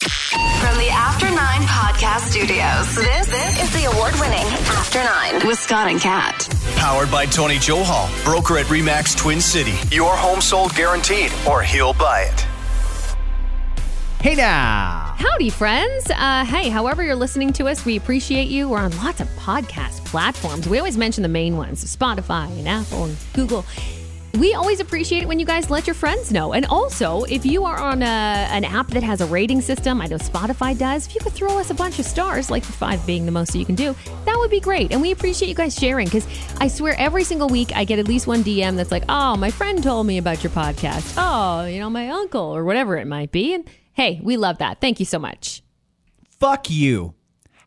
From 0.00 0.76
the 0.78 0.88
After 0.90 1.26
Nine 1.26 1.62
Podcast 1.62 2.30
Studios, 2.30 2.94
this, 2.96 3.26
this 3.28 3.62
is 3.62 3.72
the 3.72 3.90
award 3.92 4.12
winning 4.20 4.44
After 4.68 4.98
Nine 5.02 5.46
with 5.46 5.58
Scott 5.58 5.88
and 5.88 6.00
Kat. 6.00 6.48
Powered 6.76 7.10
by 7.10 7.26
Tony 7.26 7.56
Johal, 7.56 8.08
broker 8.24 8.58
at 8.58 8.66
REMAX 8.66 9.16
Twin 9.16 9.40
City. 9.40 9.74
Your 9.94 10.16
home 10.16 10.40
sold 10.40 10.74
guaranteed, 10.74 11.32
or 11.48 11.62
he'll 11.62 11.94
buy 11.94 12.22
it. 12.22 12.46
Hey 14.20 14.34
now. 14.34 15.14
Howdy, 15.18 15.50
friends. 15.50 16.10
Uh, 16.10 16.44
hey, 16.46 16.70
however 16.70 17.02
you're 17.02 17.14
listening 17.14 17.52
to 17.54 17.66
us, 17.68 17.84
we 17.84 17.96
appreciate 17.96 18.48
you. 18.48 18.70
We're 18.70 18.78
on 18.78 18.96
lots 18.96 19.20
of 19.20 19.28
podcast 19.36 20.04
platforms. 20.06 20.66
We 20.68 20.78
always 20.78 20.96
mention 20.96 21.22
the 21.22 21.28
main 21.28 21.56
ones 21.56 21.84
Spotify 21.94 22.46
and 22.58 22.66
Apple 22.66 23.04
and 23.04 23.16
Google. 23.34 23.64
We 24.38 24.54
always 24.54 24.80
appreciate 24.80 25.22
it 25.22 25.28
when 25.28 25.38
you 25.38 25.46
guys 25.46 25.70
let 25.70 25.86
your 25.86 25.94
friends 25.94 26.32
know. 26.32 26.54
And 26.54 26.66
also, 26.66 27.22
if 27.24 27.46
you 27.46 27.64
are 27.64 27.78
on 27.78 28.02
a, 28.02 28.04
an 28.04 28.64
app 28.64 28.88
that 28.88 29.04
has 29.04 29.20
a 29.20 29.26
rating 29.26 29.60
system, 29.60 30.00
I 30.00 30.06
know 30.06 30.16
Spotify 30.16 30.76
does, 30.76 31.06
if 31.06 31.14
you 31.14 31.20
could 31.20 31.32
throw 31.32 31.56
us 31.56 31.70
a 31.70 31.74
bunch 31.74 32.00
of 32.00 32.04
stars, 32.04 32.50
like 32.50 32.64
five 32.64 33.06
being 33.06 33.26
the 33.26 33.32
most 33.32 33.52
that 33.52 33.58
you 33.58 33.64
can 33.64 33.76
do, 33.76 33.94
that 34.24 34.36
would 34.36 34.50
be 34.50 34.58
great. 34.58 34.90
And 34.90 35.00
we 35.00 35.12
appreciate 35.12 35.48
you 35.48 35.54
guys 35.54 35.76
sharing 35.76 36.06
because 36.06 36.26
I 36.58 36.66
swear 36.66 36.96
every 36.98 37.22
single 37.22 37.48
week 37.48 37.70
I 37.76 37.84
get 37.84 38.00
at 38.00 38.08
least 38.08 38.26
one 38.26 38.42
DM 38.42 38.74
that's 38.76 38.90
like, 38.90 39.04
oh, 39.08 39.36
my 39.36 39.52
friend 39.52 39.80
told 39.80 40.06
me 40.06 40.18
about 40.18 40.42
your 40.42 40.50
podcast. 40.50 41.14
Oh, 41.16 41.66
you 41.66 41.78
know, 41.78 41.88
my 41.88 42.08
uncle 42.08 42.42
or 42.42 42.64
whatever 42.64 42.96
it 42.96 43.06
might 43.06 43.30
be. 43.30 43.54
And 43.54 43.70
hey, 43.92 44.20
we 44.20 44.36
love 44.36 44.58
that. 44.58 44.80
Thank 44.80 44.98
you 44.98 45.06
so 45.06 45.20
much. 45.20 45.62
Fuck 46.40 46.70
you. 46.70 47.14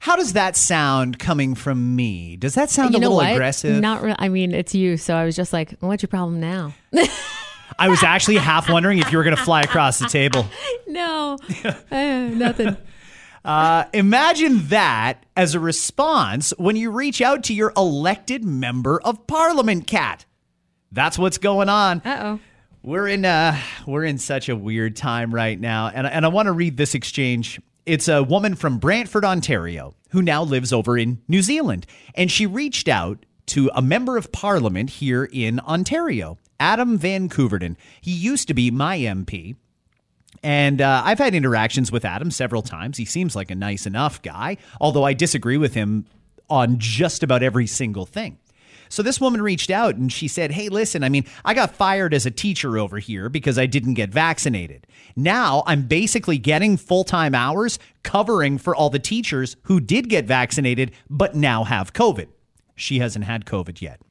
How 0.08 0.16
does 0.16 0.32
that 0.34 0.56
sound 0.56 1.20
coming 1.20 1.54
from 1.54 1.98
me? 1.98 2.38
Does 2.38 2.56
that 2.56 2.70
sound 2.70 2.94
you 2.94 3.00
a 3.00 3.02
little 3.02 3.18
what? 3.18 3.34
aggressive? 3.34 3.82
Not 3.82 4.02
re- 4.02 4.16
I 4.18 4.30
mean, 4.30 4.54
it's 4.54 4.74
you. 4.74 4.96
So 4.96 5.14
I 5.14 5.26
was 5.26 5.36
just 5.36 5.52
like, 5.52 5.78
what's 5.82 6.02
your 6.02 6.08
problem 6.08 6.40
now? 6.40 6.74
I 7.78 7.90
was 7.90 8.04
actually 8.04 8.38
half 8.38 8.70
wondering 8.70 9.00
if 9.00 9.12
you 9.12 9.18
were 9.18 9.26
going 9.26 9.36
to 9.36 9.44
fly 9.44 9.64
across 9.64 10.00
the 10.00 10.08
table. 10.08 10.46
no, 10.88 11.38
uh, 11.92 12.06
nothing. 12.32 12.78
Uh, 13.46 13.86
imagine 13.94 14.68
that 14.68 15.26
as 15.38 15.56
a 15.56 15.60
response 15.60 16.54
when 16.58 16.76
you 16.76 16.92
reach 16.92 17.22
out 17.22 17.46
to 17.46 17.54
your 17.54 17.72
elected 17.78 18.44
member 18.44 19.00
of 19.04 19.26
parliament, 19.26 19.88
Kat. 19.88 20.26
That's 20.92 21.18
what's 21.18 21.38
going 21.38 21.70
on. 21.70 22.02
Uh 22.04 22.18
oh. 22.22 22.40
We're 22.84 23.08
in 23.08 23.24
uh 23.24 23.58
we're 23.86 24.04
in 24.04 24.18
such 24.18 24.50
a 24.50 24.56
weird 24.56 24.98
time 24.98 25.34
right 25.34 25.58
now, 25.58 25.88
and 25.88 26.06
and 26.06 26.26
I 26.26 26.28
want 26.28 26.48
to 26.48 26.52
read 26.52 26.76
this 26.76 26.94
exchange. 26.94 27.62
It's 27.88 28.10
a 28.10 28.22
woman 28.22 28.56
from 28.56 28.80
Brantford, 28.80 29.24
Ontario, 29.24 29.96
who 30.10 30.22
now 30.22 30.44
lives 30.44 30.74
over 30.74 30.98
in 30.98 31.22
New 31.30 31.42
Zealand, 31.42 31.86
and 32.16 32.30
she 32.30 32.46
reached 32.46 32.90
out 32.90 33.26
to 33.46 33.72
a 33.74 33.82
member 33.82 34.18
of 34.18 34.34
parliament 34.34 34.90
here 34.90 35.30
in 35.32 35.62
Ontario, 35.62 36.38
Adam 36.60 36.98
Van 36.98 37.30
Koeverden. 37.30 37.78
He 38.02 38.12
used 38.12 38.50
to 38.50 38.54
be 38.54 38.72
my 38.72 38.98
MP. 39.00 39.56
And 40.44 40.82
uh, 40.82 41.02
I've 41.06 41.18
had 41.18 41.34
interactions 41.34 41.90
with 41.90 42.04
Adam 42.04 42.30
several 42.30 42.62
times. 42.62 42.98
He 42.98 43.06
seems 43.06 43.38
like 43.38 43.52
a 43.52 43.56
nice 43.56 43.86
enough 43.86 44.22
guy, 44.22 44.58
although 44.82 45.06
I 45.06 45.14
disagree 45.14 45.58
with 45.58 45.74
him 45.74 46.08
on 46.50 46.80
just 46.80 47.24
about 47.24 47.42
every 47.42 47.68
single 47.68 48.06
thing. 48.06 48.38
So 48.90 49.04
this 49.04 49.20
woman 49.22 49.42
reached 49.42 49.70
out 49.70 49.96
and 49.96 50.12
she 50.12 50.28
said, 50.28 50.52
Hey, 50.52 50.70
listen, 50.70 51.04
I 51.04 51.10
mean, 51.10 51.26
I 51.45 51.54
got 51.54 51.76
fired 51.76 52.14
as 52.14 52.26
a 52.26 52.32
teacher 52.32 52.78
over 52.78 53.00
here 53.00 53.30
because 53.30 53.58
I 53.58 53.66
didn't 53.66 53.95
get 53.95 54.10
vaccinated. 54.10 54.88
Now 55.16 55.64
I'm 55.66 55.84
basically 55.84 56.38
getting 56.38 56.78
full 56.78 57.04
time 57.04 57.36
hours 57.36 57.80
covering 58.04 58.58
for 58.58 58.76
all 58.76 58.89
the 58.89 59.00
teachers 59.00 59.56
who 59.64 59.80
did 59.80 60.10
get 60.10 60.26
vaccinated 60.26 60.92
but 61.10 61.36
now 61.36 61.64
have 61.64 61.94
COVID. 61.94 62.28
She 62.76 63.00
hasn't 63.00 63.26
had 63.26 63.45
COVID 63.45 63.82
yet. 63.82 64.02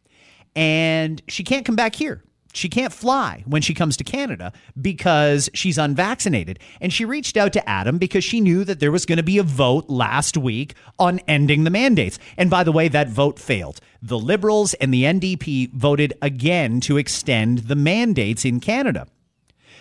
And 0.55 1.23
she 1.29 1.45
can't 1.45 1.65
come 1.65 1.77
back 1.77 1.95
here. 1.95 2.23
She 2.57 2.71
can't 2.71 2.93
fly 2.93 3.45
when 3.47 3.61
she 3.61 3.75
comes 3.75 3.99
to 3.99 4.05
Canada 4.05 4.51
because 4.81 5.51
she's 5.53 5.77
unvaccinated. 5.77 6.59
And 6.81 6.91
she 6.91 7.05
reached 7.05 7.37
out 7.37 7.53
to 7.53 7.69
Adam 7.69 7.99
because 7.99 8.25
she 8.25 8.41
knew 8.41 8.65
that 8.65 8.81
there 8.81 8.91
was 8.91 9.05
going 9.05 9.19
to 9.19 9.23
be 9.23 9.37
a 9.37 9.43
vote 9.43 9.91
last 9.91 10.39
week 10.39 10.75
on 10.99 11.19
ending 11.29 11.65
the 11.65 11.71
mandates. 11.71 12.19
And 12.39 12.49
by 12.49 12.65
the 12.65 12.73
way, 12.73 12.89
that 12.89 13.11
vote 13.11 13.39
failed. 13.39 13.81
The 14.01 14.19
Liberals 14.19 14.73
and 14.75 14.93
the 14.93 15.05
NDP 15.05 15.73
voted 15.73 16.15
again 16.23 16.81
to 16.81 16.97
extend 16.97 17.59
the 17.59 17.77
mandates 17.77 18.47
in 18.47 18.61
Canada. 18.61 19.07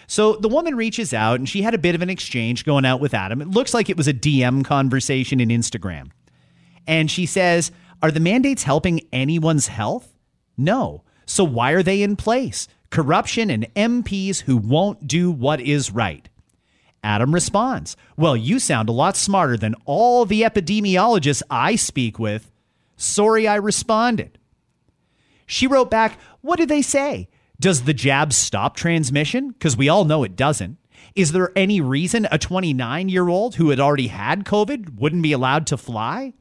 So 0.07 0.35
the 0.35 0.49
woman 0.49 0.75
reaches 0.75 1.13
out 1.13 1.39
and 1.39 1.47
she 1.47 1.61
had 1.61 1.73
a 1.73 1.79
bit 1.79 1.95
of 1.95 2.01
an 2.01 2.09
exchange 2.09 2.65
going 2.65 2.85
out 2.85 2.99
with 2.99 3.13
Adam. 3.13 3.41
It 3.41 3.49
looks 3.49 3.73
like 3.73 3.89
it 3.89 3.97
was 3.97 4.09
a 4.09 4.13
DM 4.13 4.65
conversation 4.65 5.39
in 5.39 5.47
Instagram. 5.47 6.11
And 6.85 7.09
she 7.09 7.25
says, 7.25 7.71
Are 8.01 8.11
the 8.11 8.19
mandates 8.19 8.63
helping 8.63 9.07
anyone's 9.13 9.67
health? 9.67 10.13
No. 10.57 11.03
So 11.25 11.43
why 11.43 11.71
are 11.71 11.83
they 11.83 12.01
in 12.01 12.15
place? 12.15 12.67
Corruption 12.89 13.49
and 13.49 13.73
MPs 13.75 14.41
who 14.41 14.57
won't 14.57 15.07
do 15.07 15.31
what 15.31 15.59
is 15.59 15.91
right. 15.91 16.29
Adam 17.03 17.33
responds, 17.33 17.95
Well, 18.17 18.35
you 18.35 18.57
sound 18.59 18.89
a 18.89 18.93
lot 18.93 19.15
smarter 19.15 19.57
than 19.57 19.75
all 19.85 20.25
the 20.25 20.41
epidemiologists 20.41 21.43
I 21.49 21.75
speak 21.75 22.17
with. 22.17 22.51
Sorry 22.97 23.47
I 23.47 23.55
responded. 23.55 24.39
She 25.45 25.67
wrote 25.67 25.91
back, 25.91 26.19
What 26.41 26.57
did 26.57 26.69
they 26.69 26.81
say? 26.81 27.29
Does 27.59 27.83
the 27.83 27.93
jab 27.93 28.33
stop 28.33 28.75
transmission? 28.75 29.49
Because 29.49 29.77
we 29.77 29.87
all 29.89 30.05
know 30.05 30.23
it 30.23 30.35
doesn't. 30.35 30.77
Is 31.15 31.31
there 31.31 31.51
any 31.55 31.79
reason 31.79 32.27
a 32.31 32.37
29 32.37 33.09
year 33.09 33.29
old 33.29 33.55
who 33.55 33.69
had 33.69 33.79
already 33.79 34.07
had 34.07 34.43
COVID 34.43 34.95
wouldn't 34.99 35.23
be 35.23 35.31
allowed 35.31 35.67
to 35.67 35.77
fly? 35.77 36.33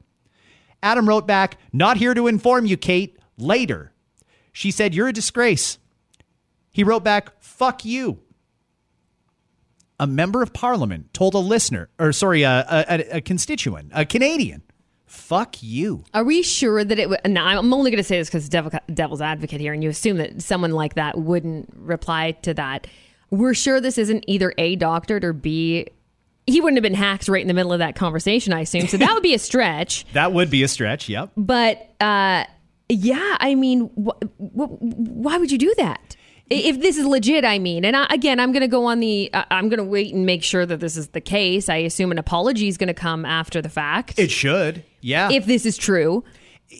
Adam 0.83 1.07
wrote 1.07 1.27
back, 1.27 1.57
Not 1.71 1.97
here 1.97 2.13
to 2.13 2.27
inform 2.27 2.65
you, 2.65 2.75
Kate. 2.75 3.17
Later. 3.37 3.91
She 4.55 4.71
said, 4.71 4.95
You're 4.95 5.09
a 5.09 5.13
disgrace. 5.13 5.79
He 6.71 6.85
wrote 6.85 7.03
back, 7.03 7.41
Fuck 7.41 7.83
you. 7.83 8.19
A 9.99 10.07
member 10.07 10.41
of 10.41 10.53
parliament 10.53 11.13
told 11.13 11.33
a 11.33 11.39
listener, 11.39 11.89
or 11.99 12.13
sorry, 12.13 12.43
a, 12.43 12.65
a, 12.69 13.17
a 13.17 13.21
constituent, 13.21 13.91
a 13.93 14.05
Canadian, 14.05 14.61
fuck 15.05 15.61
you. 15.61 16.05
Are 16.13 16.23
we 16.23 16.41
sure 16.41 16.85
that 16.85 16.97
it 16.97 17.09
would? 17.09 17.19
No, 17.27 17.43
I'm 17.43 17.73
only 17.73 17.91
going 17.91 18.01
to 18.01 18.03
say 18.03 18.17
this 18.17 18.29
because 18.29 18.47
devil, 18.47 18.71
devil's 18.93 19.21
advocate 19.21 19.59
here, 19.59 19.73
and 19.73 19.83
you 19.83 19.89
assume 19.89 20.17
that 20.17 20.41
someone 20.41 20.71
like 20.71 20.95
that 20.95 21.17
wouldn't 21.17 21.69
reply 21.75 22.31
to 22.43 22.53
that. 22.53 22.87
We're 23.31 23.55
sure 23.55 23.81
this 23.81 23.97
isn't 23.97 24.23
either 24.27 24.53
A, 24.57 24.77
doctored 24.77 25.25
or 25.25 25.33
B, 25.33 25.87
he 26.47 26.61
wouldn't 26.61 26.77
have 26.77 26.83
been 26.83 26.93
hacked 26.93 27.27
right 27.27 27.41
in 27.41 27.47
the 27.47 27.53
middle 27.53 27.73
of 27.73 27.79
that 27.79 27.95
conversation, 27.95 28.53
I 28.53 28.61
assume. 28.61 28.87
So 28.87 28.97
that 28.97 29.13
would 29.13 29.23
be 29.23 29.33
a 29.33 29.39
stretch. 29.39 30.05
That 30.13 30.31
would 30.31 30.49
be 30.49 30.63
a 30.63 30.67
stretch, 30.67 31.09
yep. 31.09 31.31
But 31.35 31.93
uh, 31.99 32.45
yeah, 32.89 33.37
I 33.39 33.55
mean, 33.55 33.89
wh- 33.97 34.25
wh- 34.37 34.81
why 34.81 35.37
would 35.37 35.51
you 35.51 35.57
do 35.57 35.73
that? 35.77 36.15
If 36.49 36.79
this 36.79 36.97
is 36.97 37.05
legit, 37.07 37.43
I 37.43 37.57
mean, 37.57 37.83
and 37.83 37.97
I, 37.97 38.05
again, 38.11 38.39
I'm 38.39 38.51
going 38.51 38.61
to 38.61 38.67
go 38.67 38.85
on 38.85 38.99
the. 38.99 39.31
Uh, 39.33 39.45
I'm 39.49 39.67
going 39.67 39.79
to 39.79 39.83
wait 39.83 40.13
and 40.13 40.27
make 40.27 40.43
sure 40.43 40.63
that 40.63 40.79
this 40.79 40.95
is 40.95 41.07
the 41.07 41.21
case. 41.21 41.69
I 41.69 41.77
assume 41.77 42.11
an 42.11 42.19
apology 42.19 42.67
is 42.67 42.77
going 42.77 42.87
to 42.87 42.93
come 42.93 43.25
after 43.25 43.63
the 43.63 43.69
fact. 43.69 44.19
It 44.19 44.29
should, 44.29 44.83
yeah. 45.01 45.31
if 45.31 45.47
this 45.47 45.65
is 45.65 45.75
true. 45.75 46.23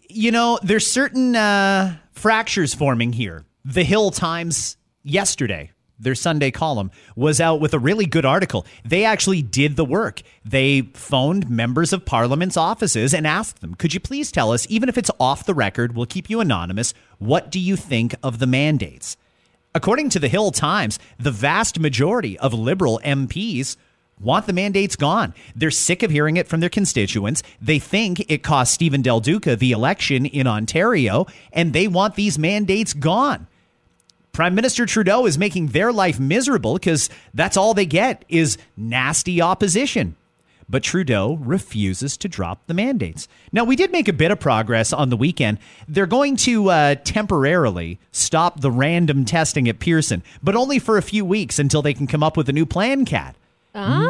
you 0.09 0.31
know, 0.31 0.59
there's 0.61 0.85
certain 0.85 1.35
uh, 1.35 1.97
fractures 2.11 2.73
forming 2.75 3.11
here. 3.13 3.45
The 3.63 3.83
Hill 3.83 4.11
Times 4.11 4.77
yesterday, 5.01 5.72
their 6.00 6.16
Sunday 6.16 6.51
column, 6.51 6.91
was 7.16 7.39
out 7.39 7.59
with 7.59 7.73
a 7.73 7.79
really 7.79 8.06
good 8.06 8.25
article. 8.25 8.66
They 8.83 9.06
actually 9.06 9.41
did 9.41 9.75
the 9.75 9.85
work. 9.85 10.22
They 10.44 10.81
phoned 10.94 11.49
members 11.49 11.93
of 11.93 12.05
Parliament's 12.05 12.58
offices 12.58 13.14
and 13.14 13.25
asked 13.25 13.61
them, 13.61 13.75
could 13.75 13.93
you 13.93 13.99
please 13.99 14.31
tell 14.31 14.52
us, 14.52 14.67
even 14.69 14.90
if 14.90 14.97
it's 14.97 15.11
off 15.19 15.46
the 15.46 15.53
record, 15.53 15.96
we'll 15.96 16.05
keep 16.05 16.29
you 16.29 16.40
anonymous, 16.40 16.93
what 17.17 17.52
do 17.52 17.59
you 17.59 17.75
think 17.75 18.16
of 18.22 18.40
the 18.40 18.47
mandates? 18.47 19.17
According 19.73 20.09
to 20.11 20.19
the 20.19 20.29
Hill 20.29 20.52
Times, 20.52 20.99
the 21.19 21.31
vast 21.31 21.79
majority 21.79 22.40
of 22.40 22.53
Liberal 22.53 23.02
MPs 23.03 23.75
want 24.19 24.47
the 24.47 24.53
mandates 24.53 24.96
gone. 24.96 25.34
They're 25.55 25.72
sick 25.72 26.02
of 26.02 26.11
hearing 26.11 26.37
it 26.37 26.47
from 26.47 26.61
their 26.61 26.69
constituents. 26.69 27.43
They 27.61 27.79
think 27.79 28.31
it 28.31 28.43
cost 28.43 28.73
Stephen 28.73 29.02
Del 29.02 29.19
Duca 29.19 29.58
the 29.58 29.73
election 29.73 30.25
in 30.25 30.47
Ontario, 30.47 31.28
and 31.52 31.73
they 31.73 31.87
want 31.87 32.16
these 32.16 32.40
mandates 32.40 32.93
gone. 32.93 33.47
Prime 34.35 34.53
Minister 34.53 34.85
Trudeau 34.85 35.26
is 35.26 35.37
making 35.37 35.67
their 35.67 35.93
life 35.93 36.20
miserable 36.20 36.73
because 36.73 37.09
that's 37.34 37.55
all 37.55 37.73
they 37.73 37.85
get 37.85 38.26
is 38.28 38.58
nasty 38.76 39.41
opposition. 39.41 40.17
But 40.67 40.84
Trudeau 40.84 41.35
refuses 41.35 42.17
to 42.17 42.28
drop 42.28 42.59
the 42.67 42.73
mandates. 42.73 43.29
Now, 43.53 43.64
we 43.64 43.78
did 43.78 43.93
make 43.93 44.09
a 44.09 44.14
bit 44.14 44.32
of 44.32 44.40
progress 44.41 44.91
on 44.91 45.08
the 45.09 45.16
weekend. 45.16 45.59
They're 45.87 46.05
going 46.05 46.35
to 46.37 46.70
uh, 46.70 46.96
temporarily 47.05 47.97
stop 48.11 48.59
the 48.59 48.72
random 48.72 49.23
testing 49.23 49.70
at 49.70 49.79
Pearson, 49.79 50.22
but 50.43 50.53
only 50.53 50.79
for 50.79 50.97
a 50.97 51.02
few 51.02 51.23
weeks 51.23 51.58
until 51.58 51.81
they 51.81 51.93
can 51.93 52.05
come 52.05 52.22
up 52.22 52.35
with 52.35 52.49
a 52.49 52.53
new 52.53 52.66
plan, 52.66 53.05
Kat. 53.05 53.38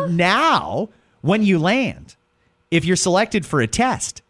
Now, 0.09 0.89
when 1.21 1.43
you 1.43 1.59
land, 1.59 2.15
if 2.71 2.83
you're 2.83 2.95
selected 2.95 3.45
for 3.45 3.61
a 3.61 3.67
test, 3.67 4.23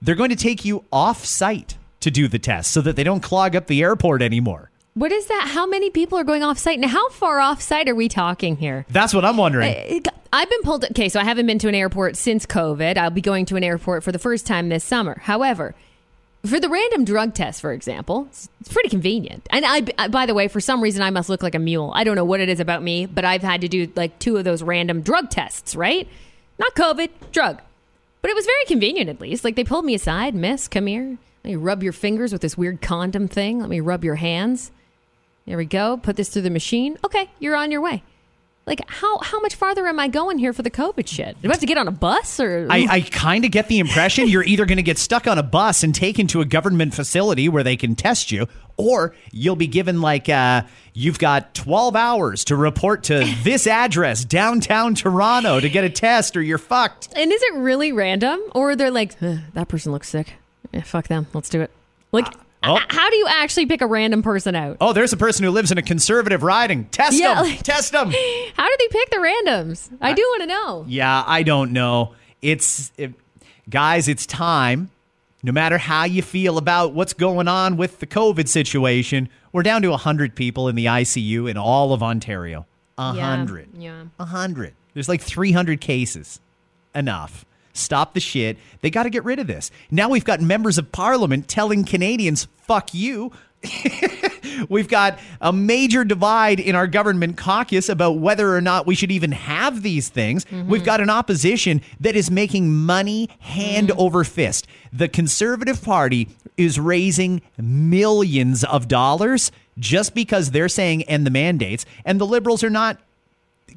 they're 0.00 0.14
going 0.14 0.30
to 0.30 0.36
take 0.36 0.64
you 0.64 0.86
off 0.90 1.26
site 1.26 1.76
to 2.00 2.10
do 2.10 2.26
the 2.26 2.38
test 2.38 2.72
so 2.72 2.80
that 2.80 2.96
they 2.96 3.04
don't 3.04 3.22
clog 3.22 3.54
up 3.54 3.66
the 3.66 3.82
airport 3.82 4.22
anymore. 4.22 4.70
What 4.96 5.12
is 5.12 5.26
that? 5.26 5.48
How 5.52 5.66
many 5.66 5.90
people 5.90 6.18
are 6.18 6.24
going 6.24 6.42
off 6.42 6.56
site? 6.56 6.80
Now, 6.80 6.88
how 6.88 7.10
far 7.10 7.38
off 7.38 7.60
site 7.60 7.86
are 7.86 7.94
we 7.94 8.08
talking 8.08 8.56
here? 8.56 8.86
That's 8.88 9.12
what 9.12 9.26
I'm 9.26 9.36
wondering. 9.36 10.02
Uh, 10.06 10.10
I've 10.32 10.48
been 10.48 10.62
pulled. 10.62 10.86
Okay, 10.86 11.10
so 11.10 11.20
I 11.20 11.24
haven't 11.24 11.44
been 11.44 11.58
to 11.58 11.68
an 11.68 11.74
airport 11.74 12.16
since 12.16 12.46
COVID. 12.46 12.96
I'll 12.96 13.10
be 13.10 13.20
going 13.20 13.44
to 13.46 13.56
an 13.56 13.62
airport 13.62 14.04
for 14.04 14.10
the 14.10 14.18
first 14.18 14.46
time 14.46 14.70
this 14.70 14.84
summer. 14.84 15.18
However, 15.20 15.74
for 16.46 16.58
the 16.58 16.70
random 16.70 17.04
drug 17.04 17.34
test, 17.34 17.60
for 17.60 17.74
example, 17.74 18.26
it's, 18.30 18.48
pretty 18.70 18.88
convenient. 18.88 19.46
And 19.50 19.66
I, 19.66 19.82
I, 19.98 20.08
by 20.08 20.24
the 20.24 20.32
way, 20.32 20.48
for 20.48 20.62
some 20.62 20.82
reason, 20.82 21.02
I 21.02 21.10
must 21.10 21.28
look 21.28 21.42
like 21.42 21.54
a 21.54 21.58
mule. 21.58 21.92
I 21.94 22.02
don't 22.02 22.16
know 22.16 22.24
what 22.24 22.40
it 22.40 22.48
is 22.48 22.58
about 22.58 22.82
me, 22.82 23.04
but 23.04 23.26
I've 23.26 23.42
had 23.42 23.60
to 23.60 23.68
do 23.68 23.92
like 23.96 24.18
two 24.18 24.38
of 24.38 24.44
those 24.44 24.62
random 24.62 25.02
drug 25.02 25.28
tests, 25.28 25.76
right? 25.76 26.08
Not 26.58 26.74
COVID, 26.74 27.10
drug. 27.32 27.60
But 28.22 28.30
it 28.30 28.34
was 28.34 28.46
very 28.46 28.64
convenient, 28.64 29.10
at 29.10 29.20
least. 29.20 29.44
Like 29.44 29.56
they 29.56 29.64
pulled 29.64 29.84
me 29.84 29.94
aside, 29.94 30.34
Miss, 30.34 30.68
come 30.68 30.86
here. 30.86 31.18
Let 31.44 31.50
me 31.50 31.56
rub 31.56 31.82
your 31.82 31.92
fingers 31.92 32.32
with 32.32 32.40
this 32.40 32.56
weird 32.56 32.80
condom 32.80 33.28
thing. 33.28 33.60
Let 33.60 33.68
me 33.68 33.80
rub 33.80 34.02
your 34.02 34.14
hands. 34.14 34.72
There 35.46 35.56
we 35.56 35.64
go. 35.64 35.96
Put 35.96 36.16
this 36.16 36.28
through 36.28 36.42
the 36.42 36.50
machine. 36.50 36.98
Okay, 37.04 37.30
you're 37.38 37.56
on 37.56 37.70
your 37.70 37.80
way. 37.80 38.02
Like 38.66 38.80
how 38.88 39.18
how 39.18 39.38
much 39.38 39.54
farther 39.54 39.86
am 39.86 40.00
I 40.00 40.08
going 40.08 40.38
here 40.38 40.52
for 40.52 40.62
the 40.62 40.72
COVID 40.72 41.06
shit? 41.06 41.40
Do 41.40 41.48
I 41.48 41.52
have 41.52 41.60
to 41.60 41.66
get 41.66 41.78
on 41.78 41.86
a 41.86 41.92
bus 41.92 42.40
or? 42.40 42.66
I, 42.68 42.86
I 42.90 43.00
kind 43.00 43.44
of 43.44 43.52
get 43.52 43.68
the 43.68 43.78
impression 43.78 44.26
you're 44.26 44.42
either 44.42 44.66
going 44.66 44.78
to 44.78 44.82
get 44.82 44.98
stuck 44.98 45.28
on 45.28 45.38
a 45.38 45.42
bus 45.44 45.84
and 45.84 45.94
taken 45.94 46.26
to 46.28 46.40
a 46.40 46.44
government 46.44 46.92
facility 46.92 47.48
where 47.48 47.62
they 47.62 47.76
can 47.76 47.94
test 47.94 48.32
you, 48.32 48.48
or 48.76 49.14
you'll 49.30 49.54
be 49.54 49.68
given 49.68 50.00
like 50.00 50.28
uh, 50.28 50.62
you've 50.94 51.20
got 51.20 51.54
12 51.54 51.94
hours 51.94 52.44
to 52.46 52.56
report 52.56 53.04
to 53.04 53.24
this 53.44 53.68
address 53.68 54.24
downtown 54.24 54.96
Toronto 54.96 55.60
to 55.60 55.70
get 55.70 55.84
a 55.84 55.90
test, 55.90 56.36
or 56.36 56.42
you're 56.42 56.58
fucked. 56.58 57.08
and 57.14 57.30
is 57.32 57.40
it 57.44 57.54
really 57.54 57.92
random, 57.92 58.40
or 58.52 58.74
they're 58.74 58.90
like 58.90 59.16
"Huh, 59.20 59.36
that 59.54 59.68
person 59.68 59.92
looks 59.92 60.08
sick? 60.08 60.32
Yeah, 60.72 60.82
fuck 60.82 61.06
them. 61.06 61.28
Let's 61.32 61.48
do 61.48 61.60
it. 61.60 61.70
Like. 62.10 62.26
Oh. 62.66 62.78
How 62.88 63.10
do 63.10 63.16
you 63.16 63.26
actually 63.28 63.66
pick 63.66 63.80
a 63.80 63.86
random 63.86 64.22
person 64.22 64.54
out? 64.54 64.76
Oh, 64.80 64.92
there's 64.92 65.12
a 65.12 65.16
person 65.16 65.44
who 65.44 65.50
lives 65.50 65.70
in 65.72 65.78
a 65.78 65.82
conservative 65.82 66.42
riding. 66.42 66.84
Test 66.86 67.18
Yeah, 67.18 67.34
them. 67.34 67.44
like- 67.44 67.62
Test 67.62 67.92
them. 67.92 68.10
How 68.54 68.66
do 68.68 68.74
they 68.78 68.88
pick 68.88 69.10
the 69.10 69.16
randoms? 69.16 69.90
I 70.00 70.12
do 70.12 70.22
want 70.22 70.42
to 70.42 70.46
know. 70.46 70.84
Yeah, 70.88 71.22
I 71.26 71.42
don't 71.42 71.72
know. 71.72 72.14
It's 72.42 72.92
it, 72.96 73.12
guys, 73.70 74.08
it's 74.08 74.26
time. 74.26 74.90
No 75.42 75.52
matter 75.52 75.78
how 75.78 76.04
you 76.04 76.22
feel 76.22 76.58
about 76.58 76.92
what's 76.92 77.12
going 77.12 77.46
on 77.46 77.76
with 77.76 78.00
the 78.00 78.06
COVID 78.06 78.48
situation, 78.48 79.28
we're 79.52 79.62
down 79.62 79.80
to 79.82 79.90
100 79.90 80.34
people 80.34 80.68
in 80.68 80.74
the 80.74 80.86
ICU 80.86 81.48
in 81.48 81.56
all 81.56 81.92
of 81.92 82.02
Ontario. 82.02 82.66
A 82.98 83.12
Yeah, 83.14 83.30
100. 83.30 83.68
yeah. 83.78 84.00
A 84.18 84.24
100. 84.24 84.74
There's 84.94 85.08
like 85.08 85.20
300 85.20 85.80
cases. 85.80 86.40
Enough. 86.94 87.44
Stop 87.76 88.14
the 88.14 88.20
shit. 88.20 88.58
They 88.80 88.90
got 88.90 89.04
to 89.04 89.10
get 89.10 89.24
rid 89.24 89.38
of 89.38 89.46
this. 89.46 89.70
Now 89.90 90.08
we've 90.08 90.24
got 90.24 90.40
members 90.40 90.78
of 90.78 90.92
parliament 90.92 91.48
telling 91.48 91.84
Canadians, 91.84 92.48
fuck 92.66 92.94
you. 92.94 93.32
We've 94.68 94.88
got 94.88 95.18
a 95.40 95.52
major 95.52 96.04
divide 96.04 96.60
in 96.60 96.74
our 96.74 96.86
government 96.86 97.36
caucus 97.36 97.88
about 97.88 98.18
whether 98.18 98.54
or 98.54 98.60
not 98.60 98.86
we 98.86 98.94
should 98.94 99.10
even 99.10 99.32
have 99.32 99.82
these 99.82 100.08
things. 100.08 100.44
Mm-hmm. 100.44 100.68
We've 100.68 100.84
got 100.84 101.00
an 101.00 101.10
opposition 101.10 101.82
that 102.00 102.16
is 102.16 102.30
making 102.30 102.74
money 102.74 103.28
hand 103.40 103.88
mm-hmm. 103.88 104.00
over 104.00 104.24
fist. 104.24 104.66
The 104.92 105.08
Conservative 105.08 105.82
Party 105.82 106.28
is 106.56 106.80
raising 106.80 107.42
millions 107.58 108.64
of 108.64 108.88
dollars 108.88 109.52
just 109.78 110.14
because 110.14 110.50
they're 110.50 110.68
saying 110.68 111.02
end 111.02 111.26
the 111.26 111.30
mandates, 111.30 111.84
and 112.04 112.20
the 112.20 112.26
Liberals 112.26 112.64
are 112.64 112.70
not 112.70 112.98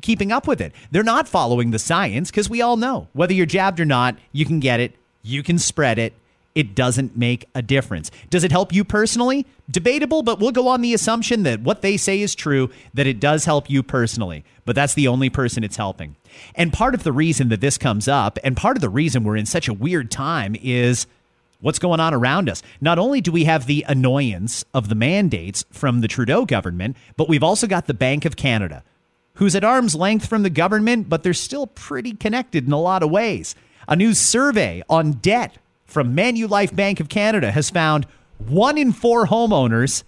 keeping 0.01 0.31
up 0.31 0.47
with 0.47 0.61
it. 0.61 0.73
They're 0.91 1.03
not 1.03 1.27
following 1.27 1.71
the 1.71 1.79
science 1.79 2.31
because 2.31 2.49
we 2.49 2.61
all 2.61 2.77
know 2.77 3.07
whether 3.13 3.33
you're 3.33 3.45
jabbed 3.45 3.79
or 3.79 3.85
not, 3.85 4.15
you 4.31 4.45
can 4.45 4.59
get 4.59 4.79
it, 4.79 4.95
you 5.23 5.43
can 5.43 5.59
spread 5.59 5.99
it. 5.99 6.13
It 6.55 6.75
doesn't 6.75 7.15
make 7.15 7.47
a 7.53 7.61
difference. 7.61 8.09
Does 8.29 8.43
it 8.43 8.51
help 8.51 8.73
you 8.73 8.83
personally? 8.83 9.45
Debatable, 9.69 10.23
but 10.23 10.39
we'll 10.39 10.51
go 10.51 10.67
on 10.67 10.81
the 10.81 10.93
assumption 10.93 11.43
that 11.43 11.61
what 11.61 11.81
they 11.81 11.95
say 11.95 12.21
is 12.21 12.33
true, 12.33 12.69
that 12.93 13.07
it 13.07 13.19
does 13.19 13.45
help 13.45 13.69
you 13.69 13.83
personally. 13.83 14.43
But 14.65 14.75
that's 14.75 14.95
the 14.95 15.07
only 15.07 15.29
person 15.29 15.63
it's 15.63 15.77
helping. 15.77 16.15
And 16.55 16.73
part 16.73 16.95
of 16.95 17.03
the 17.03 17.11
reason 17.13 17.49
that 17.49 17.61
this 17.61 17.77
comes 17.77 18.07
up, 18.07 18.39
and 18.43 18.57
part 18.57 18.77
of 18.77 18.81
the 18.81 18.89
reason 18.89 19.23
we're 19.23 19.37
in 19.37 19.45
such 19.45 19.67
a 19.67 19.73
weird 19.73 20.09
time 20.09 20.55
is 20.61 21.05
what's 21.61 21.79
going 21.79 21.99
on 21.99 22.13
around 22.13 22.49
us. 22.49 22.63
Not 22.81 22.99
only 22.99 23.21
do 23.21 23.31
we 23.31 23.45
have 23.45 23.65
the 23.65 23.85
annoyance 23.87 24.65
of 24.73 24.89
the 24.89 24.95
mandates 24.95 25.63
from 25.71 26.01
the 26.01 26.07
Trudeau 26.07 26.45
government, 26.45 26.97
but 27.15 27.29
we've 27.29 27.43
also 27.43 27.67
got 27.67 27.85
the 27.85 27.93
Bank 27.93 28.25
of 28.25 28.35
Canada, 28.35 28.83
who's 29.39 29.55
at 29.55 29.63
arm's 29.63 29.95
length 29.95 30.27
from 30.27 30.43
the 30.43 30.49
government, 30.49 31.07
but 31.07 31.23
they're 31.23 31.33
still 31.33 31.65
pretty 31.65 32.11
connected 32.11 32.67
in 32.67 32.73
a 32.73 32.79
lot 32.79 33.01
of 33.01 33.09
ways. 33.09 33.55
A 33.87 33.95
new 33.95 34.13
survey 34.13 34.83
on 34.89 35.13
debt 35.13 35.57
from 35.85 36.13
Manulife 36.15 36.75
Bank 36.75 36.99
of 36.99 37.07
Canada 37.07 37.49
has 37.51 37.69
found 37.69 38.05
one 38.37 38.77
in 38.77 38.91
four 38.91 39.27
homeowners 39.27 40.03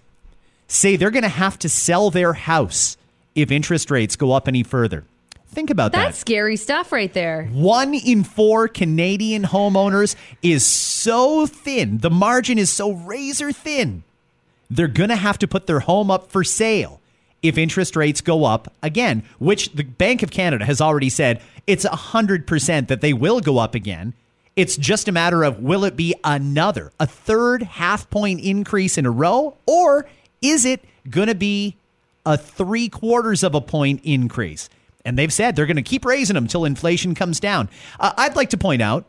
say 0.68 0.98
they're 0.98 1.12
going 1.12 1.24
to 1.24 1.30
have 1.30 1.58
to 1.60 1.70
sell 1.70 2.12
their 2.12 2.34
house 2.34 2.98
if 3.34 3.52
interest 3.52 3.90
rates 3.90 4.18
go 4.18 4.34
up 4.34 4.50
any 4.50 4.64
further. 4.64 5.06
Think 5.48 5.70
about 5.70 5.94
that. 5.94 6.04
That's 6.04 6.18
scary 6.18 6.58
stuff 6.58 6.92
right 6.92 7.12
there. 7.14 7.46
One 7.54 7.94
in 7.94 8.24
four 8.26 8.68
Canadian 8.68 9.44
homeowners 9.44 10.16
is 10.42 10.66
so 10.66 11.46
thin, 11.46 12.00
the 12.00 12.10
margin 12.10 12.58
is 12.58 12.70
so 12.70 12.92
razor 12.92 13.54
thin, 13.54 14.04
they're 14.70 14.88
going 14.88 15.10
to 15.10 15.16
have 15.16 15.40
to 15.40 15.48
put 15.48 15.68
their 15.68 15.80
home 15.80 16.12
up 16.12 16.30
for 16.32 16.44
sale 16.44 17.01
if 17.42 17.58
interest 17.58 17.96
rates 17.96 18.22
go 18.22 18.46
up 18.46 18.74
again, 18.84 19.24
which 19.40 19.74
the 19.74 19.84
Bank 19.84 20.24
of 20.24 20.32
Canada 20.32 20.66
has 20.66 20.82
already 20.82 21.10
said 21.10 21.42
it's 21.68 21.86
100% 21.86 22.88
that 22.88 23.02
they 23.02 23.14
will 23.14 23.40
go 23.40 23.58
up 23.58 23.76
again. 23.76 24.14
It's 24.56 24.76
just 24.78 25.08
a 25.08 25.12
matter 25.12 25.44
of 25.44 25.60
will 25.60 25.86
it 25.86 25.96
be 25.96 26.14
another, 26.24 26.92
a 27.00 27.08
third 27.08 27.64
half 27.64 28.10
point 28.10 28.42
increase 28.42 28.98
in 28.98 29.06
a 29.06 29.12
row, 29.12 29.56
or 29.66 30.08
is 30.42 30.66
it 30.66 30.84
going 31.10 31.28
to 31.28 31.36
be 31.36 31.78
a 32.26 32.38
three 32.38 32.90
quarters 32.90 33.44
of 33.44 33.56
a 33.56 33.62
point 33.62 34.02
increase? 34.04 34.70
And 35.04 35.18
they've 35.18 35.34
said 35.34 35.56
they're 35.56 35.66
going 35.66 35.78
to 35.78 35.82
keep 35.82 36.06
raising 36.06 36.36
them 36.36 36.44
until 36.44 36.66
inflation 36.66 37.16
comes 37.16 37.40
down. 37.40 37.70
Uh, 38.00 38.14
I'd 38.18 38.36
like 38.36 38.52
to 38.52 38.58
point 38.58 38.82
out 38.82 39.06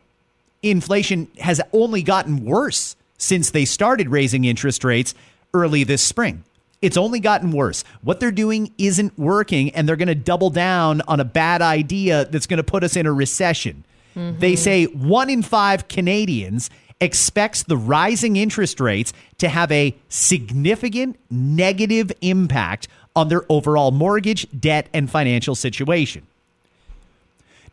inflation 0.62 1.28
has 1.38 1.61
only 1.73 2.02
gotten 2.02 2.44
worse 2.44 2.96
since 3.19 3.50
they 3.50 3.64
started 3.64 4.08
raising 4.08 4.44
interest 4.44 4.85
rates 4.85 5.14
early 5.52 5.85
this 5.85 6.02
spring. 6.02 6.44
It's 6.82 6.96
only 6.96 7.20
gotten 7.20 7.52
worse. 7.52 7.84
What 8.02 8.20
they're 8.20 8.32
doing 8.32 8.73
isn't 8.76 9.19
working, 9.19 9.70
and 9.70 9.88
they're 9.88 9.96
going 9.96 10.08
to 10.08 10.14
double 10.14 10.50
down 10.50 11.00
on 11.08 11.20
a 11.20 11.25
bad 11.25 11.62
idea 11.62 12.25
that's 12.26 12.46
going 12.46 12.58
to 12.58 12.64
put 12.64 12.84
us 12.84 12.96
in 12.96 13.06
a 13.06 13.12
recession. 13.12 13.84
They 14.14 14.20
mm-hmm. 14.20 14.56
say 14.56 14.84
one 14.87 15.30
in 15.30 15.42
five 15.42 15.88
Canadians 15.88 16.68
expects 17.00 17.62
the 17.62 17.76
rising 17.76 18.37
interest 18.37 18.78
rates 18.78 19.12
to 19.38 19.49
have 19.49 19.73
a 19.73 19.95
significant 20.09 21.18
negative 21.30 22.12
impact 22.21 22.88
on 23.16 23.28
their 23.28 23.42
overall 23.49 23.90
mortgage, 23.90 24.47
debt, 24.59 24.88
and 24.92 25.11
financial 25.11 25.54
situation. 25.54 26.26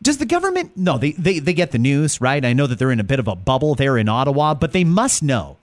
Does 0.01 0.17
the 0.17 0.25
government? 0.25 0.77
No, 0.77 0.97
they, 0.97 1.11
they, 1.11 1.39
they 1.39 1.53
get 1.53 1.71
the 1.71 1.77
news, 1.77 2.21
right? 2.21 2.43
I 2.43 2.53
know 2.53 2.67
that 2.67 2.79
they're 2.79 2.91
in 2.91 3.01
a 3.01 3.03
bit 3.05 3.19
of 3.19 3.27
a 3.27 3.35
bubble 3.35 3.75
there 3.75 3.97
in 3.97 4.07
Ottawa, 4.07 4.53
but 4.53 4.71
they 4.71 4.83
must 4.83 5.21
know. 5.21 5.57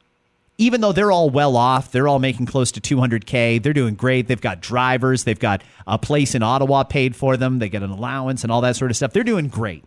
Even 0.58 0.80
though 0.80 0.92
they're 0.92 1.12
all 1.12 1.28
well 1.28 1.56
off, 1.56 1.92
they're 1.92 2.08
all 2.08 2.18
making 2.18 2.46
close 2.46 2.72
to 2.72 2.80
200K. 2.80 3.62
They're 3.62 3.74
doing 3.74 3.94
great. 3.94 4.26
They've 4.26 4.40
got 4.40 4.62
drivers. 4.62 5.24
They've 5.24 5.38
got 5.38 5.62
a 5.86 5.98
place 5.98 6.34
in 6.34 6.42
Ottawa 6.42 6.84
paid 6.84 7.14
for 7.14 7.36
them. 7.36 7.58
They 7.58 7.68
get 7.68 7.82
an 7.82 7.90
allowance 7.90 8.42
and 8.42 8.50
all 8.50 8.62
that 8.62 8.76
sort 8.76 8.90
of 8.90 8.96
stuff. 8.96 9.12
They're 9.12 9.22
doing 9.22 9.48
great. 9.48 9.84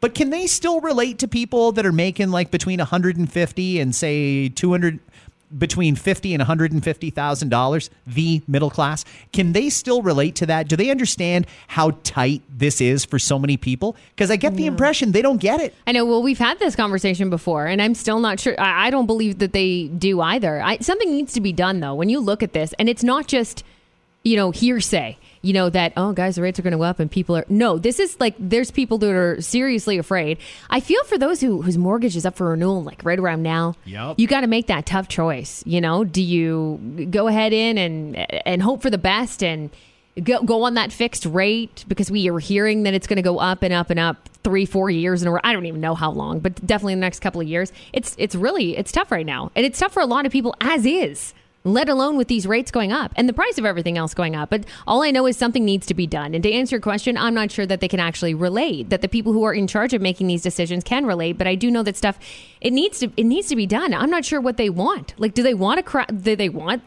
But 0.00 0.16
can 0.16 0.30
they 0.30 0.48
still 0.48 0.80
relate 0.80 1.20
to 1.20 1.28
people 1.28 1.70
that 1.72 1.86
are 1.86 1.92
making 1.92 2.32
like 2.32 2.50
between 2.50 2.80
150 2.80 3.80
and 3.80 3.94
say 3.94 4.48
200 4.48 4.98
between 5.58 5.96
50 5.96 6.34
and 6.34 6.40
150,000 6.40 7.48
dollars, 7.48 7.90
the 8.06 8.42
middle 8.48 8.70
class? 8.70 9.04
Can 9.32 9.52
they 9.52 9.70
still 9.70 10.02
relate 10.02 10.34
to 10.36 10.46
that? 10.46 10.68
Do 10.68 10.76
they 10.76 10.90
understand 10.90 11.46
how 11.68 11.92
tight 12.04 12.42
this 12.48 12.80
is 12.80 13.04
for 13.04 13.18
so 13.18 13.38
many 13.38 13.56
people? 13.56 13.96
Because 14.14 14.30
I 14.30 14.36
get 14.36 14.54
the 14.54 14.66
impression 14.66 15.12
they 15.12 15.22
don't 15.22 15.40
get 15.40 15.60
it. 15.60 15.74
I 15.86 15.92
know. 15.92 16.04
Well, 16.04 16.22
we've 16.22 16.38
had 16.38 16.58
this 16.58 16.76
conversation 16.76 17.30
before, 17.30 17.66
and 17.66 17.80
I'm 17.82 17.94
still 17.94 18.20
not 18.20 18.40
sure. 18.40 18.58
I, 18.60 18.86
I 18.86 18.90
don't 18.90 19.06
believe 19.06 19.38
that 19.38 19.52
they 19.52 19.88
do 19.88 20.20
either. 20.20 20.62
I, 20.62 20.78
something 20.78 21.10
needs 21.10 21.32
to 21.34 21.40
be 21.40 21.52
done, 21.52 21.80
though, 21.80 21.94
when 21.94 22.08
you 22.08 22.20
look 22.20 22.42
at 22.42 22.52
this, 22.52 22.72
and 22.78 22.88
it's 22.88 23.02
not 23.02 23.26
just, 23.26 23.64
you 24.22 24.36
know, 24.36 24.50
hearsay. 24.50 25.18
You 25.42 25.52
know 25.52 25.70
that 25.70 25.92
oh, 25.96 26.12
guys, 26.12 26.36
the 26.36 26.42
rates 26.42 26.58
are 26.58 26.62
going 26.62 26.72
to 26.72 26.78
go 26.78 26.84
up, 26.84 27.00
and 27.00 27.10
people 27.10 27.36
are 27.36 27.44
no. 27.48 27.78
This 27.78 27.98
is 27.98 28.18
like 28.20 28.34
there's 28.38 28.70
people 28.70 28.98
that 28.98 29.10
are 29.10 29.40
seriously 29.40 29.98
afraid. 29.98 30.38
I 30.70 30.78
feel 30.80 31.02
for 31.04 31.18
those 31.18 31.40
who 31.40 31.62
whose 31.62 31.76
mortgage 31.76 32.16
is 32.16 32.24
up 32.24 32.36
for 32.36 32.50
renewal, 32.50 32.82
like 32.84 33.04
right 33.04 33.18
around 33.18 33.42
now. 33.42 33.74
Yep. 33.84 34.18
You 34.18 34.26
got 34.28 34.42
to 34.42 34.46
make 34.46 34.68
that 34.68 34.86
tough 34.86 35.08
choice. 35.08 35.62
You 35.66 35.80
know, 35.80 36.04
do 36.04 36.22
you 36.22 37.08
go 37.10 37.26
ahead 37.26 37.52
in 37.52 37.76
and 37.76 38.16
and 38.46 38.62
hope 38.62 38.82
for 38.82 38.90
the 38.90 38.98
best 38.98 39.42
and 39.42 39.70
go 40.22 40.42
go 40.42 40.62
on 40.64 40.74
that 40.74 40.92
fixed 40.92 41.26
rate 41.26 41.84
because 41.88 42.10
we 42.10 42.28
are 42.28 42.38
hearing 42.38 42.82
that 42.84 42.94
it's 42.94 43.06
going 43.06 43.16
to 43.16 43.22
go 43.22 43.38
up 43.38 43.62
and 43.62 43.72
up 43.72 43.90
and 43.90 43.98
up 43.98 44.28
three 44.44 44.66
four 44.66 44.90
years 44.90 45.22
in 45.22 45.28
a 45.28 45.32
row. 45.32 45.40
I 45.42 45.52
don't 45.52 45.66
even 45.66 45.80
know 45.80 45.94
how 45.94 46.10
long, 46.10 46.40
but 46.40 46.54
definitely 46.66 46.94
in 46.94 47.00
the 47.00 47.06
next 47.06 47.20
couple 47.20 47.40
of 47.40 47.48
years. 47.48 47.72
It's 47.92 48.14
it's 48.18 48.34
really 48.34 48.76
it's 48.76 48.92
tough 48.92 49.10
right 49.10 49.26
now, 49.26 49.50
and 49.54 49.64
it's 49.64 49.78
tough 49.78 49.92
for 49.92 50.00
a 50.00 50.06
lot 50.06 50.26
of 50.26 50.32
people 50.32 50.54
as 50.60 50.84
is. 50.86 51.34
Let 51.64 51.88
alone 51.88 52.16
with 52.16 52.28
these 52.28 52.46
rates 52.46 52.70
going 52.70 52.92
up 52.92 53.12
and 53.16 53.28
the 53.28 53.32
price 53.32 53.58
of 53.58 53.64
everything 53.64 53.96
else 53.96 54.14
going 54.14 54.34
up. 54.34 54.50
But 54.50 54.64
all 54.86 55.02
I 55.02 55.10
know 55.10 55.26
is 55.26 55.36
something 55.36 55.64
needs 55.64 55.86
to 55.86 55.94
be 55.94 56.06
done. 56.06 56.34
And 56.34 56.42
to 56.42 56.52
answer 56.52 56.76
your 56.76 56.80
question, 56.80 57.16
I'm 57.16 57.34
not 57.34 57.50
sure 57.50 57.66
that 57.66 57.80
they 57.80 57.88
can 57.88 58.00
actually 58.00 58.34
relate, 58.34 58.90
that 58.90 59.02
the 59.02 59.08
people 59.08 59.32
who 59.32 59.44
are 59.44 59.54
in 59.54 59.66
charge 59.66 59.92
of 59.92 60.02
making 60.02 60.26
these 60.26 60.42
decisions 60.42 60.84
can 60.84 61.06
relate. 61.06 61.38
But 61.38 61.46
I 61.46 61.54
do 61.54 61.70
know 61.70 61.82
that 61.82 61.96
stuff 61.96 62.18
it 62.60 62.72
needs 62.72 62.98
to 63.00 63.10
it 63.16 63.24
needs 63.24 63.48
to 63.48 63.56
be 63.56 63.66
done. 63.66 63.94
I'm 63.94 64.10
not 64.10 64.24
sure 64.24 64.40
what 64.40 64.56
they 64.56 64.70
want. 64.70 65.14
Like, 65.18 65.34
do 65.34 65.42
they 65.42 65.54
want 65.54 65.80
a 65.80 66.06
do 66.12 66.36
they 66.36 66.48
want 66.48 66.82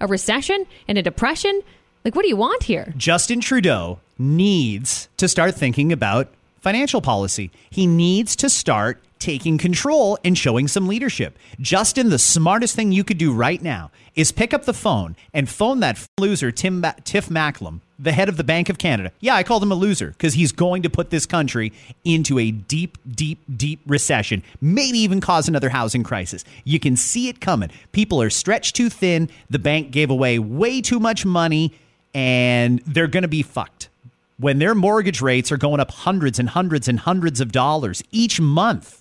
a 0.00 0.06
recession 0.06 0.66
and 0.88 0.98
a 0.98 1.02
depression? 1.02 1.62
Like, 2.04 2.14
what 2.14 2.22
do 2.22 2.28
you 2.28 2.36
want 2.36 2.64
here? 2.64 2.92
Justin 2.96 3.40
Trudeau 3.40 3.98
needs 4.18 5.08
to 5.16 5.26
start 5.26 5.54
thinking 5.54 5.90
about 5.90 6.28
financial 6.60 7.00
policy. 7.00 7.50
He 7.70 7.86
needs 7.86 8.36
to 8.36 8.50
start 8.50 9.02
taking 9.24 9.56
control 9.56 10.18
and 10.22 10.36
showing 10.36 10.68
some 10.68 10.86
leadership. 10.86 11.38
Justin, 11.58 12.10
the 12.10 12.18
smartest 12.18 12.76
thing 12.76 12.92
you 12.92 13.02
could 13.02 13.16
do 13.16 13.32
right 13.32 13.62
now 13.62 13.90
is 14.14 14.30
pick 14.30 14.52
up 14.52 14.66
the 14.66 14.74
phone 14.74 15.16
and 15.32 15.48
phone 15.48 15.80
that 15.80 16.06
loser, 16.20 16.52
Tim 16.52 16.82
ba- 16.82 16.94
Tiff 17.04 17.30
Macklem, 17.30 17.80
the 17.98 18.12
head 18.12 18.28
of 18.28 18.36
the 18.36 18.44
Bank 18.44 18.68
of 18.68 18.76
Canada. 18.76 19.12
Yeah, 19.20 19.34
I 19.34 19.42
called 19.42 19.62
him 19.62 19.72
a 19.72 19.76
loser 19.76 20.08
because 20.08 20.34
he's 20.34 20.52
going 20.52 20.82
to 20.82 20.90
put 20.90 21.08
this 21.08 21.24
country 21.24 21.72
into 22.04 22.38
a 22.38 22.50
deep, 22.50 22.98
deep, 23.10 23.40
deep 23.56 23.80
recession, 23.86 24.42
maybe 24.60 24.98
even 24.98 25.22
cause 25.22 25.48
another 25.48 25.70
housing 25.70 26.02
crisis. 26.02 26.44
You 26.64 26.78
can 26.78 26.94
see 26.94 27.28
it 27.28 27.40
coming. 27.40 27.70
People 27.92 28.20
are 28.20 28.30
stretched 28.30 28.76
too 28.76 28.90
thin. 28.90 29.30
The 29.48 29.58
bank 29.58 29.90
gave 29.90 30.10
away 30.10 30.38
way 30.38 30.82
too 30.82 31.00
much 31.00 31.24
money, 31.24 31.72
and 32.12 32.80
they're 32.80 33.06
going 33.06 33.22
to 33.22 33.28
be 33.28 33.42
fucked. 33.42 33.88
When 34.36 34.58
their 34.58 34.74
mortgage 34.74 35.22
rates 35.22 35.50
are 35.50 35.56
going 35.56 35.80
up 35.80 35.90
hundreds 35.90 36.38
and 36.38 36.50
hundreds 36.50 36.88
and 36.88 37.00
hundreds 37.00 37.40
of 37.40 37.52
dollars 37.52 38.02
each 38.10 38.38
month, 38.38 39.00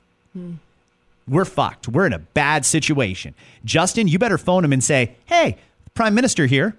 we're 1.28 1.46
fucked. 1.46 1.88
We're 1.88 2.06
in 2.06 2.14
a 2.14 2.20
bad 2.20 2.66
situation. 2.66 3.34
Justin, 3.64 4.08
you 4.08 4.20
better 4.20 4.38
phone 4.38 4.66
him 4.66 4.74
and 4.74 4.84
say, 4.84 5.16
hey, 5.26 5.58
Prime 5.94 6.14
Minister 6.16 6.46
here, 6.46 6.76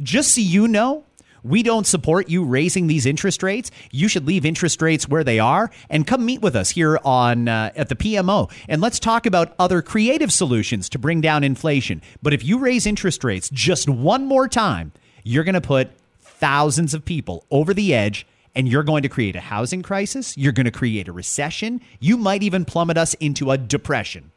just 0.00 0.34
so 0.34 0.40
you 0.40 0.68
know, 0.68 1.04
we 1.42 1.62
don't 1.62 1.86
support 1.86 2.30
you 2.30 2.42
raising 2.42 2.86
these 2.86 3.04
interest 3.04 3.42
rates. 3.42 3.70
You 3.90 4.08
should 4.08 4.26
leave 4.26 4.46
interest 4.46 4.80
rates 4.80 5.06
where 5.06 5.22
they 5.22 5.38
are 5.38 5.70
and 5.90 6.06
come 6.06 6.24
meet 6.24 6.40
with 6.40 6.56
us 6.56 6.70
here 6.70 6.98
on 7.04 7.48
uh, 7.48 7.70
at 7.76 7.90
the 7.90 7.96
PMO 7.96 8.50
and 8.66 8.80
let's 8.80 8.98
talk 8.98 9.26
about 9.26 9.54
other 9.58 9.82
creative 9.82 10.32
solutions 10.32 10.88
to 10.88 10.98
bring 10.98 11.20
down 11.20 11.44
inflation. 11.44 12.00
But 12.22 12.32
if 12.32 12.42
you 12.42 12.58
raise 12.58 12.86
interest 12.86 13.22
rates 13.22 13.50
just 13.50 13.90
one 13.90 14.24
more 14.24 14.48
time, 14.48 14.92
you're 15.22 15.44
going 15.44 15.54
to 15.54 15.60
put 15.60 15.90
thousands 16.22 16.94
of 16.94 17.04
people 17.04 17.44
over 17.50 17.74
the 17.74 17.94
edge 17.94 18.26
and 18.54 18.68
you're 18.68 18.82
going 18.82 19.02
to 19.02 19.08
create 19.08 19.36
a 19.36 19.40
housing 19.40 19.82
crisis. 19.82 20.36
You're 20.36 20.52
going 20.52 20.64
to 20.64 20.70
create 20.70 21.08
a 21.08 21.12
recession. 21.12 21.80
You 22.00 22.16
might 22.16 22.42
even 22.42 22.64
plummet 22.64 22.96
us 22.96 23.14
into 23.14 23.50
a 23.50 23.58
depression 23.58 24.30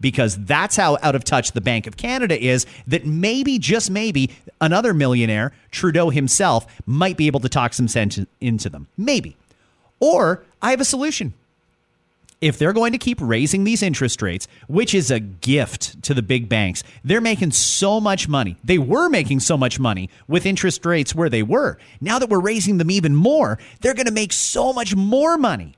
because 0.00 0.36
that's 0.44 0.76
how 0.76 0.98
out 1.02 1.14
of 1.14 1.24
touch 1.24 1.52
the 1.52 1.60
Bank 1.60 1.86
of 1.86 1.96
Canada 1.96 2.40
is. 2.40 2.66
That 2.86 3.06
maybe, 3.06 3.58
just 3.58 3.90
maybe, 3.90 4.30
another 4.60 4.92
millionaire, 4.92 5.52
Trudeau 5.70 6.10
himself, 6.10 6.66
might 6.86 7.16
be 7.16 7.26
able 7.26 7.40
to 7.40 7.48
talk 7.48 7.72
some 7.72 7.88
sense 7.88 8.18
into 8.40 8.68
them. 8.68 8.88
Maybe. 8.96 9.36
Or 10.00 10.44
I 10.60 10.70
have 10.70 10.80
a 10.80 10.84
solution 10.84 11.34
if 12.42 12.58
they're 12.58 12.72
going 12.72 12.90
to 12.90 12.98
keep 12.98 13.18
raising 13.20 13.62
these 13.62 13.84
interest 13.84 14.20
rates, 14.20 14.48
which 14.66 14.94
is 14.94 15.12
a 15.12 15.20
gift 15.20 16.02
to 16.02 16.12
the 16.12 16.22
big 16.22 16.48
banks, 16.48 16.82
they're 17.04 17.20
making 17.20 17.52
so 17.52 18.00
much 18.00 18.28
money. 18.28 18.56
They 18.64 18.78
were 18.78 19.08
making 19.08 19.40
so 19.40 19.56
much 19.56 19.78
money 19.78 20.10
with 20.26 20.44
interest 20.44 20.84
rates 20.84 21.14
where 21.14 21.30
they 21.30 21.44
were. 21.44 21.78
Now 22.00 22.18
that 22.18 22.28
we're 22.28 22.40
raising 22.40 22.78
them 22.78 22.90
even 22.90 23.14
more, 23.14 23.60
they're 23.80 23.94
going 23.94 24.06
to 24.06 24.12
make 24.12 24.32
so 24.32 24.72
much 24.72 24.96
more 24.96 25.38
money. 25.38 25.76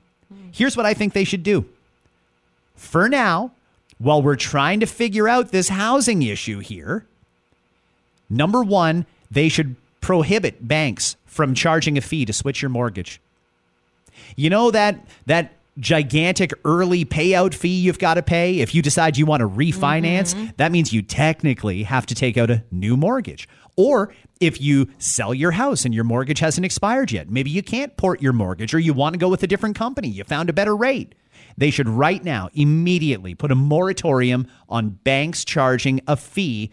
Here's 0.51 0.75
what 0.75 0.87
I 0.87 0.95
think 0.95 1.13
they 1.13 1.23
should 1.23 1.43
do. 1.43 1.65
For 2.75 3.07
now, 3.07 3.51
while 3.99 4.23
we're 4.23 4.35
trying 4.35 4.79
to 4.79 4.87
figure 4.87 5.29
out 5.29 5.51
this 5.51 5.69
housing 5.69 6.23
issue 6.23 6.59
here, 6.59 7.05
number 8.27 8.63
one, 8.63 9.05
they 9.29 9.49
should 9.49 9.75
prohibit 10.01 10.67
banks 10.67 11.15
from 11.27 11.53
charging 11.53 11.95
a 11.95 12.01
fee 12.01 12.25
to 12.25 12.33
switch 12.33 12.63
your 12.63 12.69
mortgage. 12.69 13.21
You 14.35 14.49
know 14.49 14.71
that 14.71 15.05
that 15.27 15.53
gigantic 15.79 16.53
early 16.63 17.03
payout 17.03 17.53
fee 17.53 17.79
you've 17.79 17.99
got 17.99 18.13
to 18.13 18.23
pay 18.23 18.59
if 18.59 18.73
you 18.73 18.81
decide 18.81 19.17
you 19.17 19.25
want 19.25 19.41
to 19.41 19.49
refinance, 19.49 20.33
mm-hmm. 20.33 20.47
that 20.57 20.71
means 20.71 20.93
you 20.93 21.01
technically 21.01 21.83
have 21.83 22.05
to 22.05 22.15
take 22.15 22.37
out 22.37 22.49
a 22.49 22.63
new 22.71 22.95
mortgage. 22.95 23.47
Or 23.75 24.13
if 24.39 24.61
you 24.61 24.87
sell 24.97 25.33
your 25.33 25.51
house 25.51 25.85
and 25.85 25.93
your 25.93 26.05
mortgage 26.05 26.39
hasn't 26.39 26.65
expired 26.65 27.11
yet, 27.11 27.29
maybe 27.29 27.49
you 27.49 27.61
can't 27.61 27.95
port 27.97 28.21
your 28.21 28.33
mortgage 28.33 28.73
or 28.73 28.79
you 28.79 28.93
want 28.93 29.13
to 29.13 29.19
go 29.19 29.27
with 29.27 29.43
a 29.43 29.47
different 29.47 29.75
company, 29.75 30.07
you 30.07 30.23
found 30.23 30.49
a 30.49 30.53
better 30.53 30.75
rate. 30.75 31.15
They 31.57 31.71
should 31.71 31.89
right 31.89 32.23
now 32.23 32.49
immediately 32.53 33.35
put 33.35 33.51
a 33.51 33.55
moratorium 33.55 34.47
on 34.69 34.89
banks 34.89 35.43
charging 35.43 36.01
a 36.07 36.15
fee 36.15 36.71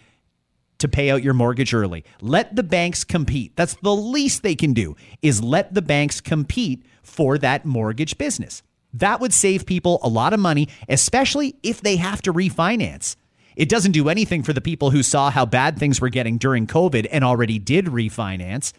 to 0.79 0.89
pay 0.89 1.11
out 1.11 1.23
your 1.23 1.35
mortgage 1.35 1.73
early. 1.73 2.05
Let 2.21 2.57
the 2.57 2.65
banks 2.65 3.05
compete. 3.05 3.55
That's 3.57 3.75
the 3.83 3.95
least 3.95 4.43
they 4.43 4.57
can 4.57 4.73
do 4.73 4.97
is 5.23 5.43
let 5.43 5.75
the 5.75 5.83
banks 5.83 6.21
compete 6.21 6.85
for 7.03 7.39
that 7.39 7.65
mortgage 7.65 8.19
business. 8.19 8.63
That 8.95 9.21
would 9.21 9.33
save 9.33 9.67
people 9.67 10.01
a 10.03 10.09
lot 10.09 10.33
of 10.33 10.41
money, 10.41 10.69
especially 10.89 11.57
if 11.63 11.81
they 11.81 11.97
have 11.97 12.23
to 12.23 12.33
refinance. 12.33 13.17
It 13.57 13.69
doesn't 13.69 13.93
do 13.93 14.09
anything 14.09 14.43
for 14.43 14.53
the 14.53 14.61
people 14.61 14.91
who 14.91 15.03
saw 15.03 15.31
how 15.31 15.47
bad 15.47 15.79
things 15.79 16.01
were 16.01 16.09
getting 16.09 16.39
during 16.39 16.67
COVID 16.67 17.07
and 17.11 17.25
already 17.25 17.59
did 17.59 17.87
refinance. 17.87 18.73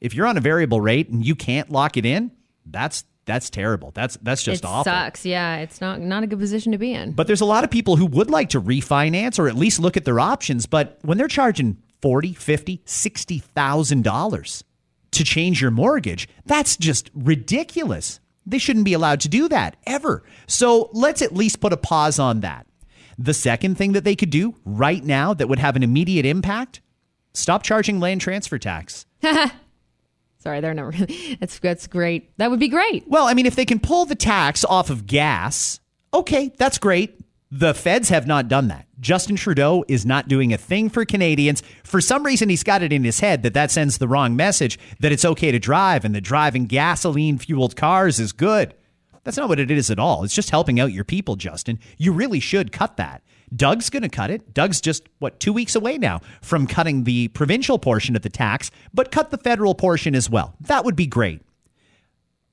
If 0.00 0.14
you're 0.14 0.26
on 0.26 0.36
a 0.36 0.40
variable 0.40 0.80
rate 0.80 1.08
and 1.08 1.24
you 1.24 1.34
can't 1.34 1.70
lock 1.70 1.96
it 1.96 2.06
in, 2.06 2.32
that's 2.64 3.04
that's 3.24 3.50
terrible. 3.50 3.90
That's 3.92 4.16
that's 4.22 4.42
just 4.42 4.64
awful. 4.64 4.90
it 4.90 4.94
awful. 4.94 5.06
Sucks. 5.06 5.26
Yeah, 5.26 5.56
it's 5.56 5.80
not 5.80 6.00
not 6.00 6.22
a 6.22 6.26
good 6.26 6.38
position 6.38 6.72
to 6.72 6.78
be 6.78 6.92
in. 6.92 7.12
But 7.12 7.26
there's 7.26 7.40
a 7.40 7.46
lot 7.46 7.64
of 7.64 7.70
people 7.70 7.96
who 7.96 8.06
would 8.06 8.30
like 8.30 8.50
to 8.50 8.60
refinance 8.60 9.38
or 9.38 9.48
at 9.48 9.56
least 9.56 9.80
look 9.80 9.96
at 9.96 10.04
their 10.04 10.20
options, 10.20 10.66
but 10.66 10.98
when 11.02 11.18
they're 11.18 11.28
charging 11.28 11.76
40, 12.02 12.34
50, 12.34 12.82
60,000 12.84 14.04
dollars 14.04 14.64
to 15.10 15.24
change 15.24 15.60
your 15.60 15.70
mortgage, 15.70 16.28
that's 16.44 16.76
just 16.76 17.10
ridiculous. 17.14 18.20
They 18.46 18.58
shouldn't 18.58 18.84
be 18.84 18.92
allowed 18.92 19.20
to 19.20 19.28
do 19.28 19.48
that 19.48 19.76
ever. 19.86 20.22
So 20.46 20.88
let's 20.92 21.20
at 21.20 21.34
least 21.34 21.60
put 21.60 21.72
a 21.72 21.76
pause 21.76 22.18
on 22.18 22.40
that. 22.40 22.66
The 23.18 23.34
second 23.34 23.76
thing 23.76 23.92
that 23.92 24.04
they 24.04 24.14
could 24.14 24.30
do 24.30 24.54
right 24.64 25.02
now 25.02 25.34
that 25.34 25.48
would 25.48 25.58
have 25.58 25.76
an 25.76 25.82
immediate 25.82 26.26
impact 26.26 26.80
stop 27.34 27.62
charging 27.62 28.00
land 28.00 28.20
transfer 28.20 28.58
tax. 28.58 29.06
Sorry, 30.38 30.60
they're 30.60 30.74
not 30.74 30.94
really. 30.94 31.36
That's, 31.40 31.58
that's 31.58 31.86
great. 31.86 32.36
That 32.38 32.50
would 32.50 32.60
be 32.60 32.68
great. 32.68 33.04
Well, 33.08 33.26
I 33.26 33.34
mean, 33.34 33.46
if 33.46 33.56
they 33.56 33.64
can 33.64 33.80
pull 33.80 34.06
the 34.06 34.14
tax 34.14 34.64
off 34.64 34.90
of 34.90 35.06
gas, 35.06 35.80
okay, 36.14 36.52
that's 36.56 36.78
great. 36.78 37.20
The 37.50 37.74
feds 37.74 38.08
have 38.08 38.26
not 38.26 38.48
done 38.48 38.68
that. 38.68 38.86
Justin 38.98 39.36
Trudeau 39.36 39.84
is 39.86 40.04
not 40.04 40.26
doing 40.26 40.52
a 40.52 40.58
thing 40.58 40.88
for 40.88 41.04
Canadians. 41.04 41.62
For 41.84 42.00
some 42.00 42.24
reason, 42.24 42.48
he's 42.48 42.64
got 42.64 42.82
it 42.82 42.92
in 42.92 43.04
his 43.04 43.20
head 43.20 43.44
that 43.44 43.54
that 43.54 43.70
sends 43.70 43.98
the 43.98 44.08
wrong 44.08 44.34
message 44.34 44.78
that 44.98 45.12
it's 45.12 45.24
okay 45.24 45.52
to 45.52 45.60
drive 45.60 46.04
and 46.04 46.12
that 46.16 46.22
driving 46.22 46.66
gasoline 46.66 47.38
fueled 47.38 47.76
cars 47.76 48.18
is 48.18 48.32
good. 48.32 48.74
That's 49.22 49.36
not 49.36 49.48
what 49.48 49.60
it 49.60 49.70
is 49.70 49.90
at 49.90 49.98
all. 50.00 50.24
It's 50.24 50.34
just 50.34 50.50
helping 50.50 50.80
out 50.80 50.92
your 50.92 51.04
people, 51.04 51.36
Justin. 51.36 51.78
You 51.98 52.12
really 52.12 52.40
should 52.40 52.72
cut 52.72 52.96
that. 52.96 53.22
Doug's 53.54 53.90
going 53.90 54.02
to 54.02 54.08
cut 54.08 54.32
it. 54.32 54.52
Doug's 54.52 54.80
just, 54.80 55.08
what, 55.20 55.38
two 55.38 55.52
weeks 55.52 55.76
away 55.76 55.98
now 55.98 56.20
from 56.42 56.66
cutting 56.66 57.04
the 57.04 57.28
provincial 57.28 57.78
portion 57.78 58.16
of 58.16 58.22
the 58.22 58.28
tax, 58.28 58.72
but 58.92 59.12
cut 59.12 59.30
the 59.30 59.38
federal 59.38 59.76
portion 59.76 60.16
as 60.16 60.28
well. 60.28 60.56
That 60.62 60.84
would 60.84 60.96
be 60.96 61.06
great. 61.06 61.42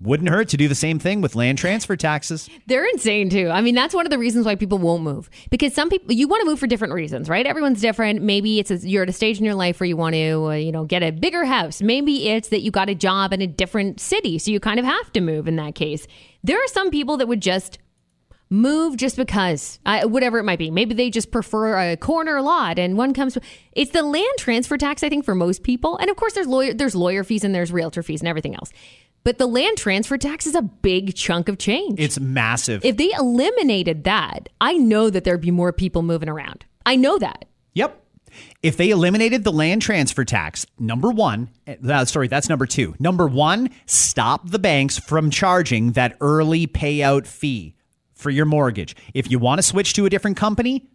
Wouldn't 0.03 0.27
hurt 0.27 0.49
to 0.49 0.57
do 0.57 0.67
the 0.67 0.75
same 0.75 0.99
thing 0.99 1.21
with 1.21 1.33
land 1.33 1.57
transfer 1.57 1.95
taxes. 1.95 2.49
They're 2.67 2.85
insane 2.85 3.29
too. 3.29 3.47
I 3.49 3.61
mean, 3.61 3.73
that's 3.73 3.95
one 3.95 4.05
of 4.05 4.09
the 4.09 4.17
reasons 4.17 4.45
why 4.45 4.55
people 4.55 4.77
won't 4.77 5.01
move 5.01 5.29
because 5.49 5.73
some 5.73 5.89
people 5.89 6.11
you 6.11 6.27
want 6.27 6.41
to 6.41 6.45
move 6.45 6.59
for 6.59 6.67
different 6.67 6.93
reasons, 6.93 7.29
right? 7.29 7.45
Everyone's 7.45 7.79
different. 7.79 8.21
Maybe 8.21 8.59
it's 8.59 8.69
a, 8.69 8.77
you're 8.77 9.03
at 9.03 9.09
a 9.09 9.13
stage 9.13 9.39
in 9.39 9.45
your 9.45 9.55
life 9.55 9.79
where 9.79 9.87
you 9.87 9.95
want 9.95 10.15
to, 10.15 10.47
uh, 10.47 10.51
you 10.55 10.73
know, 10.73 10.83
get 10.83 11.03
a 11.03 11.11
bigger 11.11 11.45
house. 11.45 11.81
Maybe 11.81 12.27
it's 12.27 12.49
that 12.49 12.61
you 12.61 12.69
got 12.69 12.89
a 12.89 12.95
job 12.95 13.31
in 13.31 13.41
a 13.41 13.47
different 13.47 14.01
city, 14.01 14.39
so 14.39 14.51
you 14.51 14.59
kind 14.59 14.77
of 14.77 14.85
have 14.85 15.13
to 15.13 15.21
move 15.21 15.47
in 15.47 15.55
that 15.55 15.73
case. 15.73 16.05
There 16.43 16.57
are 16.57 16.67
some 16.67 16.91
people 16.91 17.15
that 17.17 17.29
would 17.29 17.41
just 17.41 17.79
move 18.49 18.97
just 18.97 19.15
because, 19.15 19.79
uh, 19.85 20.05
whatever 20.07 20.37
it 20.37 20.43
might 20.43 20.59
be. 20.59 20.69
Maybe 20.69 20.93
they 20.93 21.09
just 21.09 21.31
prefer 21.31 21.91
a 21.91 21.95
corner 21.95 22.41
lot, 22.41 22.77
and 22.77 22.97
one 22.97 23.13
comes. 23.13 23.37
It's 23.71 23.91
the 23.91 24.03
land 24.03 24.37
transfer 24.37 24.77
tax, 24.77 25.01
I 25.01 25.07
think, 25.07 25.23
for 25.23 25.33
most 25.33 25.63
people, 25.63 25.97
and 25.97 26.09
of 26.09 26.17
course, 26.17 26.33
there's 26.33 26.47
lawyer 26.47 26.73
there's 26.73 26.93
lawyer 26.93 27.23
fees 27.23 27.45
and 27.45 27.55
there's 27.55 27.71
realtor 27.71 28.03
fees 28.03 28.19
and 28.19 28.27
everything 28.27 28.53
else. 28.55 28.71
But 29.23 29.37
the 29.37 29.47
land 29.47 29.77
transfer 29.77 30.17
tax 30.17 30.45
is 30.45 30.55
a 30.55 30.61
big 30.61 31.15
chunk 31.15 31.47
of 31.47 31.57
change. 31.57 31.99
It's 31.99 32.19
massive. 32.19 32.83
If 32.83 32.97
they 32.97 33.11
eliminated 33.11 34.03
that, 34.03 34.49
I 34.59 34.73
know 34.73 35.09
that 35.09 35.23
there'd 35.23 35.41
be 35.41 35.51
more 35.51 35.71
people 35.71 36.01
moving 36.01 36.27
around. 36.27 36.65
I 36.85 36.97
know 36.97 37.17
that. 37.19 37.45
Yep. 37.73 38.01
If 38.61 38.77
they 38.77 38.89
eliminated 38.89 39.43
the 39.43 39.51
land 39.51 39.81
transfer 39.81 40.25
tax, 40.25 40.65
number 40.79 41.09
one, 41.11 41.49
uh, 41.87 42.05
sorry, 42.05 42.27
that's 42.27 42.49
number 42.49 42.65
two. 42.65 42.95
Number 42.99 43.27
one, 43.27 43.69
stop 43.85 44.49
the 44.49 44.59
banks 44.59 44.97
from 44.97 45.29
charging 45.29 45.91
that 45.93 46.17
early 46.19 46.67
payout 46.67 47.27
fee 47.27 47.75
for 48.13 48.29
your 48.29 48.45
mortgage. 48.45 48.95
If 49.13 49.29
you 49.29 49.39
want 49.39 49.59
to 49.59 49.63
switch 49.63 49.93
to 49.93 50.05
a 50.05 50.09
different 50.09 50.37
company, 50.37 50.89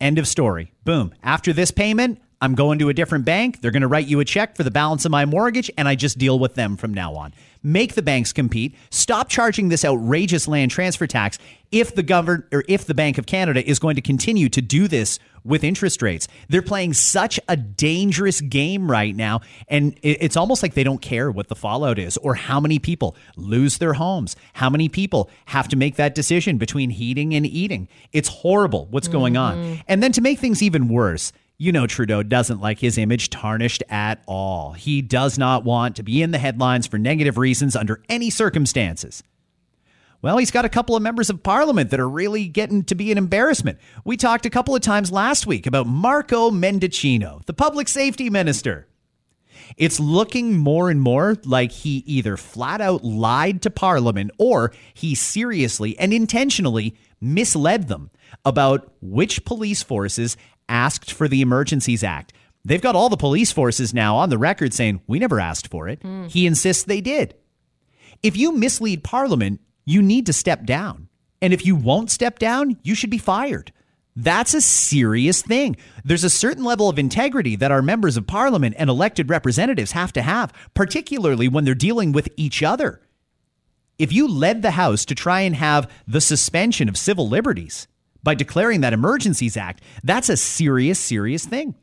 end 0.00 0.18
of 0.18 0.26
story. 0.26 0.72
Boom. 0.84 1.14
After 1.22 1.52
this 1.52 1.70
payment, 1.70 2.20
I'm 2.40 2.54
going 2.54 2.78
to 2.78 2.88
a 2.88 2.94
different 2.94 3.24
bank. 3.24 3.60
They're 3.60 3.72
going 3.72 3.82
to 3.82 3.88
write 3.88 4.06
you 4.06 4.20
a 4.20 4.24
check 4.24 4.56
for 4.56 4.62
the 4.62 4.70
balance 4.70 5.04
of 5.04 5.10
my 5.10 5.24
mortgage, 5.24 5.70
and 5.76 5.88
I 5.88 5.96
just 5.96 6.18
deal 6.18 6.38
with 6.38 6.54
them 6.54 6.76
from 6.76 6.94
now 6.94 7.14
on. 7.14 7.34
Make 7.64 7.94
the 7.94 8.02
banks 8.02 8.32
compete. 8.32 8.76
Stop 8.90 9.28
charging 9.28 9.68
this 9.68 9.84
outrageous 9.84 10.46
land 10.46 10.70
transfer 10.70 11.08
tax 11.08 11.38
if 11.72 11.94
the 11.94 12.04
govern 12.04 12.46
or 12.52 12.62
if 12.68 12.86
the 12.86 12.94
Bank 12.94 13.18
of 13.18 13.26
Canada 13.26 13.68
is 13.68 13.80
going 13.80 13.96
to 13.96 14.00
continue 14.00 14.48
to 14.50 14.62
do 14.62 14.86
this 14.86 15.18
with 15.44 15.64
interest 15.64 16.00
rates. 16.00 16.28
They're 16.48 16.62
playing 16.62 16.94
such 16.94 17.40
a 17.48 17.56
dangerous 17.56 18.40
game 18.40 18.88
right 18.88 19.16
now, 19.16 19.40
and 19.66 19.98
it's 20.02 20.36
almost 20.36 20.62
like 20.62 20.74
they 20.74 20.84
don't 20.84 21.02
care 21.02 21.32
what 21.32 21.48
the 21.48 21.56
fallout 21.56 21.98
is 21.98 22.16
or 22.18 22.36
how 22.36 22.60
many 22.60 22.78
people 22.78 23.16
lose 23.36 23.78
their 23.78 23.94
homes, 23.94 24.36
how 24.52 24.70
many 24.70 24.88
people 24.88 25.28
have 25.46 25.66
to 25.68 25.76
make 25.76 25.96
that 25.96 26.14
decision 26.14 26.58
between 26.58 26.90
heating 26.90 27.34
and 27.34 27.44
eating. 27.44 27.88
It's 28.12 28.28
horrible 28.28 28.86
what's 28.90 29.08
going 29.08 29.36
on. 29.36 29.56
Mm-hmm. 29.56 29.80
And 29.88 30.02
then 30.02 30.12
to 30.12 30.20
make 30.20 30.38
things 30.38 30.62
even 30.62 30.88
worse, 30.88 31.32
you 31.58 31.72
know, 31.72 31.88
Trudeau 31.88 32.22
doesn't 32.22 32.60
like 32.60 32.78
his 32.78 32.96
image 32.96 33.30
tarnished 33.30 33.82
at 33.88 34.22
all. 34.26 34.72
He 34.72 35.02
does 35.02 35.36
not 35.36 35.64
want 35.64 35.96
to 35.96 36.04
be 36.04 36.22
in 36.22 36.30
the 36.30 36.38
headlines 36.38 36.86
for 36.86 36.98
negative 36.98 37.36
reasons 37.36 37.74
under 37.74 38.00
any 38.08 38.30
circumstances. 38.30 39.24
Well, 40.22 40.38
he's 40.38 40.52
got 40.52 40.64
a 40.64 40.68
couple 40.68 40.94
of 40.94 41.02
members 41.02 41.30
of 41.30 41.42
parliament 41.42 41.90
that 41.90 42.00
are 42.00 42.08
really 42.08 42.46
getting 42.46 42.84
to 42.84 42.94
be 42.94 43.10
an 43.10 43.18
embarrassment. 43.18 43.78
We 44.04 44.16
talked 44.16 44.46
a 44.46 44.50
couple 44.50 44.74
of 44.74 44.82
times 44.82 45.10
last 45.10 45.46
week 45.46 45.66
about 45.66 45.88
Marco 45.88 46.50
Mendicino, 46.50 47.44
the 47.46 47.52
public 47.52 47.88
safety 47.88 48.30
minister. 48.30 48.86
It's 49.76 50.00
looking 50.00 50.56
more 50.56 50.90
and 50.90 51.00
more 51.00 51.36
like 51.44 51.72
he 51.72 51.98
either 52.06 52.36
flat 52.36 52.80
out 52.80 53.04
lied 53.04 53.62
to 53.62 53.70
Parliament 53.70 54.30
or 54.38 54.72
he 54.94 55.14
seriously 55.14 55.98
and 55.98 56.12
intentionally 56.12 56.96
misled 57.20 57.88
them 57.88 58.10
about 58.44 58.92
which 59.00 59.44
police 59.44 59.82
forces 59.82 60.36
asked 60.68 61.12
for 61.12 61.28
the 61.28 61.40
Emergencies 61.40 62.04
Act. 62.04 62.32
They've 62.64 62.82
got 62.82 62.96
all 62.96 63.08
the 63.08 63.16
police 63.16 63.52
forces 63.52 63.94
now 63.94 64.16
on 64.16 64.30
the 64.30 64.38
record 64.38 64.74
saying, 64.74 65.00
we 65.06 65.18
never 65.18 65.40
asked 65.40 65.68
for 65.68 65.88
it. 65.88 66.02
Hmm. 66.02 66.26
He 66.26 66.46
insists 66.46 66.84
they 66.84 67.00
did. 67.00 67.34
If 68.22 68.36
you 68.36 68.52
mislead 68.52 69.04
Parliament, 69.04 69.60
you 69.84 70.02
need 70.02 70.26
to 70.26 70.32
step 70.32 70.64
down. 70.64 71.08
And 71.40 71.52
if 71.52 71.64
you 71.64 71.76
won't 71.76 72.10
step 72.10 72.38
down, 72.38 72.76
you 72.82 72.94
should 72.94 73.10
be 73.10 73.18
fired. 73.18 73.72
That's 74.16 74.52
a 74.52 74.60
serious 74.60 75.42
thing. 75.42 75.76
There's 76.04 76.24
a 76.24 76.30
certain 76.30 76.64
level 76.64 76.88
of 76.88 76.98
integrity 76.98 77.54
that 77.56 77.70
our 77.70 77.82
members 77.82 78.16
of 78.16 78.26
parliament 78.26 78.74
and 78.76 78.90
elected 78.90 79.30
representatives 79.30 79.92
have 79.92 80.12
to 80.14 80.22
have, 80.22 80.52
particularly 80.74 81.46
when 81.46 81.64
they're 81.64 81.76
dealing 81.76 82.10
with 82.10 82.28
each 82.36 82.62
other. 82.62 83.00
If 83.96 84.12
you 84.12 84.26
led 84.26 84.62
the 84.62 84.72
House 84.72 85.04
to 85.04 85.14
try 85.14 85.42
and 85.42 85.54
have 85.54 85.88
the 86.08 86.20
suspension 86.20 86.88
of 86.88 86.96
civil 86.96 87.28
liberties 87.28 87.86
by 88.22 88.34
declaring 88.34 88.80
that 88.80 88.92
Emergencies 88.92 89.56
Act, 89.56 89.82
that's 90.02 90.28
a 90.28 90.36
serious, 90.36 90.98
serious 90.98 91.44
thing. 91.44 91.74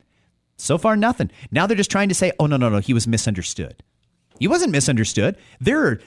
So 0.56 0.78
far, 0.78 0.96
nothing. 0.96 1.30
Now 1.50 1.66
they're 1.66 1.76
just 1.76 1.90
trying 1.90 2.08
to 2.08 2.14
say, 2.14 2.32
oh, 2.38 2.46
no, 2.46 2.56
no, 2.56 2.68
no, 2.68 2.78
he 2.78 2.94
was 2.94 3.06
misunderstood. 3.06 3.82
He 4.38 4.48
wasn't 4.48 4.72
misunderstood. 4.72 5.36
There 5.60 5.86
are 5.86 6.00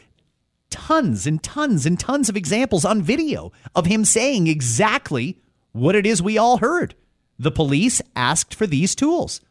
tons 0.69 1.25
and 1.25 1.41
tons 1.41 1.86
and 1.86 2.00
tons 2.00 2.29
of 2.29 2.38
examples 2.38 2.86
on 2.86 3.01
video 3.01 3.51
of 3.75 3.86
him 3.86 4.05
saying 4.05 4.48
exactly 4.48 5.41
what 5.71 5.95
it 5.95 6.05
is 6.05 6.21
we 6.21 6.38
all 6.38 6.57
heard. 6.57 6.95
The 7.38 7.51
police 7.51 8.01
asked 8.15 8.53
for 8.53 8.67
these 8.67 8.95
tools. 8.95 9.41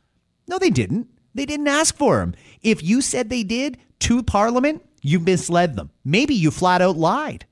No, 0.46 0.58
they 0.58 0.70
didn't. 0.70 1.08
They 1.34 1.46
didn't 1.46 1.68
ask 1.68 1.96
for 1.96 2.18
them. 2.18 2.34
If 2.62 2.82
you 2.82 3.00
said 3.00 3.30
they 3.30 3.42
did 3.42 3.78
to 4.00 4.22
Parliament, 4.22 4.82
you 5.02 5.20
misled 5.20 5.76
them. 5.76 5.90
Maybe 6.04 6.34
you 6.34 6.50
flat 6.50 6.82
out 6.82 6.96
lied. 6.96 7.46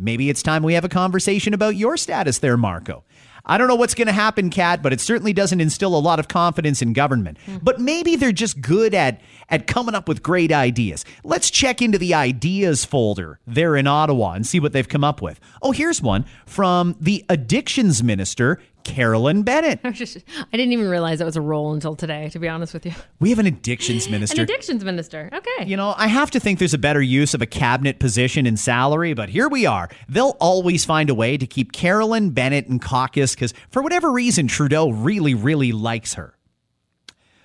Maybe 0.00 0.30
it's 0.30 0.42
time 0.42 0.62
we 0.62 0.74
have 0.74 0.84
a 0.84 0.88
conversation 0.88 1.52
about 1.52 1.76
your 1.76 1.96
status 1.96 2.38
there, 2.38 2.56
Marco. 2.56 3.04
I 3.44 3.58
don't 3.58 3.68
know 3.68 3.74
what's 3.74 3.94
going 3.94 4.06
to 4.06 4.12
happen, 4.12 4.50
Kat, 4.50 4.82
but 4.82 4.92
it 4.92 5.00
certainly 5.00 5.32
doesn't 5.32 5.60
instill 5.60 5.96
a 5.96 5.98
lot 5.98 6.18
of 6.18 6.28
confidence 6.28 6.82
in 6.82 6.92
government. 6.92 7.38
Hmm. 7.46 7.56
But 7.62 7.80
maybe 7.80 8.16
they're 8.16 8.32
just 8.32 8.60
good 8.60 8.94
at 8.94 9.20
at 9.48 9.66
coming 9.66 9.94
up 9.94 10.08
with 10.08 10.22
great 10.22 10.52
ideas. 10.52 11.04
Let's 11.24 11.50
check 11.50 11.82
into 11.82 11.98
the 11.98 12.14
ideas 12.14 12.84
folder 12.84 13.40
there 13.46 13.76
in 13.76 13.86
Ottawa 13.86 14.32
and 14.32 14.46
see 14.46 14.60
what 14.60 14.72
they've 14.72 14.88
come 14.88 15.04
up 15.04 15.20
with. 15.20 15.40
Oh, 15.62 15.72
here's 15.72 16.00
one 16.00 16.24
from 16.46 16.96
the 17.00 17.24
addictions 17.28 18.02
minister, 18.02 18.60
Carolyn 18.84 19.42
Bennett. 19.42 19.80
I 19.84 19.90
just- 19.90 20.18
I 20.52 20.56
didn't 20.56 20.72
even 20.72 20.88
realize 20.88 21.18
that 21.20 21.24
was 21.24 21.36
a 21.36 21.40
role 21.40 21.72
until 21.72 21.94
today, 21.94 22.28
to 22.30 22.38
be 22.38 22.48
honest 22.48 22.72
with 22.74 22.86
you. 22.86 22.92
We 23.18 23.30
have 23.30 23.38
an 23.38 23.46
addictions 23.46 24.08
minister. 24.10 24.42
An 24.42 24.44
addictions 24.44 24.84
minister. 24.84 25.28
Okay. 25.32 25.66
You 25.66 25.76
know, 25.76 25.94
I 25.96 26.06
have 26.06 26.30
to 26.32 26.40
think 26.40 26.58
there's 26.58 26.74
a 26.74 26.78
better 26.78 27.02
use 27.02 27.34
of 27.34 27.42
a 27.42 27.46
cabinet 27.46 27.98
position 27.98 28.46
and 28.46 28.58
salary, 28.58 29.14
but 29.14 29.28
here 29.28 29.48
we 29.48 29.66
are. 29.66 29.88
They'll 30.08 30.36
always 30.40 30.84
find 30.84 31.10
a 31.10 31.14
way 31.14 31.36
to 31.36 31.46
keep 31.46 31.72
Carolyn 31.72 32.30
Bennett 32.30 32.66
in 32.66 32.78
caucus 32.78 33.34
because, 33.34 33.52
for 33.70 33.82
whatever 33.82 34.10
reason, 34.10 34.46
Trudeau 34.48 34.90
really, 34.90 35.34
really 35.34 35.72
likes 35.72 36.14
her. 36.14 36.34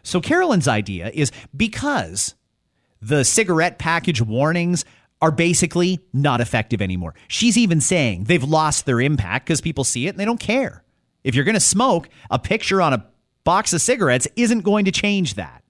So, 0.04 0.22
Carolyn's 0.22 0.68
idea 0.68 1.10
is 1.14 1.32
because 1.56 2.36
the 3.02 3.24
cigarette 3.24 3.80
package 3.80 4.22
warnings 4.22 4.86
are 5.22 5.32
basically 5.32 6.00
not 6.14 6.42
effective 6.42 6.82
anymore. 6.82 7.16
She's 7.28 7.58
even 7.58 7.82
saying 7.82 8.26
they've 8.26 8.44
lost 8.44 8.86
their 8.86 9.00
impact 9.02 9.46
because 9.48 9.62
people 9.62 9.84
see 9.84 10.08
it 10.08 10.10
and 10.10 10.20
they 10.20 10.26
don't 10.26 10.40
care. 10.40 10.84
If 11.26 11.34
you're 11.34 11.44
going 11.44 11.56
to 11.56 11.60
smoke, 11.60 12.08
a 12.30 12.38
picture 12.38 12.84
on 12.84 12.94
a 12.94 13.04
box 13.44 13.74
of 13.74 13.82
cigarettes 13.82 14.28
isn't 14.36 14.62
going 14.62 14.86
to 14.86 14.92
change 14.92 15.34
that. 15.34 15.64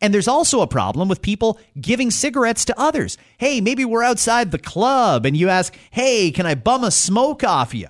And 0.00 0.14
there's 0.14 0.28
also 0.28 0.60
a 0.60 0.68
problem 0.68 1.08
with 1.08 1.20
people 1.20 1.58
giving 1.80 2.12
cigarettes 2.12 2.64
to 2.66 2.80
others. 2.80 3.18
Hey, 3.38 3.60
maybe 3.60 3.84
we're 3.84 4.04
outside 4.04 4.52
the 4.52 4.58
club 4.58 5.26
and 5.26 5.36
you 5.36 5.48
ask, 5.48 5.76
hey, 5.90 6.30
can 6.30 6.46
I 6.46 6.54
bum 6.54 6.84
a 6.84 6.92
smoke 6.92 7.42
off 7.42 7.74
you? 7.74 7.88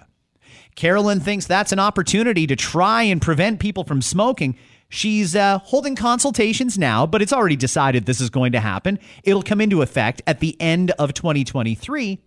Carolyn 0.76 1.20
thinks 1.20 1.46
that's 1.46 1.72
an 1.72 1.78
opportunity 1.78 2.46
to 2.46 2.56
try 2.56 3.02
and 3.02 3.20
prevent 3.20 3.60
people 3.60 3.84
from 3.84 4.00
smoking. 4.00 4.56
She's 4.88 5.36
uh, 5.36 5.58
holding 5.58 5.94
consultations 5.94 6.78
now, 6.78 7.04
but 7.04 7.20
it's 7.20 7.34
already 7.34 7.56
decided 7.56 8.06
this 8.06 8.22
is 8.22 8.30
going 8.30 8.52
to 8.52 8.60
happen. 8.60 8.98
It'll 9.24 9.42
come 9.42 9.60
into 9.60 9.82
effect 9.82 10.22
at 10.26 10.40
the 10.40 10.58
end 10.58 10.92
of 10.92 11.12
2023. 11.12 12.18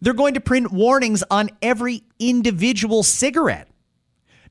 They're 0.00 0.12
going 0.12 0.34
to 0.34 0.40
print 0.40 0.70
warnings 0.70 1.24
on 1.28 1.50
every 1.60 2.04
individual 2.20 3.02
cigarette. 3.02 3.68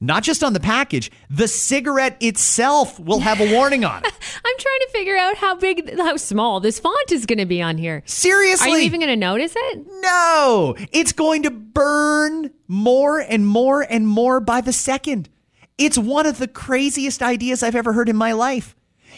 Not 0.04 0.22
just 0.22 0.44
on 0.44 0.52
the 0.52 0.60
package, 0.60 1.10
the 1.30 1.48
cigarette 1.48 2.18
itself 2.20 3.00
will 3.00 3.22
have 3.22 3.40
a 3.40 3.50
warning 3.54 3.86
on 3.86 4.04
it. 4.04 4.14
I'm 4.46 4.58
trying 4.60 4.80
to 4.82 4.90
figure 4.92 5.16
out 5.16 5.38
how 5.38 5.56
big, 5.56 5.98
how 5.98 6.18
small 6.18 6.60
this 6.60 6.78
font 6.78 7.12
is 7.14 7.26
going 7.26 7.40
to 7.40 7.46
be 7.46 7.62
on 7.62 7.78
here. 7.78 8.04
Seriously. 8.06 8.70
Are 8.70 8.78
you 8.78 8.84
even 8.84 9.00
going 9.00 9.14
to 9.14 9.16
notice 9.16 9.54
it? 9.56 9.88
No, 10.02 10.76
it's 10.92 11.14
going 11.14 11.44
to 11.44 11.52
burn 11.52 12.52
more 12.68 13.20
and 13.20 13.48
more 13.48 13.82
and 13.82 14.06
more 14.06 14.42
by 14.42 14.60
the 14.60 14.74
second. 14.74 15.30
It's 15.78 15.98
one 15.98 16.26
of 16.26 16.38
the 16.38 16.50
craziest 16.50 17.24
ideas 17.24 17.64
I've 17.64 17.76
ever 17.76 17.94
heard 17.94 18.10
in 18.10 18.18
my 18.18 18.34
life. 18.34 18.76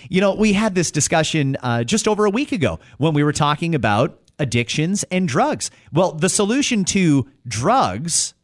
You 0.07 0.21
know, 0.21 0.35
we 0.35 0.53
had 0.53 0.75
this 0.75 0.91
discussion 0.91 1.57
uh, 1.63 1.83
just 1.83 2.07
over 2.07 2.25
a 2.25 2.29
week 2.29 2.51
ago 2.51 2.79
when 2.99 3.15
we 3.15 3.23
were 3.23 3.33
talking 3.33 3.73
about 3.73 4.19
addictions 4.37 5.03
and 5.09 5.27
drugs. 5.27 5.71
Well, 5.91 6.11
the 6.11 6.29
solution 6.29 6.85
to 6.85 7.27
drugs 7.47 8.35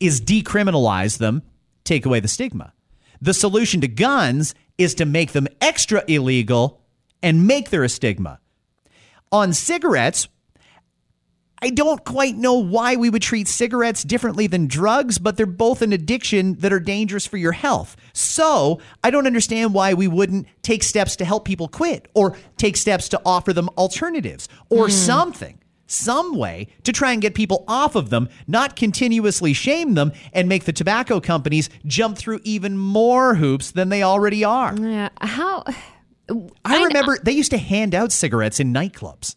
is 0.00 0.20
decriminalize 0.20 1.18
them, 1.18 1.42
take 1.84 2.06
away 2.06 2.20
the 2.20 2.28
stigma. 2.28 2.72
The 3.20 3.34
solution 3.34 3.80
to 3.82 3.88
guns 3.88 4.54
is 4.76 4.94
to 4.96 5.04
make 5.04 5.32
them 5.32 5.48
extra 5.60 6.04
illegal 6.08 6.82
and 7.22 7.46
make 7.46 7.70
there 7.70 7.84
a 7.84 7.88
stigma. 7.88 8.40
On 9.32 9.52
cigarettes, 9.52 10.28
I 11.62 11.70
don't 11.70 12.04
quite 12.04 12.36
know 12.36 12.58
why 12.58 12.96
we 12.96 13.08
would 13.08 13.22
treat 13.22 13.48
cigarettes 13.48 14.02
differently 14.02 14.46
than 14.46 14.66
drugs, 14.66 15.16
but 15.16 15.38
they're 15.38 15.46
both 15.46 15.80
an 15.80 15.94
addiction 15.94 16.56
that 16.56 16.74
are 16.74 16.80
dangerous 16.80 17.26
for 17.26 17.38
your 17.38 17.52
health. 17.52 17.96
So 18.12 18.80
I 19.02 19.10
don't 19.10 19.26
understand 19.26 19.72
why 19.72 19.94
we 19.94 20.06
wouldn't 20.06 20.46
take 20.60 20.82
steps 20.82 21.16
to 21.16 21.24
help 21.24 21.46
people 21.46 21.68
quit 21.68 22.08
or 22.12 22.36
take 22.58 22.76
steps 22.76 23.08
to 23.08 23.22
offer 23.24 23.54
them 23.54 23.70
alternatives 23.78 24.46
or 24.68 24.86
hmm. 24.86 24.92
something, 24.92 25.58
some 25.94 26.36
way 26.36 26.68
to 26.82 26.92
try 26.92 27.12
and 27.12 27.22
get 27.22 27.34
people 27.34 27.64
off 27.68 27.94
of 27.94 28.10
them, 28.10 28.28
not 28.46 28.76
continuously 28.76 29.52
shame 29.52 29.94
them 29.94 30.12
and 30.32 30.48
make 30.48 30.64
the 30.64 30.72
tobacco 30.72 31.20
companies 31.20 31.70
jump 31.86 32.18
through 32.18 32.40
even 32.44 32.76
more 32.76 33.36
hoops 33.36 33.70
than 33.70 33.88
they 33.88 34.02
already 34.02 34.44
are. 34.44 34.76
Yeah. 34.76 35.08
How? 35.20 35.64
I 36.64 36.84
remember 36.84 37.18
they 37.22 37.32
used 37.32 37.50
to 37.50 37.58
hand 37.58 37.94
out 37.94 38.10
cigarettes 38.12 38.58
in 38.60 38.72
nightclubs. 38.72 39.36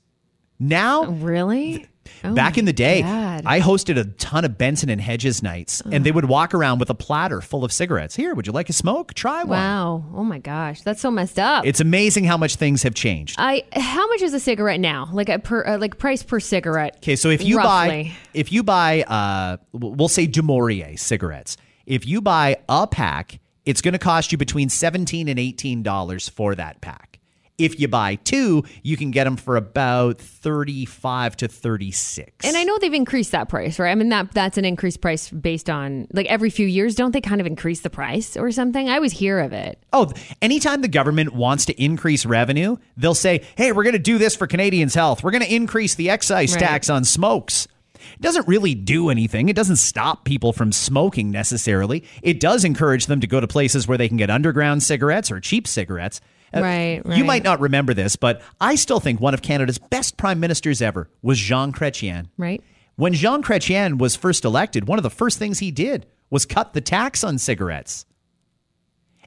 Now, 0.59 1.05
Really? 1.05 1.85
Oh 2.23 2.33
Back 2.33 2.57
in 2.57 2.65
the 2.65 2.73
day, 2.73 3.01
God. 3.01 3.43
I 3.45 3.59
hosted 3.59 3.97
a 3.97 4.05
ton 4.05 4.45
of 4.45 4.57
Benson 4.57 4.89
and 4.89 4.99
Hedges 5.01 5.41
nights, 5.43 5.81
and 5.81 6.05
they 6.05 6.11
would 6.11 6.25
walk 6.25 6.53
around 6.53 6.79
with 6.79 6.89
a 6.89 6.95
platter 6.95 7.41
full 7.41 7.63
of 7.63 7.71
cigarettes. 7.71 8.15
Here, 8.15 8.33
would 8.33 8.47
you 8.47 8.53
like 8.53 8.69
a 8.69 8.73
smoke? 8.73 9.13
Try 9.13 9.39
one. 9.39 9.49
Wow. 9.49 10.05
Oh 10.13 10.23
my 10.23 10.39
gosh. 10.39 10.81
That's 10.81 11.01
so 11.01 11.11
messed 11.11 11.39
up. 11.39 11.65
It's 11.65 11.79
amazing 11.79 12.25
how 12.25 12.37
much 12.37 12.55
things 12.55 12.83
have 12.83 12.93
changed. 12.93 13.35
I 13.37 13.63
how 13.73 14.07
much 14.07 14.21
is 14.21 14.33
a 14.33 14.39
cigarette 14.39 14.79
now? 14.79 15.09
Like 15.11 15.29
a 15.29 15.39
per 15.39 15.65
uh, 15.65 15.77
like 15.77 15.97
price 15.97 16.23
per 16.23 16.39
cigarette? 16.39 16.97
Okay, 16.97 17.15
so 17.15 17.29
if 17.29 17.43
you 17.43 17.57
buy 17.57 18.11
if 18.33 18.51
you 18.51 18.63
buy 18.63 19.03
uh 19.03 19.57
we'll 19.73 20.07
say 20.07 20.27
Du 20.27 20.41
Maurier 20.41 20.97
cigarettes, 20.97 21.57
if 21.85 22.05
you 22.05 22.21
buy 22.21 22.57
a 22.67 22.87
pack, 22.87 23.39
it's 23.65 23.81
going 23.81 23.93
to 23.93 23.99
cost 23.99 24.31
you 24.31 24.37
between 24.37 24.69
17 24.69 25.27
and 25.27 25.39
18 25.39 25.83
dollars 25.83 26.29
for 26.29 26.55
that 26.55 26.81
pack. 26.81 27.19
If 27.57 27.79
you 27.79 27.87
buy 27.87 28.15
two, 28.15 28.63
you 28.83 28.95
can 28.97 29.09
get 29.09 29.23
them 29.23 29.35
for 29.35 29.55
about 29.55 30.19
35 30.19 31.37
to 31.37 31.47
36. 31.47 32.45
And 32.45 32.55
I 32.55 32.63
know 32.63 32.77
they've 32.77 32.93
increased 32.93 33.31
that 33.31 33.49
price, 33.49 33.79
right? 33.79 33.89
I 33.89 33.95
mean 33.95 34.09
that 34.09 34.31
that's 34.31 34.59
an 34.59 34.65
increased 34.65 35.01
price 35.01 35.31
based 35.31 35.67
on 35.67 36.07
like 36.13 36.27
every 36.27 36.51
few 36.51 36.67
years. 36.67 36.93
Don't 36.93 37.13
they 37.13 37.21
kind 37.21 37.41
of 37.41 37.47
increase 37.47 37.81
the 37.81 37.89
price 37.89 38.37
or 38.37 38.51
something? 38.51 38.87
I 38.89 38.95
always 38.95 39.13
hear 39.13 39.39
of 39.39 39.53
it. 39.53 39.79
Oh, 39.91 40.11
anytime 40.39 40.81
the 40.81 40.87
government 40.87 41.33
wants 41.33 41.65
to 41.65 41.83
increase 41.83 42.27
revenue, 42.27 42.77
they'll 42.95 43.15
say, 43.15 43.43
hey, 43.55 43.71
we're 43.71 43.83
going 43.83 43.93
to 43.93 43.99
do 43.99 44.19
this 44.19 44.35
for 44.35 44.45
Canadians' 44.45 44.93
health. 44.93 45.23
We're 45.23 45.31
going 45.31 45.43
to 45.43 45.53
increase 45.55 45.95
the 45.95 46.11
excise 46.11 46.53
Right. 46.53 46.59
tax 46.59 46.91
on 46.91 47.05
smokes. 47.05 47.67
It 47.95 48.21
doesn't 48.21 48.47
really 48.47 48.75
do 48.75 49.09
anything. 49.09 49.49
It 49.49 49.55
doesn't 49.55 49.77
stop 49.77 50.25
people 50.25 50.53
from 50.53 50.71
smoking 50.71 51.31
necessarily. 51.31 52.03
It 52.21 52.39
does 52.39 52.63
encourage 52.63 53.07
them 53.07 53.19
to 53.21 53.25
go 53.27 53.39
to 53.39 53.47
places 53.47 53.87
where 53.87 53.97
they 53.97 54.07
can 54.07 54.17
get 54.17 54.29
underground 54.29 54.83
cigarettes 54.83 55.31
or 55.31 55.39
cheap 55.39 55.67
cigarettes. 55.67 56.21
Uh, 56.53 56.61
Right, 56.61 57.01
You 57.05 57.25
might 57.25 57.43
not 57.43 57.59
remember 57.59 57.93
this, 57.93 58.15
but 58.15 58.41
I 58.61 58.75
still 58.75 58.99
think 58.99 59.19
one 59.19 59.33
of 59.33 59.41
Canada's 59.41 59.77
best 59.77 60.17
prime 60.17 60.39
ministers 60.39 60.81
ever 60.81 61.09
was 61.21 61.37
Jean 61.37 61.73
Chrétien. 61.73 62.29
Right. 62.37 62.63
When 62.95 63.13
Jean 63.13 63.43
Chrétien 63.43 63.99
was 63.99 64.15
first 64.15 64.45
elected, 64.45 64.87
one 64.87 64.97
of 64.97 65.03
the 65.03 65.09
first 65.09 65.37
things 65.37 65.59
he 65.59 65.71
did 65.71 66.05
was 66.29 66.45
cut 66.45 66.73
the 66.73 66.81
tax 66.81 67.23
on 67.23 67.37
cigarettes. 67.37 68.05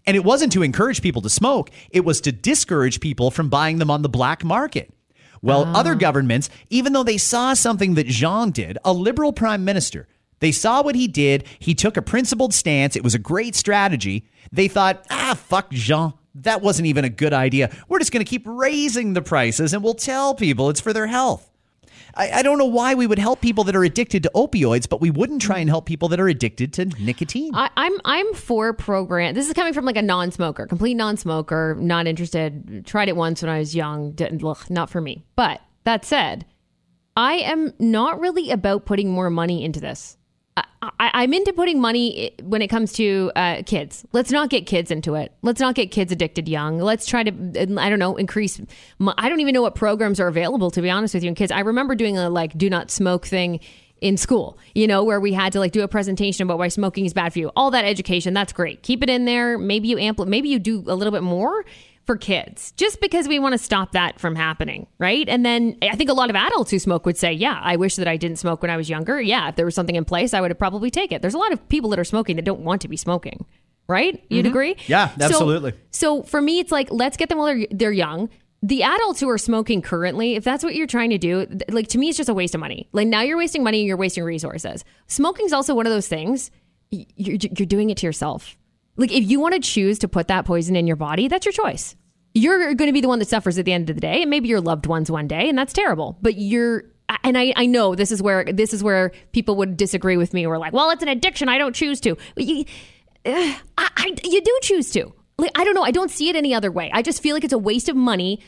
And 0.07 0.17
it 0.17 0.25
wasn't 0.25 0.53
to 0.53 0.63
encourage 0.63 1.03
people 1.03 1.23
to 1.23 1.31
smoke, 1.31 1.71
it 1.91 2.05
was 2.05 2.21
to 2.23 2.33
discourage 2.33 3.01
people 3.01 3.31
from 3.31 3.49
buying 3.49 3.79
them 3.79 3.91
on 3.91 4.03
the 4.03 4.09
black 4.09 4.43
market. 4.45 4.93
Well, 5.43 5.65
other 5.75 5.95
governments, 5.95 6.51
even 6.69 6.93
though 6.93 7.03
they 7.03 7.17
saw 7.17 7.55
something 7.55 7.95
that 7.95 8.07
Jean 8.07 8.51
did, 8.51 8.77
a 8.85 8.93
liberal 8.93 9.33
prime 9.33 9.65
minister, 9.65 10.07
they 10.41 10.53
saw 10.53 10.83
what 10.83 10.95
he 10.95 11.07
did. 11.07 11.45
He 11.59 11.75
took 11.75 11.97
a 11.97 12.03
principled 12.03 12.53
stance. 12.53 12.97
It 12.97 13.05
was 13.05 13.15
a 13.15 13.19
great 13.19 13.55
strategy. 13.55 14.27
They 14.53 14.69
thought, 14.69 15.07
ah, 15.11 15.35
fuck 15.35 15.71
Jean. 15.71 16.15
That 16.43 16.63
wasn't 16.63 16.87
even 16.87 17.05
a 17.05 17.11
good 17.11 17.33
idea. 17.33 17.75
We're 17.89 17.99
just 17.99 18.13
going 18.13 18.25
to 18.25 18.29
keep 18.29 18.43
raising 18.47 19.13
the 19.13 19.23
prices 19.23 19.73
and 19.73 19.83
we'll 19.83 19.95
tell 19.95 20.35
people 20.35 20.71
it's 20.71 20.81
for 20.81 20.93
their 20.93 21.07
health. 21.07 21.51
I, 22.15 22.31
I 22.31 22.43
don't 22.43 22.59
know 22.59 22.67
why 22.67 22.95
we 22.95 23.07
would 23.07 23.19
help 23.19 23.41
people 23.41 23.65
that 23.65 23.77
are 23.77 23.85
addicted 23.85 24.23
to 24.25 24.31
opioids, 24.35 24.89
but 24.89 25.01
we 25.01 25.11
wouldn't 25.11 25.43
try 25.43 25.59
and 25.59 25.71
help 25.71 25.87
people 25.87 26.09
that 26.09 26.21
are 26.21 26.29
addicted 26.29 26.73
to 26.75 26.87
nicotine. 26.87 27.55
I, 27.55 27.71
I'm 27.77 27.93
I'm 28.05 28.35
for 28.35 28.73
program. 28.73 29.35
This 29.35 29.47
is 29.47 29.55
coming 29.55 29.73
from 29.73 29.85
like 29.85 29.97
a 29.97 30.03
non-smoker, 30.03 30.67
complete 30.67 30.95
non-smoker, 30.95 31.77
not 31.79 32.07
interested. 32.07 32.85
Tried 32.87 33.09
it 33.09 33.17
once 33.17 33.43
when 33.43 33.51
I 33.51 33.59
was 33.59 33.77
young, 33.77 34.13
didn't 34.13 34.43
ugh, 34.45 34.69
not 34.69 34.91
for 34.91 35.01
me. 35.01 35.25
But 35.37 35.61
that 35.85 36.05
said, 36.05 36.47
I 37.17 37.35
am 37.35 37.75
not 37.79 38.21
really 38.21 38.51
about 38.51 38.87
putting 38.87 39.11
more 39.11 39.31
money 39.31 39.65
into 39.65 39.81
this. 39.81 40.17
I, 40.57 40.65
I'm 40.99 41.33
into 41.33 41.53
putting 41.53 41.81
money 41.81 42.33
when 42.43 42.63
it 42.63 42.69
comes 42.69 42.93
to 42.95 43.31
uh, 43.37 43.63
kids. 43.65 44.05
Let's 44.13 44.31
not 44.31 44.51
get 44.51 44.67
kids 44.67 44.91
into 44.91 45.15
it. 45.15 45.33
Let's 45.43 45.61
not 45.61 45.75
get 45.75 45.91
kids 45.91 46.11
addicted 46.11 46.49
young. 46.49 46.79
Let's 46.79 47.07
try 47.07 47.23
to, 47.23 47.31
I 47.79 47.91
don't 47.91 47.99
know, 47.99 48.17
increase. 48.17 48.61
mo- 48.99 49.15
I 49.17 49.29
don't 49.29 49.41
even 49.41 49.55
know 49.55 49.63
what 49.63 49.75
programs 49.75 50.21
are 50.21 50.29
available, 50.29 50.71
to 50.73 50.83
be 50.83 50.91
honest 50.91 51.15
with 51.15 51.23
you, 51.23 51.29
in 51.29 51.35
kids. 51.35 51.53
I 51.53 51.61
remember 51.61 51.95
doing 51.95 52.19
a 52.19 52.29
like 52.31 52.57
do 52.57 52.69
not 52.69 52.91
smoke 52.91 53.27
thing 53.27 53.61
in 54.01 54.17
school, 54.17 54.59
you 54.75 54.87
know, 54.87 55.05
where 55.05 55.21
we 55.21 55.33
had 55.33 55.53
to 55.53 55.59
like 55.59 55.73
do 55.73 55.83
a 55.83 55.89
presentation 55.89 56.45
about 56.45 56.59
why 56.59 56.69
smoking 56.69 57.05
is 57.05 57.13
bad 57.13 57.33
for 57.33 57.39
you. 57.39 57.51
All 57.55 57.71
that 57.73 57.85
education, 57.85 58.33
that's 58.33 58.53
great. 58.53 58.83
Keep 58.83 59.03
it 59.03 59.11
in 59.11 59.27
there. 59.27 59.59
Maybe 59.59 59.89
you 59.89 59.97
ampli- 59.97 60.27
maybe 60.27 60.49
you 60.49 60.59
do 60.59 60.83
a 60.87 60.95
little 60.95 61.13
bit 61.13 61.23
more 61.23 61.65
for 62.07 62.17
kids 62.17 62.73
just 62.73 63.01
because 63.01 63.29
we 63.29 63.39
want 63.39 63.53
to 63.53 63.59
stop 63.59 63.93
that 63.93 64.19
from 64.19 64.35
happening, 64.35 64.87
right? 64.99 65.29
And 65.29 65.45
then 65.45 65.77
I 65.83 65.97
think 65.97 66.11
a 66.11 66.15
lot 66.15 66.31
of 66.31 66.37
adults 66.37 66.71
who 66.71 66.79
smoke 66.79 67.07
would 67.07 67.17
say, 67.17 67.33
"Yeah, 67.33 67.61
I 67.63 67.77
wish 67.77 67.97
that 67.97 68.09
I 68.09 68.17
didn't 68.17 68.39
smoke 68.39 68.63
when 68.63 68.71
I 68.71 68.77
was 68.77 68.91
younger. 68.91 69.21
Yeah, 69.21 69.49
if 69.49 69.57
there 69.57 69.65
was 69.65 69.75
something 69.75 69.97
in 69.97 70.05
place, 70.05 70.35
I 70.35 70.41
would 70.41 70.51
have 70.51 70.59
probably 70.59 70.91
take 70.91 71.13
it." 71.13 71.23
There's 71.23 71.35
a 71.35 71.39
lot 71.39 71.53
of 71.53 71.69
people 71.69 71.91
that 71.91 71.99
are 71.99 72.05
smoking 72.05 72.37
that 72.37 72.45
don't 72.45 72.61
want 72.61 72.83
to 72.83 72.89
be 72.89 72.97
smoking. 72.97 73.47
Right? 73.87 74.25
You'd 74.31 74.45
mm-hmm. 74.45 74.51
agree? 74.51 74.77
Yeah, 74.87 75.11
absolutely. 75.21 75.73
So, 75.91 76.23
for 76.23 76.41
me, 76.41 76.61
it's 76.61 76.71
like 76.71 76.93
let's 76.93 77.17
get 77.17 77.29
them 77.29 77.39
while 77.39 77.49
they're, 77.49 77.67
they're 77.73 77.93
young. 77.93 78.29
The 78.63 78.85
adults 78.85 79.19
who 79.21 79.29
are 79.29 79.39
smoking 79.39 79.83
currently, 79.83 80.37
if 80.37 80.45
that's 80.45 80.63
what 80.63 80.75
you're 80.77 80.87
trying 80.87 81.11
to 81.11 81.19
do, 81.19 81.47
like 81.71 81.89
to 81.89 81.99
me, 81.99 82.09
it's 82.09 82.17
just 82.17 82.29
a 82.29 82.35
waste 82.35 82.55
of 82.55 82.61
money. 82.61 82.89
Like 82.93 83.09
now 83.09 83.23
you're 83.23 83.39
wasting 83.39 83.65
money 83.65 83.81
and 83.81 83.89
you're 83.89 83.97
wasting 83.97 84.23
resources. 84.23 84.85
Smoking's 85.07 85.53
also 85.53 85.75
one 85.75 85.87
of 85.87 85.93
those 85.93 86.07
things. 86.07 86.51
You're, 86.91 87.39
you're 87.57 87.67
doing 87.67 87.91
it 87.91 87.97
to 87.99 88.07
yourself. 88.07 88.57
Like 89.01 89.13
if 89.13 89.31
you 89.31 89.41
want 89.41 89.55
to 89.55 89.61
choose 89.61 89.99
to 90.01 90.09
put 90.09 90.29
that 90.29 90.45
poison 90.45 90.77
in 90.77 90.87
your 90.87 90.97
body, 90.97 91.27
that's 91.27 91.47
your 91.47 91.53
choice. 91.53 91.97
You're 92.35 92.75
going 92.75 92.89
to 92.89 92.93
be 92.93 93.01
the 93.01 93.09
one 93.09 93.19
that 93.19 93.29
suffers 93.29 93.59
at 93.59 93.65
the 93.65 93.73
end 93.73 93.89
of 93.89 93.97
the 93.97 94.01
day, 94.01 94.21
and 94.21 94.31
maybe 94.31 94.49
your 94.49 94.61
loved 94.61 94.87
ones 94.87 95.11
one 95.11 95.27
day, 95.27 95.49
and 95.49 95.59
that's 95.59 95.73
terrible. 95.73 96.19
But 96.21 96.37
you're, 96.37 96.85
and 97.25 97.37
I, 97.37 97.53
I 97.57 97.67
know 97.67 97.95
this 97.95 98.13
is 98.13 98.23
where 98.23 98.45
this 98.45 98.75
is 98.75 98.85
where 98.85 99.11
people 99.33 99.57
would 99.57 99.77
disagree 99.77 100.17
with 100.17 100.35
me. 100.35 100.47
We're 100.47 100.59
like, 100.59 100.75
well, 100.75 100.91
it's 100.91 101.03
an 101.03 101.09
addiction. 101.09 101.49
I 101.49 101.59
don't 101.59 101.75
choose 101.75 101.99
to. 102.03 102.17
You, 102.37 102.67
I, 103.25 103.59
I, 103.79 104.15
you 104.23 104.41
do 104.43 104.59
choose 104.63 104.91
to. 104.93 105.13
Like, 105.39 105.51
I 105.59 105.65
don't 105.65 105.75
know. 105.75 105.83
I 105.83 105.91
don't 105.91 106.11
see 106.11 106.29
it 106.29 106.37
any 106.37 106.55
other 106.55 106.71
way. 106.71 106.91
I 106.93 107.01
just 107.01 107.23
feel 107.23 107.35
like 107.35 107.43
it's 107.43 107.55
a 107.55 107.59
waste 107.59 107.89
of 107.89 107.97
money 107.97 108.41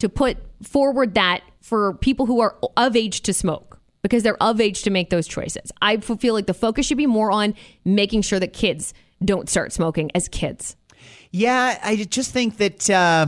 to 0.00 0.08
put 0.08 0.38
forward 0.62 1.14
that 1.14 1.42
for 1.60 1.94
people 1.94 2.26
who 2.26 2.40
are 2.40 2.56
of 2.76 2.96
age 2.96 3.20
to 3.22 3.32
smoke 3.32 3.78
because 4.02 4.24
they're 4.24 4.42
of 4.42 4.60
age 4.60 4.82
to 4.82 4.90
make 4.90 5.10
those 5.10 5.28
choices. 5.28 5.70
I 5.80 5.98
feel 5.98 6.34
like 6.34 6.46
the 6.46 6.54
focus 6.54 6.86
should 6.86 6.98
be 6.98 7.06
more 7.06 7.30
on 7.30 7.54
making 7.84 8.22
sure 8.22 8.40
that 8.40 8.52
kids 8.52 8.92
don't 9.24 9.48
start 9.48 9.72
smoking 9.72 10.10
as 10.14 10.28
kids. 10.28 10.76
Yeah, 11.30 11.78
I 11.82 11.96
just 11.96 12.32
think 12.32 12.56
that 12.58 12.90
uh, 12.90 13.26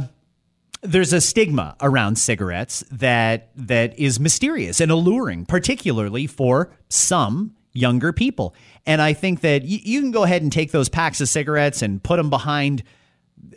there's 0.83 1.13
a 1.13 1.21
stigma 1.21 1.77
around 1.81 2.17
cigarettes 2.17 2.85
that 2.91 3.51
that 3.57 3.99
is 3.99 4.19
mysterious 4.19 4.81
and 4.81 4.91
alluring, 4.91 5.47
particularly 5.47 6.27
for 6.27 6.73
some 6.89 7.55
younger 7.73 8.13
people. 8.13 8.55
And 8.85 9.01
I 9.01 9.13
think 9.13 9.41
that 9.43 9.63
y- 9.63 9.81
you 9.85 10.01
can 10.01 10.11
go 10.11 10.25
ahead 10.25 10.43
and 10.43 10.51
take 10.53 10.73
those 10.73 10.89
packs 10.89 11.21
of 11.21 11.29
cigarettes 11.29 11.81
and 11.83 12.03
put 12.03 12.17
them 12.17 12.29
behind 12.31 12.83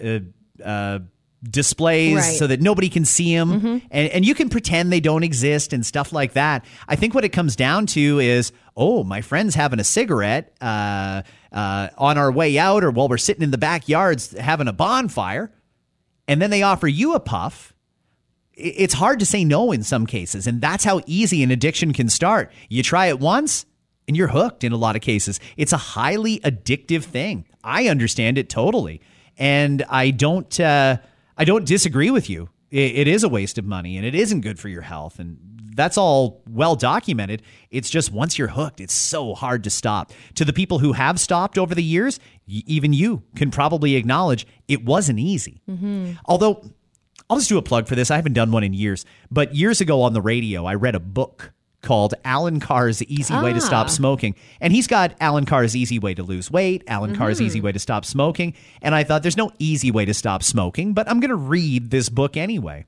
uh, 0.04 0.20
uh, 0.64 1.00
displays 1.44 2.16
Right. 2.16 2.24
Mm-hmm. 2.24 2.36
so 2.38 2.48
that 2.48 2.62
nobody 2.62 2.90
can 2.90 3.06
see 3.06 3.36
them, 3.36 3.82
and, 3.92 4.10
and 4.10 4.26
you 4.26 4.34
can 4.34 4.50
pretend 4.50 4.92
they 4.92 5.00
don't 5.00 5.24
exist 5.24 5.74
and 5.74 5.86
stuff 5.86 6.12
like 6.14 6.34
that. 6.34 6.66
I 6.88 6.96
think 6.96 7.14
what 7.14 7.24
it 7.26 7.30
comes 7.30 7.56
down 7.56 7.86
to 7.88 8.20
is, 8.20 8.52
oh, 8.76 9.04
my 9.04 9.22
friend's 9.22 9.54
having 9.54 9.80
a 9.80 9.84
cigarette 9.84 10.54
uh, 11.56 11.88
on 11.98 12.18
our 12.18 12.32
way 12.32 12.60
out, 12.60 12.84
or 12.84 12.92
while 12.92 13.08
we're 13.08 13.18
sitting 13.18 13.42
in 13.42 13.52
the 13.52 13.58
backyards 13.58 14.38
having 14.38 14.68
a 14.68 14.74
bonfire, 14.74 15.52
and 16.28 16.42
then 16.42 16.50
they 16.52 16.62
offer 16.62 16.88
you 16.88 17.16
a 17.16 17.20
puff. 17.20 17.74
It's 18.54 18.94
hard 18.94 19.20
to 19.20 19.26
say 19.26 19.44
no 19.44 19.72
in 19.72 19.82
some 19.82 20.06
cases, 20.06 20.46
and 20.46 20.62
that's 20.62 20.84
how 20.84 21.02
easy 21.08 21.42
an 21.44 21.52
addiction 21.52 21.94
can 21.94 22.10
start. 22.10 22.52
You 22.70 22.84
try 22.84 23.08
it 23.08 23.20
once, 23.20 23.66
and 24.08 24.16
you're 24.16 24.28
hooked 24.28 24.64
in 24.64 24.72
a 24.72 24.78
lot 24.78 24.96
of 24.96 25.02
cases. 25.02 25.40
It's 25.58 25.74
a 25.74 25.78
highly 25.78 26.40
addictive 26.40 27.04
thing. 27.04 27.46
I 27.64 27.88
understand 27.88 28.38
it 28.38 28.50
totally, 28.50 29.02
and 29.38 29.84
I 29.90 30.12
don't. 30.12 30.60
Uh, 30.60 30.98
I 31.38 31.44
don't 31.44 31.66
disagree 31.66 32.12
with 32.12 32.30
you. 32.30 32.50
It 32.72 33.08
is 33.08 33.24
a 33.24 33.30
waste 33.30 33.58
of 33.58 33.66
money, 33.66 33.96
and 33.96 34.06
it 34.06 34.16
isn't 34.16 34.42
good 34.42 34.60
for 34.60 34.68
your 34.68 34.82
health, 34.82 35.20
and 35.20 35.55
that's 35.76 35.98
all 35.98 36.42
well 36.50 36.76
documented. 36.76 37.42
It's 37.70 37.90
just 37.90 38.12
once 38.12 38.38
you're 38.38 38.48
hooked, 38.48 38.80
it's 38.82 38.94
so 38.94 39.34
hard 39.36 39.64
to 39.66 39.70
stop. 39.70 40.12
To 40.36 40.46
the 40.46 40.54
people 40.54 40.80
who 40.80 40.94
have 40.94 41.20
stopped 41.20 41.58
over 41.58 41.76
the 41.76 41.84
years, 41.84 42.20
y- 42.48 42.64
even 42.66 42.94
you 42.94 43.24
can 43.36 43.52
probably 43.52 43.96
acknowledge 43.96 44.48
it 44.68 44.84
wasn't 44.86 45.20
easy. 45.20 45.62
Although 46.26 46.64
I'll 47.30 47.38
just 47.38 47.50
do 47.50 47.58
a 47.58 47.62
plug 47.62 47.88
for 47.88 47.96
this. 47.96 48.10
I 48.12 48.16
haven't 48.16 48.34
done 48.34 48.52
one 48.52 48.64
in 48.64 48.74
years, 48.74 49.06
but 49.32 49.54
years 49.56 49.82
ago 49.82 50.02
on 50.04 50.14
the 50.14 50.22
radio, 50.22 50.66
I 50.66 50.76
read 50.76 50.96
a 50.96 51.00
book 51.00 51.52
called 51.82 52.16
Allen 52.24 52.60
Carr's 52.60 53.04
Easy 53.04 53.36
Way 53.36 53.54
to 53.54 53.62
Stop 53.62 53.86
Ah. 53.86 53.90
Smoking. 53.90 54.34
And 54.60 54.74
he's 54.74 54.88
got 54.88 55.14
Allen 55.20 55.46
Carr's 55.46 55.76
Easy 55.76 56.00
Way 56.00 56.16
to 56.16 56.24
Lose 56.24 56.50
Weight, 56.50 56.84
Allen 56.88 57.16
Carr's 57.16 57.40
Easy 57.40 57.62
Way 57.62 57.72
to 57.74 57.80
Stop 57.80 58.06
Smoking. 58.06 58.56
And 58.82 58.96
I 58.96 59.04
thought 59.04 59.22
there's 59.22 59.38
no 59.38 59.52
easy 59.60 59.92
way 59.92 60.04
to 60.06 60.14
stop 60.14 60.42
smoking, 60.42 60.94
but 60.94 61.08
I'm 61.08 61.20
going 61.20 61.30
to 61.30 61.36
read 61.36 61.92
this 61.92 62.10
book 62.10 62.38
anyway. 62.38 62.86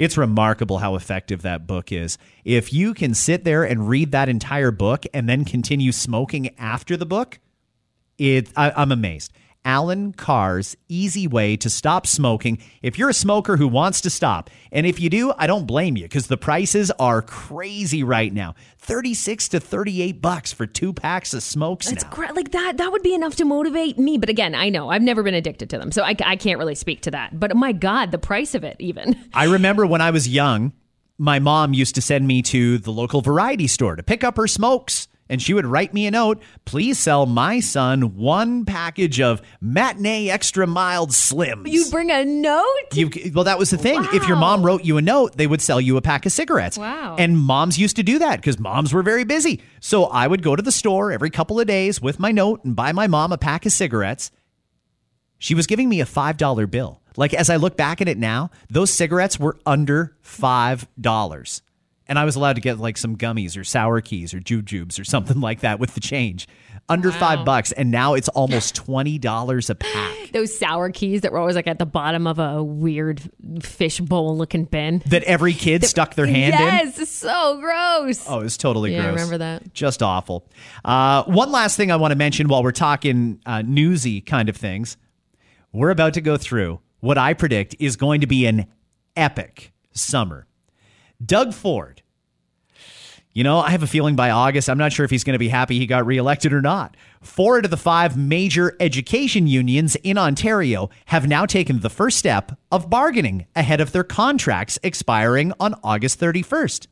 It's 0.00 0.16
remarkable 0.16 0.78
how 0.78 0.94
effective 0.94 1.42
that 1.42 1.66
book 1.66 1.92
is. 1.92 2.16
If 2.42 2.72
you 2.72 2.94
can 2.94 3.12
sit 3.12 3.44
there 3.44 3.64
and 3.64 3.86
read 3.86 4.12
that 4.12 4.30
entire 4.30 4.70
book 4.70 5.04
and 5.12 5.28
then 5.28 5.44
continue 5.44 5.92
smoking 5.92 6.58
after 6.58 6.96
the 6.96 7.04
book, 7.04 7.38
it 8.16 8.48
I, 8.56 8.70
I'm 8.74 8.92
amazed. 8.92 9.30
Allen 9.64 10.12
Carr's 10.12 10.76
easy 10.88 11.26
way 11.26 11.56
to 11.58 11.68
stop 11.68 12.06
smoking. 12.06 12.58
If 12.82 12.98
you're 12.98 13.10
a 13.10 13.14
smoker 13.14 13.56
who 13.56 13.68
wants 13.68 14.00
to 14.02 14.10
stop, 14.10 14.48
and 14.72 14.86
if 14.86 14.98
you 14.98 15.10
do, 15.10 15.32
I 15.36 15.46
don't 15.46 15.66
blame 15.66 15.96
you 15.96 16.04
because 16.04 16.28
the 16.28 16.36
prices 16.36 16.90
are 16.92 17.20
crazy 17.22 18.02
right 18.02 18.32
now. 18.32 18.54
36 18.78 19.48
to 19.50 19.60
38 19.60 20.22
bucks 20.22 20.52
for 20.52 20.66
two 20.66 20.92
packs 20.92 21.34
of 21.34 21.42
smokes 21.42 21.92
It's 21.92 22.04
now. 22.04 22.10
great. 22.10 22.34
Like 22.34 22.52
that, 22.52 22.78
that 22.78 22.90
would 22.90 23.02
be 23.02 23.14
enough 23.14 23.36
to 23.36 23.44
motivate 23.44 23.98
me. 23.98 24.16
But 24.16 24.30
again, 24.30 24.54
I 24.54 24.70
know 24.70 24.88
I've 24.88 25.02
never 25.02 25.22
been 25.22 25.34
addicted 25.34 25.68
to 25.70 25.78
them, 25.78 25.92
so 25.92 26.02
I, 26.02 26.16
I 26.24 26.36
can't 26.36 26.58
really 26.58 26.74
speak 26.74 27.02
to 27.02 27.10
that. 27.10 27.38
But 27.38 27.54
my 27.56 27.72
God, 27.72 28.12
the 28.12 28.18
price 28.18 28.54
of 28.54 28.64
it, 28.64 28.76
even. 28.78 29.16
I 29.34 29.44
remember 29.44 29.86
when 29.86 30.00
I 30.00 30.10
was 30.10 30.26
young, 30.26 30.72
my 31.18 31.38
mom 31.38 31.74
used 31.74 31.94
to 31.96 32.00
send 32.02 32.26
me 32.26 32.40
to 32.42 32.78
the 32.78 32.90
local 32.92 33.20
variety 33.20 33.66
store 33.66 33.94
to 33.96 34.02
pick 34.02 34.24
up 34.24 34.38
her 34.38 34.46
smokes. 34.46 35.06
And 35.30 35.40
she 35.40 35.54
would 35.54 35.64
write 35.64 35.94
me 35.94 36.06
a 36.06 36.10
note, 36.10 36.42
please 36.64 36.98
sell 36.98 37.24
my 37.24 37.60
son 37.60 38.16
one 38.16 38.64
package 38.64 39.20
of 39.20 39.40
matinee 39.60 40.28
extra 40.28 40.66
mild 40.66 41.10
slims. 41.10 41.70
You'd 41.70 41.90
bring 41.92 42.10
a 42.10 42.24
note. 42.24 42.66
You, 42.92 43.08
well, 43.32 43.44
that 43.44 43.56
was 43.58 43.70
the 43.70 43.78
thing. 43.78 44.04
If 44.12 44.26
your 44.26 44.36
mom 44.36 44.66
wrote 44.66 44.84
you 44.84 44.96
a 44.98 45.02
note, 45.02 45.36
they 45.36 45.46
would 45.46 45.62
sell 45.62 45.80
you 45.80 45.96
a 45.96 46.02
pack 46.02 46.26
of 46.26 46.32
cigarettes. 46.32 46.76
Wow. 46.76 47.14
And 47.16 47.38
moms 47.38 47.78
used 47.78 47.94
to 47.96 48.02
do 48.02 48.18
that 48.18 48.36
because 48.40 48.58
moms 48.58 48.92
were 48.92 49.04
very 49.04 49.22
busy. 49.22 49.62
So 49.78 50.06
I 50.06 50.26
would 50.26 50.42
go 50.42 50.56
to 50.56 50.62
the 50.62 50.72
store 50.72 51.12
every 51.12 51.30
couple 51.30 51.60
of 51.60 51.68
days 51.68 52.02
with 52.02 52.18
my 52.18 52.32
note 52.32 52.64
and 52.64 52.74
buy 52.74 52.90
my 52.90 53.06
mom 53.06 53.32
a 53.32 53.38
pack 53.38 53.64
of 53.64 53.70
cigarettes. 53.72 54.32
She 55.38 55.54
was 55.54 55.68
giving 55.68 55.88
me 55.88 56.00
a 56.00 56.06
$5 56.06 56.70
bill. 56.70 57.00
Like 57.16 57.34
as 57.34 57.50
I 57.50 57.56
look 57.56 57.76
back 57.76 58.00
at 58.00 58.08
it 58.08 58.18
now, 58.18 58.50
those 58.68 58.92
cigarettes 58.92 59.38
were 59.38 59.58
under 59.64 60.16
five 60.22 60.88
dollars. 61.00 61.62
And 62.10 62.18
I 62.18 62.24
was 62.24 62.34
allowed 62.34 62.54
to 62.54 62.60
get 62.60 62.78
like 62.78 62.98
some 62.98 63.16
gummies 63.16 63.56
or 63.56 63.62
sour 63.62 64.00
keys 64.00 64.34
or 64.34 64.40
jujubes 64.40 64.98
or 65.00 65.04
something 65.04 65.40
like 65.48 65.60
that 65.60 65.78
with 65.78 65.94
the 65.94 66.00
change. 66.00 66.48
Under 66.88 67.12
five 67.12 67.44
bucks. 67.44 67.70
And 67.70 67.92
now 67.92 68.14
it's 68.14 68.28
almost 68.30 68.74
twenty 68.74 69.16
dollars 69.16 69.70
a 69.70 69.76
pack. 69.76 70.16
Those 70.32 70.58
sour 70.58 70.90
keys 70.90 71.20
that 71.20 71.30
were 71.30 71.38
always 71.38 71.54
like 71.54 71.68
at 71.68 71.78
the 71.78 71.86
bottom 71.86 72.26
of 72.26 72.40
a 72.40 72.64
weird 72.64 73.22
fishbowl 73.62 74.36
looking 74.36 74.64
bin. 74.64 75.02
That 75.06 75.22
every 75.22 75.52
kid 75.52 75.84
stuck 75.84 76.16
their 76.16 76.26
hand 76.26 76.54
in. 76.54 76.60
yes, 76.60 77.08
so 77.08 77.58
gross. 77.60 78.28
Oh, 78.28 78.40
it 78.40 78.42
was 78.44 78.56
totally 78.56 78.92
Yeah, 78.94 79.04
I 79.04 79.10
remember 79.10 79.38
that. 79.38 79.72
Just 79.72 80.02
awful. 80.02 80.48
Uh, 80.84 81.22
one 81.24 81.52
last 81.52 81.76
thing 81.76 81.92
I 81.92 81.96
want 81.96 82.10
to 82.10 82.16
mention 82.16 82.48
while 82.48 82.64
we're 82.64 82.72
talking 82.72 83.40
uh, 83.46 83.62
newsy 83.62 84.20
kind 84.20 84.48
of 84.48 84.56
things. 84.56 84.96
We're 85.72 85.90
about 85.90 86.14
to 86.14 86.20
go 86.20 86.36
through 86.36 86.80
what 86.98 87.18
I 87.18 87.34
predict 87.34 87.76
is 87.78 87.96
going 87.96 88.22
to 88.22 88.26
be 88.26 88.46
an 88.46 88.66
epic 89.16 89.72
summer. 89.92 90.48
Doug 91.24 91.54
Ford. 91.54 92.02
You 93.32 93.44
know, 93.44 93.60
I 93.60 93.70
have 93.70 93.84
a 93.84 93.86
feeling 93.86 94.16
by 94.16 94.30
August, 94.30 94.68
I'm 94.68 94.78
not 94.78 94.92
sure 94.92 95.04
if 95.04 95.10
he's 95.10 95.22
going 95.22 95.34
to 95.34 95.38
be 95.38 95.48
happy 95.48 95.78
he 95.78 95.86
got 95.86 96.04
reelected 96.04 96.52
or 96.52 96.60
not. 96.60 96.96
Four 97.20 97.58
out 97.58 97.64
of 97.64 97.70
the 97.70 97.76
five 97.76 98.16
major 98.16 98.76
education 98.80 99.46
unions 99.46 99.94
in 99.96 100.18
Ontario 100.18 100.90
have 101.06 101.28
now 101.28 101.46
taken 101.46 101.78
the 101.78 101.90
first 101.90 102.18
step 102.18 102.58
of 102.72 102.90
bargaining 102.90 103.46
ahead 103.54 103.80
of 103.80 103.92
their 103.92 104.02
contracts 104.02 104.80
expiring 104.82 105.52
on 105.60 105.76
August 105.84 106.18
31st. 106.18 106.88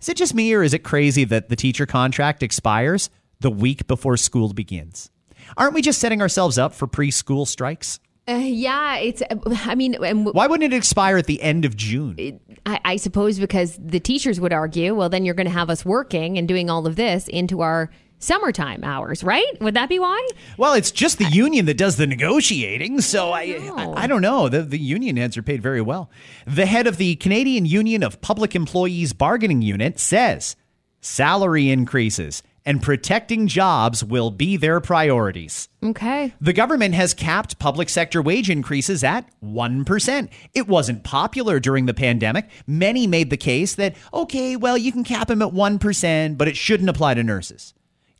Is 0.00 0.08
it 0.08 0.16
just 0.16 0.34
me 0.34 0.54
or 0.54 0.62
is 0.62 0.74
it 0.74 0.84
crazy 0.84 1.24
that 1.24 1.48
the 1.48 1.56
teacher 1.56 1.86
contract 1.86 2.44
expires 2.44 3.10
the 3.40 3.50
week 3.50 3.88
before 3.88 4.16
school 4.16 4.52
begins? 4.52 5.10
Aren't 5.56 5.74
we 5.74 5.82
just 5.82 5.98
setting 5.98 6.22
ourselves 6.22 6.56
up 6.56 6.72
for 6.72 6.86
preschool 6.86 7.48
strikes? 7.48 7.98
Uh, 8.28 8.34
yeah, 8.34 8.96
it's. 8.96 9.22
I 9.46 9.74
mean, 9.74 9.94
and 9.94 10.26
w- 10.26 10.32
Why 10.32 10.46
wouldn't 10.46 10.72
it 10.72 10.76
expire 10.76 11.16
at 11.16 11.26
the 11.26 11.40
end 11.40 11.64
of 11.64 11.76
June? 11.76 12.40
I, 12.66 12.80
I 12.84 12.96
suppose 12.96 13.38
because 13.38 13.78
the 13.82 14.00
teachers 14.00 14.38
would 14.38 14.52
argue, 14.52 14.94
well, 14.94 15.08
then 15.08 15.24
you're 15.24 15.34
going 15.34 15.46
to 15.46 15.52
have 15.52 15.70
us 15.70 15.84
working 15.84 16.36
and 16.36 16.46
doing 16.46 16.68
all 16.68 16.86
of 16.86 16.96
this 16.96 17.26
into 17.28 17.62
our 17.62 17.90
summertime 18.18 18.84
hours, 18.84 19.24
right? 19.24 19.46
Would 19.60 19.74
that 19.74 19.88
be 19.88 19.98
why? 19.98 20.28
Well, 20.58 20.74
it's 20.74 20.90
just 20.90 21.18
the 21.18 21.24
union 21.30 21.66
that 21.66 21.78
does 21.78 21.96
the 21.96 22.06
negotiating, 22.06 23.00
so 23.00 23.30
I. 23.30 23.42
I, 23.76 24.02
I 24.02 24.06
don't 24.06 24.22
know. 24.22 24.48
The, 24.50 24.62
the 24.62 24.78
union 24.78 25.16
heads 25.16 25.38
are 25.38 25.42
paid 25.42 25.62
very 25.62 25.80
well. 25.80 26.10
The 26.46 26.66
head 26.66 26.86
of 26.86 26.98
the 26.98 27.16
Canadian 27.16 27.64
Union 27.64 28.02
of 28.02 28.20
Public 28.20 28.54
Employees 28.54 29.14
Bargaining 29.14 29.62
Unit 29.62 29.98
says 29.98 30.54
salary 31.00 31.70
increases 31.70 32.42
and 32.64 32.82
protecting 32.82 33.46
jobs 33.46 34.04
will 34.04 34.30
be 34.30 34.56
their 34.56 34.80
priorities. 34.80 35.68
Okay. 35.82 36.34
The 36.40 36.52
government 36.52 36.94
has 36.94 37.14
capped 37.14 37.58
public 37.58 37.88
sector 37.88 38.20
wage 38.20 38.50
increases 38.50 39.02
at 39.04 39.28
1%. 39.42 40.28
It 40.54 40.68
wasn't 40.68 41.04
popular 41.04 41.60
during 41.60 41.86
the 41.86 41.94
pandemic. 41.94 42.48
Many 42.66 43.06
made 43.06 43.30
the 43.30 43.36
case 43.36 43.74
that, 43.76 43.96
okay, 44.12 44.56
well, 44.56 44.76
you 44.76 44.92
can 44.92 45.04
cap 45.04 45.28
them 45.28 45.42
at 45.42 45.52
1%, 45.52 46.36
but 46.36 46.48
it 46.48 46.56
shouldn't 46.56 46.90
apply 46.90 47.14
to 47.14 47.22
nurses. 47.22 47.74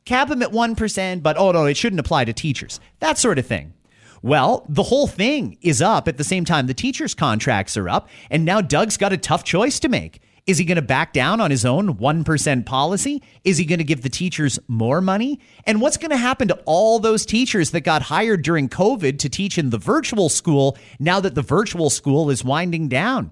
Cap 0.05 0.29
them 0.29 0.41
at 0.41 0.51
1%, 0.51 1.21
but 1.21 1.37
oh 1.37 1.51
no, 1.51 1.65
it 1.65 1.77
shouldn't 1.77 1.99
apply 1.99 2.25
to 2.25 2.33
teachers. 2.33 2.79
That 2.99 3.17
sort 3.17 3.37
of 3.37 3.45
thing. 3.45 3.73
Well, 4.21 4.65
the 4.67 4.83
whole 4.83 5.07
thing 5.07 5.57
is 5.61 5.81
up 5.81 6.07
at 6.07 6.17
the 6.17 6.23
same 6.23 6.45
time 6.45 6.67
the 6.67 6.73
teachers' 6.73 7.13
contracts 7.13 7.77
are 7.77 7.87
up, 7.87 8.09
and 8.29 8.43
now 8.43 8.61
Doug's 8.61 8.97
got 8.97 9.13
a 9.13 9.17
tough 9.17 9.43
choice 9.43 9.79
to 9.81 9.89
make. 9.89 10.21
Is 10.49 10.57
he 10.57 10.65
going 10.65 10.77
to 10.77 10.81
back 10.81 11.13
down 11.13 11.39
on 11.41 11.51
his 11.51 11.63
own 11.63 11.97
1% 11.97 12.65
policy? 12.65 13.21
Is 13.43 13.59
he 13.59 13.65
going 13.65 13.77
to 13.77 13.83
give 13.83 14.01
the 14.01 14.09
teachers 14.09 14.57
more 14.67 14.99
money? 14.99 15.39
And 15.65 15.79
what's 15.79 15.97
going 15.97 16.09
to 16.09 16.17
happen 16.17 16.47
to 16.47 16.55
all 16.65 16.97
those 16.97 17.23
teachers 17.23 17.69
that 17.69 17.81
got 17.81 18.01
hired 18.01 18.41
during 18.41 18.67
COVID 18.67 19.19
to 19.19 19.29
teach 19.29 19.59
in 19.59 19.69
the 19.69 19.77
virtual 19.77 20.27
school 20.27 20.75
now 20.99 21.19
that 21.19 21.35
the 21.35 21.43
virtual 21.43 21.91
school 21.91 22.31
is 22.31 22.43
winding 22.43 22.87
down? 22.87 23.31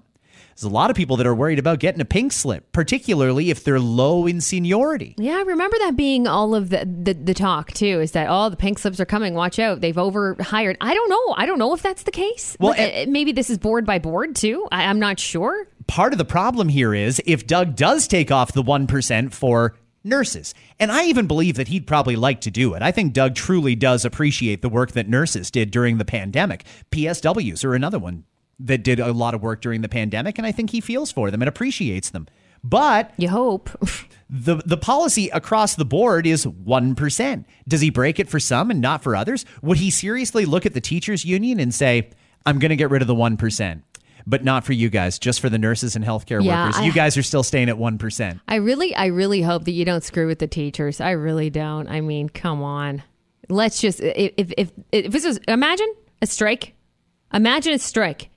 There's 0.54 0.62
a 0.62 0.68
lot 0.68 0.90
of 0.90 0.96
people 0.96 1.16
that 1.16 1.26
are 1.26 1.34
worried 1.34 1.58
about 1.58 1.80
getting 1.80 2.00
a 2.00 2.04
pink 2.04 2.32
slip, 2.32 2.70
particularly 2.70 3.50
if 3.50 3.64
they're 3.64 3.80
low 3.80 4.28
in 4.28 4.40
seniority. 4.40 5.16
Yeah, 5.18 5.38
I 5.38 5.42
remember 5.42 5.76
that 5.80 5.96
being 5.96 6.28
all 6.28 6.54
of 6.54 6.70
the, 6.70 6.84
the 6.84 7.14
the 7.14 7.34
talk 7.34 7.72
too. 7.72 8.00
Is 8.00 8.12
that 8.12 8.26
oh 8.28 8.48
the 8.48 8.56
pink 8.56 8.78
slips 8.80 8.98
are 8.98 9.06
coming? 9.06 9.34
Watch 9.34 9.60
out! 9.60 9.80
They've 9.80 9.96
overhired. 9.96 10.76
I 10.80 10.94
don't 10.94 11.08
know. 11.10 11.34
I 11.36 11.46
don't 11.46 11.60
know 11.60 11.74
if 11.74 11.82
that's 11.82 12.02
the 12.04 12.10
case. 12.10 12.56
Well, 12.58 12.74
and- 12.74 13.08
uh, 13.08 13.10
maybe 13.10 13.30
this 13.30 13.50
is 13.50 13.58
board 13.58 13.86
by 13.86 14.00
board 14.00 14.34
too. 14.34 14.66
I, 14.72 14.86
I'm 14.86 14.98
not 14.98 15.20
sure. 15.20 15.68
Part 15.88 16.12
of 16.12 16.18
the 16.18 16.24
problem 16.24 16.68
here 16.68 16.94
is 16.94 17.20
if 17.26 17.46
Doug 17.46 17.74
does 17.74 18.06
take 18.06 18.30
off 18.30 18.52
the 18.52 18.62
1% 18.62 19.32
for 19.32 19.74
nurses, 20.04 20.54
and 20.78 20.92
I 20.92 21.04
even 21.04 21.26
believe 21.26 21.56
that 21.56 21.68
he'd 21.68 21.86
probably 21.86 22.14
like 22.14 22.40
to 22.42 22.50
do 22.50 22.74
it. 22.74 22.82
I 22.82 22.92
think 22.92 23.12
Doug 23.12 23.34
truly 23.34 23.74
does 23.74 24.04
appreciate 24.04 24.62
the 24.62 24.68
work 24.68 24.92
that 24.92 25.08
nurses 25.08 25.50
did 25.50 25.70
during 25.70 25.98
the 25.98 26.04
pandemic. 26.04 26.64
PSWs 26.92 27.64
are 27.64 27.74
another 27.74 27.98
one 27.98 28.24
that 28.60 28.82
did 28.82 29.00
a 29.00 29.12
lot 29.12 29.34
of 29.34 29.42
work 29.42 29.60
during 29.60 29.82
the 29.82 29.88
pandemic, 29.88 30.38
and 30.38 30.46
I 30.46 30.52
think 30.52 30.70
he 30.70 30.80
feels 30.80 31.10
for 31.10 31.30
them 31.30 31.42
and 31.42 31.48
appreciates 31.48 32.10
them. 32.10 32.26
But 32.62 33.12
You 33.16 33.28
hope. 33.28 33.70
the 34.30 34.56
the 34.66 34.76
policy 34.76 35.28
across 35.28 35.76
the 35.76 35.84
board 35.84 36.26
is 36.26 36.44
1%. 36.44 37.44
Does 37.68 37.80
he 37.80 37.90
break 37.90 38.18
it 38.18 38.28
for 38.28 38.40
some 38.40 38.70
and 38.70 38.80
not 38.80 39.02
for 39.02 39.14
others? 39.14 39.44
Would 39.62 39.78
he 39.78 39.90
seriously 39.90 40.44
look 40.44 40.66
at 40.66 40.74
the 40.74 40.80
teachers 40.80 41.24
union 41.24 41.60
and 41.60 41.72
say, 41.72 42.10
"I'm 42.44 42.58
going 42.58 42.70
to 42.70 42.76
get 42.76 42.90
rid 42.90 43.00
of 43.00 43.06
the 43.08 43.14
1%, 43.14 43.82
but 44.26 44.44
not 44.44 44.64
for 44.64 44.72
you 44.72 44.88
guys, 44.88 45.18
just 45.18 45.40
for 45.40 45.48
the 45.48 45.58
nurses 45.58 45.96
and 45.96 46.04
healthcare 46.04 46.42
Yeah, 46.44 46.66
workers. 46.66 46.80
I- 46.80 46.84
you 46.86 46.92
guys 46.92 47.16
are 47.16 47.22
still 47.22 47.42
staying 47.42 47.68
at 47.68 47.76
1%." 47.78 48.40
I 48.48 48.56
really, 48.56 48.94
I 48.94 49.06
really 49.06 49.42
hope 49.42 49.64
that 49.64 49.72
you 49.72 49.84
don't 49.84 50.02
screw 50.04 50.26
with 50.26 50.38
the 50.38 50.46
teachers. 50.46 51.00
I 51.00 51.10
really 51.12 51.50
don't. 51.50 51.88
I 51.88 52.00
mean, 52.00 52.28
come 52.28 52.62
on. 52.62 53.02
Let's 53.48 53.80
just 53.80 54.00
if 54.00 54.32
if 54.36 54.52
if, 54.58 54.70
if 54.92 55.12
this 55.12 55.24
was 55.24 55.38
imagine 55.48 55.92
a 56.20 56.26
strike. 56.26 56.74
Imagine 57.32 57.74
a 57.74 57.78
strike 57.78 58.30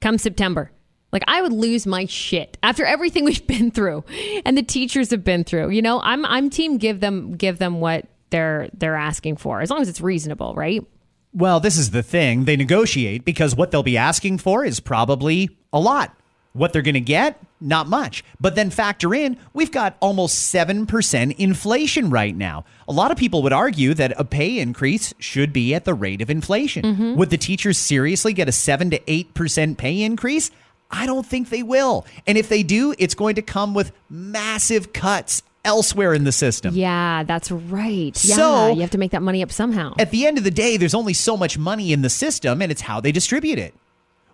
come 0.00 0.18
September. 0.18 0.70
Like 1.10 1.22
I 1.26 1.40
would 1.40 1.52
lose 1.54 1.86
my 1.86 2.04
shit 2.04 2.58
after 2.62 2.84
everything 2.84 3.24
we've 3.26 3.46
been 3.46 3.70
through 3.70 4.04
and 4.44 4.58
the 4.58 4.62
teachers 4.62 5.10
have 5.10 5.24
been 5.24 5.44
through. 5.44 5.70
You 5.70 5.80
know, 5.82 6.00
I'm 6.02 6.24
I'm 6.26 6.50
team 6.50 6.76
give 6.78 7.00
them 7.00 7.32
give 7.36 7.58
them 7.58 7.80
what 7.80 8.06
they're 8.30 8.68
they're 8.76 8.94
asking 8.94 9.36
for 9.38 9.60
as 9.62 9.70
long 9.70 9.80
as 9.80 9.88
it's 9.88 10.02
reasonable, 10.02 10.54
right? 10.54 10.84
Well, 11.32 11.60
this 11.60 11.76
is 11.76 11.90
the 11.90 12.02
thing. 12.02 12.44
They 12.44 12.56
negotiate 12.56 13.24
because 13.24 13.54
what 13.54 13.70
they'll 13.70 13.82
be 13.82 13.96
asking 13.96 14.38
for 14.38 14.64
is 14.64 14.80
probably 14.80 15.50
a 15.72 15.80
lot. 15.80 16.14
What 16.54 16.72
they're 16.72 16.82
going 16.82 16.94
to 16.94 17.00
get, 17.00 17.40
not 17.60 17.88
much. 17.88 18.24
But 18.40 18.54
then 18.54 18.70
factor 18.70 19.14
in, 19.14 19.36
we've 19.52 19.70
got 19.70 19.96
almost 20.00 20.52
7% 20.52 21.36
inflation 21.36 22.10
right 22.10 22.34
now. 22.34 22.64
A 22.88 22.92
lot 22.92 23.10
of 23.10 23.18
people 23.18 23.42
would 23.42 23.52
argue 23.52 23.94
that 23.94 24.18
a 24.18 24.24
pay 24.24 24.58
increase 24.58 25.12
should 25.18 25.52
be 25.52 25.74
at 25.74 25.84
the 25.84 25.94
rate 25.94 26.22
of 26.22 26.30
inflation. 26.30 26.84
Mm-hmm. 26.84 27.14
Would 27.16 27.30
the 27.30 27.36
teachers 27.36 27.78
seriously 27.78 28.32
get 28.32 28.48
a 28.48 28.52
7 28.52 28.90
to 28.90 28.98
8% 28.98 29.76
pay 29.76 30.02
increase? 30.02 30.50
I 30.90 31.06
don't 31.06 31.26
think 31.26 31.50
they 31.50 31.62
will. 31.62 32.06
And 32.26 32.38
if 32.38 32.48
they 32.48 32.62
do, 32.62 32.94
it's 32.98 33.14
going 33.14 33.34
to 33.34 33.42
come 33.42 33.74
with 33.74 33.92
massive 34.08 34.92
cuts 34.92 35.42
elsewhere 35.68 36.14
in 36.14 36.24
the 36.24 36.32
system. 36.32 36.74
Yeah, 36.74 37.22
that's 37.22 37.50
right. 37.50 38.12
Yeah, 38.24 38.34
So- 38.36 38.72
you 38.74 38.80
have 38.80 38.90
to 38.90 38.98
make 38.98 39.12
that 39.12 39.22
money 39.22 39.42
up 39.42 39.52
somehow. 39.52 39.94
At 39.98 40.10
the 40.10 40.26
end 40.26 40.38
of 40.38 40.44
the 40.44 40.50
day, 40.50 40.76
there's 40.76 40.94
only 40.94 41.14
so 41.14 41.36
much 41.36 41.56
money 41.58 41.92
in 41.92 42.02
the 42.02 42.10
system, 42.10 42.60
and 42.60 42.72
it's 42.72 42.82
how 42.82 43.00
they 43.00 43.12
distribute 43.12 43.58
it. 43.58 43.74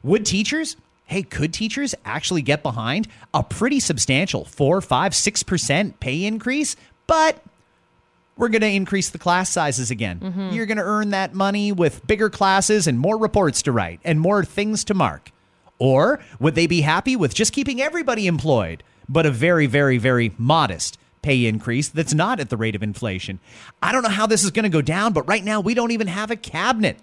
Would 0.03 0.25
teachers, 0.25 0.77
hey, 1.07 1.23
could 1.23 1.53
teachers 1.53 1.95
actually 2.05 2.43
get 2.43 2.63
behind 2.63 3.09
a 3.33 3.43
pretty 3.43 3.81
substantial 3.81 4.45
four, 4.45 4.81
five, 4.81 5.15
six 5.15 5.43
percent 5.43 5.99
pay 6.01 6.25
increase? 6.25 6.77
But 7.07 7.43
we're 8.37 8.49
going 8.49 8.63
to 8.63 8.69
increase 8.69 9.11
the 9.11 9.19
class 9.19 9.51
sizes 9.51 9.91
again. 9.91 10.21
Mm-hmm. 10.21 10.51
You're 10.55 10.67
going 10.67 10.79
to 10.79 10.85
earn 10.85 11.11
that 11.11 11.35
money 11.35 11.71
with 11.73 12.07
bigger 12.07 12.31
classes 12.31 12.87
and 12.87 12.99
more 12.99 13.17
reports 13.17 13.63
to 13.63 13.73
write 13.73 14.01
and 14.05 14.21
more 14.21 14.45
things 14.45 14.85
to 14.85 14.95
mark. 14.95 15.31
Or 15.79 16.21
would 16.41 16.55
they 16.55 16.67
be 16.67 16.81
happy 16.83 17.17
with 17.17 17.35
just 17.35 17.53
keeping 17.53 17.81
everybody 17.81 18.27
employed, 18.27 18.83
but 19.09 19.27
a 19.27 19.31
very, 19.31 19.67
very, 19.67 19.99
very 19.99 20.33
modest 20.39 20.99
pay 21.25 21.47
increase 21.47 21.89
that's 21.89 22.15
not 22.15 22.39
at 22.39 22.51
the 22.51 22.57
rate 22.57 22.77
of 22.77 22.83
inflation? 22.83 23.41
I 23.83 23.91
don't 23.91 24.03
know 24.03 24.11
how 24.11 24.27
this 24.27 24.45
is 24.45 24.51
going 24.51 24.65
to 24.65 24.69
go 24.69 24.83
down, 24.83 25.13
but 25.13 25.27
right 25.27 25.43
now 25.43 25.61
we 25.61 25.75
don't 25.75 25.91
even 25.91 26.07
have 26.07 26.31
a 26.31 26.37
cabinet. 26.37 26.99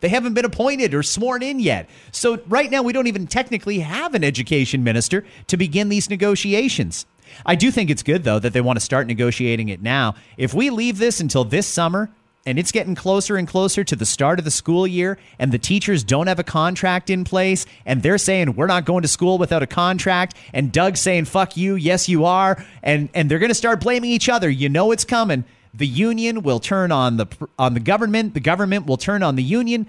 They 0.00 0.08
haven't 0.08 0.34
been 0.34 0.44
appointed 0.44 0.94
or 0.94 1.02
sworn 1.02 1.42
in 1.42 1.60
yet. 1.60 1.88
So 2.10 2.40
right 2.48 2.70
now 2.70 2.82
we 2.82 2.92
don't 2.92 3.06
even 3.06 3.26
technically 3.26 3.80
have 3.80 4.14
an 4.14 4.24
education 4.24 4.82
minister 4.82 5.24
to 5.46 5.56
begin 5.56 5.88
these 5.88 6.10
negotiations. 6.10 7.06
I 7.44 7.54
do 7.54 7.70
think 7.70 7.90
it's 7.90 8.02
good 8.02 8.24
though 8.24 8.38
that 8.38 8.52
they 8.52 8.60
want 8.60 8.78
to 8.78 8.84
start 8.84 9.06
negotiating 9.06 9.68
it 9.68 9.82
now. 9.82 10.14
If 10.36 10.54
we 10.54 10.70
leave 10.70 10.98
this 10.98 11.20
until 11.20 11.44
this 11.44 11.66
summer 11.66 12.10
and 12.46 12.58
it's 12.58 12.72
getting 12.72 12.94
closer 12.94 13.36
and 13.36 13.46
closer 13.46 13.84
to 13.84 13.96
the 13.96 14.06
start 14.06 14.38
of 14.38 14.44
the 14.44 14.50
school 14.50 14.86
year 14.86 15.18
and 15.38 15.52
the 15.52 15.58
teachers 15.58 16.04
don't 16.04 16.28
have 16.28 16.38
a 16.38 16.44
contract 16.44 17.10
in 17.10 17.24
place 17.24 17.66
and 17.84 18.02
they're 18.02 18.16
saying 18.16 18.54
we're 18.54 18.66
not 18.66 18.84
going 18.84 19.02
to 19.02 19.08
school 19.08 19.36
without 19.36 19.62
a 19.62 19.66
contract 19.66 20.36
and 20.54 20.72
Doug's 20.72 21.00
saying 21.00 21.26
fuck 21.26 21.56
you, 21.56 21.74
yes 21.74 22.08
you 22.08 22.24
are 22.24 22.64
and 22.82 23.08
and 23.12 23.30
they're 23.30 23.40
going 23.40 23.50
to 23.50 23.54
start 23.54 23.80
blaming 23.80 24.10
each 24.10 24.28
other. 24.28 24.48
You 24.48 24.68
know 24.68 24.92
it's 24.92 25.04
coming. 25.04 25.44
The 25.74 25.86
union 25.86 26.42
will 26.42 26.60
turn 26.60 26.92
on 26.92 27.18
the 27.18 27.26
on 27.58 27.74
the 27.74 27.80
government, 27.80 28.32
the 28.32 28.40
government 28.40 28.86
will 28.86 28.96
turn 28.96 29.22
on 29.22 29.36
the 29.36 29.42
union. 29.42 29.86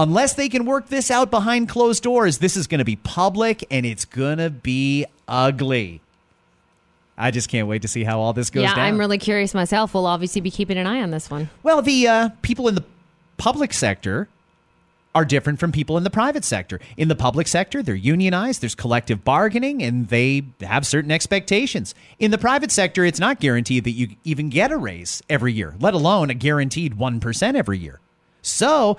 Unless 0.00 0.34
they 0.34 0.48
can 0.48 0.64
work 0.64 0.88
this 0.88 1.10
out 1.10 1.28
behind 1.28 1.68
closed 1.68 2.04
doors, 2.04 2.38
this 2.38 2.56
is 2.56 2.68
going 2.68 2.78
to 2.78 2.84
be 2.84 2.94
public 2.94 3.66
and 3.68 3.84
it's 3.84 4.04
going 4.04 4.38
to 4.38 4.48
be 4.48 5.04
ugly. 5.26 6.00
I 7.18 7.30
just 7.30 7.48
can't 7.48 7.66
wait 7.66 7.82
to 7.82 7.88
see 7.88 8.04
how 8.04 8.20
all 8.20 8.32
this 8.32 8.48
goes 8.48 8.62
yeah, 8.62 8.74
down. 8.74 8.84
I'm 8.84 8.98
really 8.98 9.18
curious 9.18 9.52
myself. 9.52 9.92
We'll 9.92 10.06
obviously 10.06 10.40
be 10.40 10.50
keeping 10.50 10.78
an 10.78 10.86
eye 10.86 11.02
on 11.02 11.10
this 11.10 11.30
one. 11.30 11.50
Well, 11.62 11.82
the 11.82 12.06
uh, 12.06 12.28
people 12.42 12.68
in 12.68 12.76
the 12.76 12.84
public 13.36 13.72
sector 13.72 14.28
are 15.14 15.24
different 15.24 15.58
from 15.58 15.72
people 15.72 15.96
in 15.96 16.04
the 16.04 16.10
private 16.10 16.44
sector. 16.44 16.78
In 16.96 17.08
the 17.08 17.16
public 17.16 17.48
sector, 17.48 17.82
they're 17.82 17.94
unionized, 17.94 18.62
there's 18.62 18.76
collective 18.76 19.24
bargaining, 19.24 19.82
and 19.82 20.08
they 20.08 20.44
have 20.60 20.86
certain 20.86 21.10
expectations. 21.10 21.94
In 22.20 22.30
the 22.30 22.38
private 22.38 22.70
sector, 22.70 23.04
it's 23.04 23.18
not 23.18 23.40
guaranteed 23.40 23.84
that 23.84 23.92
you 23.92 24.10
even 24.22 24.48
get 24.48 24.70
a 24.70 24.76
raise 24.76 25.22
every 25.28 25.52
year, 25.52 25.74
let 25.80 25.94
alone 25.94 26.30
a 26.30 26.34
guaranteed 26.34 26.96
1% 26.96 27.54
every 27.56 27.78
year. 27.78 28.00
So 28.42 28.98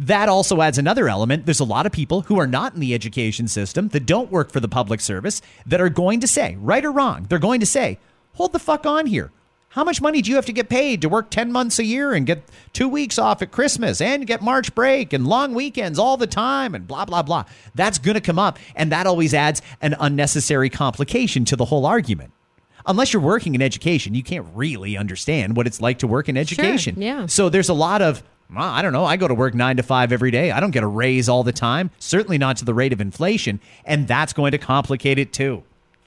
that 0.00 0.30
also 0.30 0.62
adds 0.62 0.78
another 0.78 1.08
element. 1.10 1.44
There's 1.44 1.60
a 1.60 1.64
lot 1.64 1.84
of 1.84 1.92
people 1.92 2.22
who 2.22 2.38
are 2.40 2.46
not 2.46 2.74
in 2.74 2.80
the 2.80 2.94
education 2.94 3.46
system 3.48 3.88
that 3.88 4.06
don't 4.06 4.30
work 4.30 4.50
for 4.50 4.58
the 4.58 4.68
public 4.68 5.00
service 5.00 5.42
that 5.66 5.80
are 5.80 5.90
going 5.90 6.20
to 6.20 6.26
say, 6.26 6.56
right 6.58 6.84
or 6.84 6.90
wrong, 6.90 7.26
they're 7.28 7.38
going 7.38 7.60
to 7.60 7.66
say, 7.66 7.98
hold 8.32 8.52
the 8.52 8.58
fuck 8.58 8.86
on 8.86 9.04
here. 9.04 9.30
How 9.74 9.84
much 9.84 10.00
money 10.00 10.22
do 10.22 10.30
you 10.30 10.36
have 10.36 10.46
to 10.46 10.52
get 10.52 10.70
paid 10.70 11.02
to 11.02 11.08
work 11.08 11.30
10 11.30 11.52
months 11.52 11.78
a 11.78 11.84
year 11.84 12.12
and 12.12 12.26
get 12.26 12.42
two 12.72 12.88
weeks 12.88 13.18
off 13.18 13.42
at 13.42 13.52
Christmas 13.52 14.00
and 14.00 14.26
get 14.26 14.42
March 14.42 14.74
break 14.74 15.12
and 15.12 15.26
long 15.26 15.54
weekends 15.54 15.98
all 15.98 16.16
the 16.16 16.26
time 16.26 16.74
and 16.74 16.88
blah, 16.88 17.04
blah, 17.04 17.22
blah? 17.22 17.44
That's 17.74 17.98
going 17.98 18.14
to 18.16 18.20
come 18.22 18.38
up. 18.38 18.58
And 18.74 18.90
that 18.90 19.06
always 19.06 19.34
adds 19.34 19.60
an 19.82 19.94
unnecessary 20.00 20.70
complication 20.70 21.44
to 21.44 21.56
the 21.56 21.66
whole 21.66 21.84
argument. 21.84 22.32
Unless 22.86 23.12
you're 23.12 23.22
working 23.22 23.54
in 23.54 23.60
education, 23.62 24.14
you 24.14 24.22
can't 24.22 24.46
really 24.54 24.96
understand 24.96 25.56
what 25.56 25.66
it's 25.66 25.80
like 25.80 25.98
to 25.98 26.06
work 26.06 26.28
in 26.28 26.36
education. 26.36 27.00
yeah. 27.00 27.26
So 27.26 27.50
there's 27.50 27.68
a 27.68 27.74
lot 27.74 28.00
of, 28.02 28.24
well, 28.54 28.68
I 28.68 28.82
don't 28.82 28.92
know, 28.92 29.04
I 29.04 29.16
go 29.16 29.28
to 29.28 29.34
work 29.34 29.54
nine 29.54 29.76
to 29.76 29.82
five 29.82 30.12
every 30.12 30.30
day. 30.30 30.50
I 30.50 30.60
don't 30.60 30.70
get 30.70 30.82
a 30.82 30.86
raise 30.88 31.28
all 31.28 31.42
the 31.42 31.52
time, 31.52 31.90
certainly 31.98 32.38
not 32.38 32.56
to 32.58 32.64
the 32.64 32.74
rate 32.74 32.92
of 32.92 33.00
inflation. 33.00 33.60
And 33.84 34.08
that's 34.08 34.32
going 34.32 34.52
to 34.52 34.58
complicate 34.58 35.18
it 35.18 35.32
too. 35.32 35.62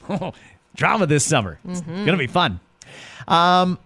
Drama 0.76 1.06
this 1.06 1.24
summer. 1.26 1.60
It's 1.68 1.82
going 1.82 2.06
to 2.08 2.18
be 2.18 2.28
fun. 2.28 2.60
Um, 3.28 3.78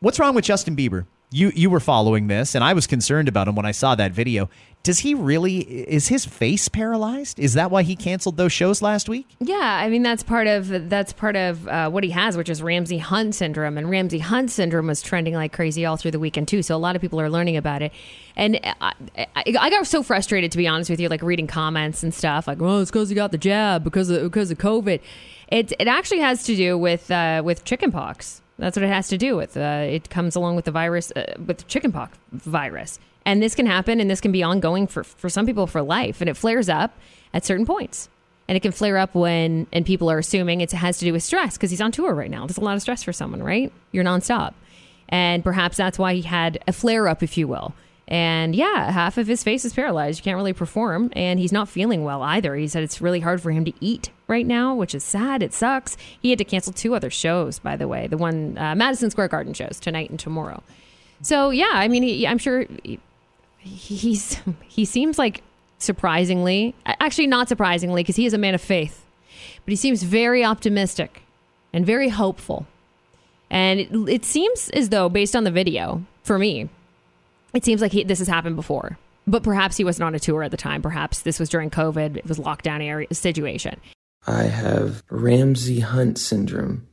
what's 0.00 0.18
wrong 0.18 0.34
with 0.34 0.44
Justin 0.44 0.76
Bieber? 0.76 1.06
You 1.32 1.52
you 1.54 1.70
were 1.70 1.78
following 1.78 2.26
this, 2.26 2.56
and 2.56 2.64
I 2.64 2.72
was 2.72 2.88
concerned 2.88 3.28
about 3.28 3.46
him 3.46 3.54
when 3.54 3.64
I 3.64 3.70
saw 3.70 3.94
that 3.94 4.10
video. 4.10 4.50
Does 4.82 5.00
he 5.00 5.14
really? 5.14 5.58
Is 5.58 6.08
his 6.08 6.24
face 6.24 6.68
paralyzed? 6.68 7.38
Is 7.38 7.54
that 7.54 7.70
why 7.70 7.82
he 7.84 7.94
canceled 7.94 8.36
those 8.36 8.52
shows 8.52 8.82
last 8.82 9.08
week? 9.08 9.28
Yeah, 9.38 9.54
I 9.54 9.88
mean 9.90 10.02
that's 10.02 10.24
part 10.24 10.48
of 10.48 10.88
that's 10.88 11.12
part 11.12 11.36
of 11.36 11.68
uh, 11.68 11.88
what 11.88 12.02
he 12.02 12.10
has, 12.10 12.36
which 12.36 12.48
is 12.48 12.62
Ramsay 12.62 12.98
Hunt 12.98 13.36
syndrome, 13.36 13.78
and 13.78 13.88
Ramsay 13.88 14.18
Hunt 14.18 14.50
syndrome 14.50 14.88
was 14.88 15.02
trending 15.02 15.34
like 15.34 15.52
crazy 15.52 15.84
all 15.84 15.96
through 15.96 16.10
the 16.10 16.18
weekend 16.18 16.48
too. 16.48 16.62
So 16.62 16.74
a 16.74 16.78
lot 16.78 16.96
of 16.96 17.02
people 17.02 17.20
are 17.20 17.30
learning 17.30 17.56
about 17.56 17.82
it, 17.82 17.92
and 18.34 18.58
I, 18.80 18.94
I, 19.16 19.26
I 19.60 19.70
got 19.70 19.86
so 19.86 20.02
frustrated 20.02 20.50
to 20.50 20.58
be 20.58 20.66
honest 20.66 20.90
with 20.90 20.98
you, 20.98 21.08
like 21.08 21.22
reading 21.22 21.46
comments 21.46 22.02
and 22.02 22.12
stuff, 22.12 22.48
like, 22.48 22.60
"Well, 22.60 22.80
it's 22.80 22.90
because 22.90 23.08
he 23.08 23.14
got 23.14 23.30
the 23.30 23.38
jab 23.38 23.84
because 23.84 24.10
of 24.10 24.22
because 24.22 24.50
of 24.50 24.58
COVID." 24.58 25.00
It 25.48 25.72
it 25.78 25.86
actually 25.86 26.20
has 26.20 26.42
to 26.44 26.56
do 26.56 26.76
with 26.76 27.08
uh, 27.10 27.42
with 27.44 27.64
chickenpox. 27.64 28.42
That's 28.60 28.76
what 28.76 28.84
it 28.84 28.88
has 28.88 29.08
to 29.08 29.18
do 29.18 29.36
with. 29.36 29.56
Uh, 29.56 29.86
it 29.88 30.10
comes 30.10 30.36
along 30.36 30.56
with 30.56 30.66
the 30.66 30.70
virus, 30.70 31.10
uh, 31.16 31.34
with 31.44 31.58
the 31.58 31.64
chickenpox 31.64 32.16
virus. 32.32 32.98
And 33.24 33.42
this 33.42 33.54
can 33.54 33.66
happen 33.66 34.00
and 34.00 34.10
this 34.10 34.20
can 34.20 34.32
be 34.32 34.42
ongoing 34.42 34.86
for, 34.86 35.02
for 35.02 35.28
some 35.28 35.46
people 35.46 35.66
for 35.66 35.82
life. 35.82 36.20
And 36.20 36.28
it 36.28 36.36
flares 36.36 36.68
up 36.68 36.96
at 37.32 37.44
certain 37.44 37.66
points. 37.66 38.08
And 38.48 38.56
it 38.56 38.60
can 38.60 38.72
flare 38.72 38.98
up 38.98 39.14
when, 39.14 39.66
and 39.72 39.86
people 39.86 40.10
are 40.10 40.18
assuming 40.18 40.60
it 40.60 40.72
has 40.72 40.98
to 40.98 41.04
do 41.04 41.12
with 41.12 41.22
stress 41.22 41.56
because 41.56 41.70
he's 41.70 41.80
on 41.80 41.92
tour 41.92 42.12
right 42.14 42.30
now. 42.30 42.46
There's 42.46 42.58
a 42.58 42.64
lot 42.64 42.74
of 42.74 42.82
stress 42.82 43.02
for 43.02 43.12
someone, 43.12 43.42
right? 43.42 43.72
You're 43.92 44.04
nonstop. 44.04 44.54
And 45.08 45.42
perhaps 45.44 45.76
that's 45.76 45.98
why 45.98 46.14
he 46.14 46.22
had 46.22 46.58
a 46.66 46.72
flare 46.72 47.08
up, 47.08 47.22
if 47.22 47.38
you 47.38 47.46
will. 47.48 47.74
And 48.10 48.56
yeah, 48.56 48.90
half 48.90 49.18
of 49.18 49.28
his 49.28 49.44
face 49.44 49.64
is 49.64 49.72
paralyzed. 49.72 50.18
You 50.18 50.24
can't 50.24 50.36
really 50.36 50.52
perform. 50.52 51.10
And 51.14 51.38
he's 51.38 51.52
not 51.52 51.68
feeling 51.68 52.02
well 52.02 52.22
either. 52.22 52.56
He 52.56 52.66
said 52.66 52.82
it's 52.82 53.00
really 53.00 53.20
hard 53.20 53.40
for 53.40 53.52
him 53.52 53.64
to 53.64 53.72
eat 53.80 54.10
right 54.26 54.46
now, 54.46 54.74
which 54.74 54.96
is 54.96 55.04
sad. 55.04 55.44
It 55.44 55.52
sucks. 55.52 55.96
He 56.20 56.30
had 56.30 56.38
to 56.38 56.44
cancel 56.44 56.72
two 56.72 56.96
other 56.96 57.08
shows, 57.08 57.60
by 57.60 57.76
the 57.76 57.86
way, 57.86 58.08
the 58.08 58.16
one 58.16 58.58
uh, 58.58 58.74
Madison 58.74 59.10
Square 59.10 59.28
Garden 59.28 59.54
shows 59.54 59.78
tonight 59.78 60.10
and 60.10 60.18
tomorrow. 60.18 60.62
So 61.22 61.50
yeah, 61.50 61.70
I 61.72 61.86
mean, 61.86 62.02
he, 62.02 62.26
I'm 62.26 62.38
sure 62.38 62.66
he, 62.82 62.98
he's 63.58 64.40
he 64.66 64.84
seems 64.84 65.16
like 65.18 65.42
surprisingly, 65.78 66.74
actually 66.84 67.28
not 67.28 67.48
surprisingly, 67.48 68.02
because 68.02 68.16
he 68.16 68.26
is 68.26 68.34
a 68.34 68.38
man 68.38 68.54
of 68.54 68.60
faith, 68.60 69.04
but 69.64 69.70
he 69.70 69.76
seems 69.76 70.02
very 70.02 70.44
optimistic 70.44 71.22
and 71.72 71.86
very 71.86 72.08
hopeful. 72.08 72.66
And 73.50 73.80
it, 73.80 73.90
it 74.08 74.24
seems 74.24 74.68
as 74.70 74.88
though, 74.88 75.08
based 75.08 75.36
on 75.36 75.44
the 75.44 75.50
video, 75.50 76.04
for 76.22 76.38
me, 76.38 76.68
it 77.54 77.64
seems 77.64 77.80
like 77.80 77.92
he, 77.92 78.04
this 78.04 78.18
has 78.18 78.28
happened 78.28 78.56
before. 78.56 78.98
But 79.26 79.42
perhaps 79.42 79.76
he 79.76 79.84
wasn't 79.84 80.04
on 80.04 80.14
a 80.14 80.18
tour 80.18 80.42
at 80.42 80.50
the 80.50 80.56
time. 80.56 80.82
Perhaps 80.82 81.22
this 81.22 81.38
was 81.38 81.48
during 81.48 81.70
COVID. 81.70 82.16
It 82.16 82.26
was 82.26 82.38
lockdown 82.38 82.82
area 82.82 83.08
situation. 83.12 83.80
I 84.26 84.44
have 84.44 85.02
Ramsay 85.10 85.80
Hunt 85.80 86.18
syndrome. 86.18 86.86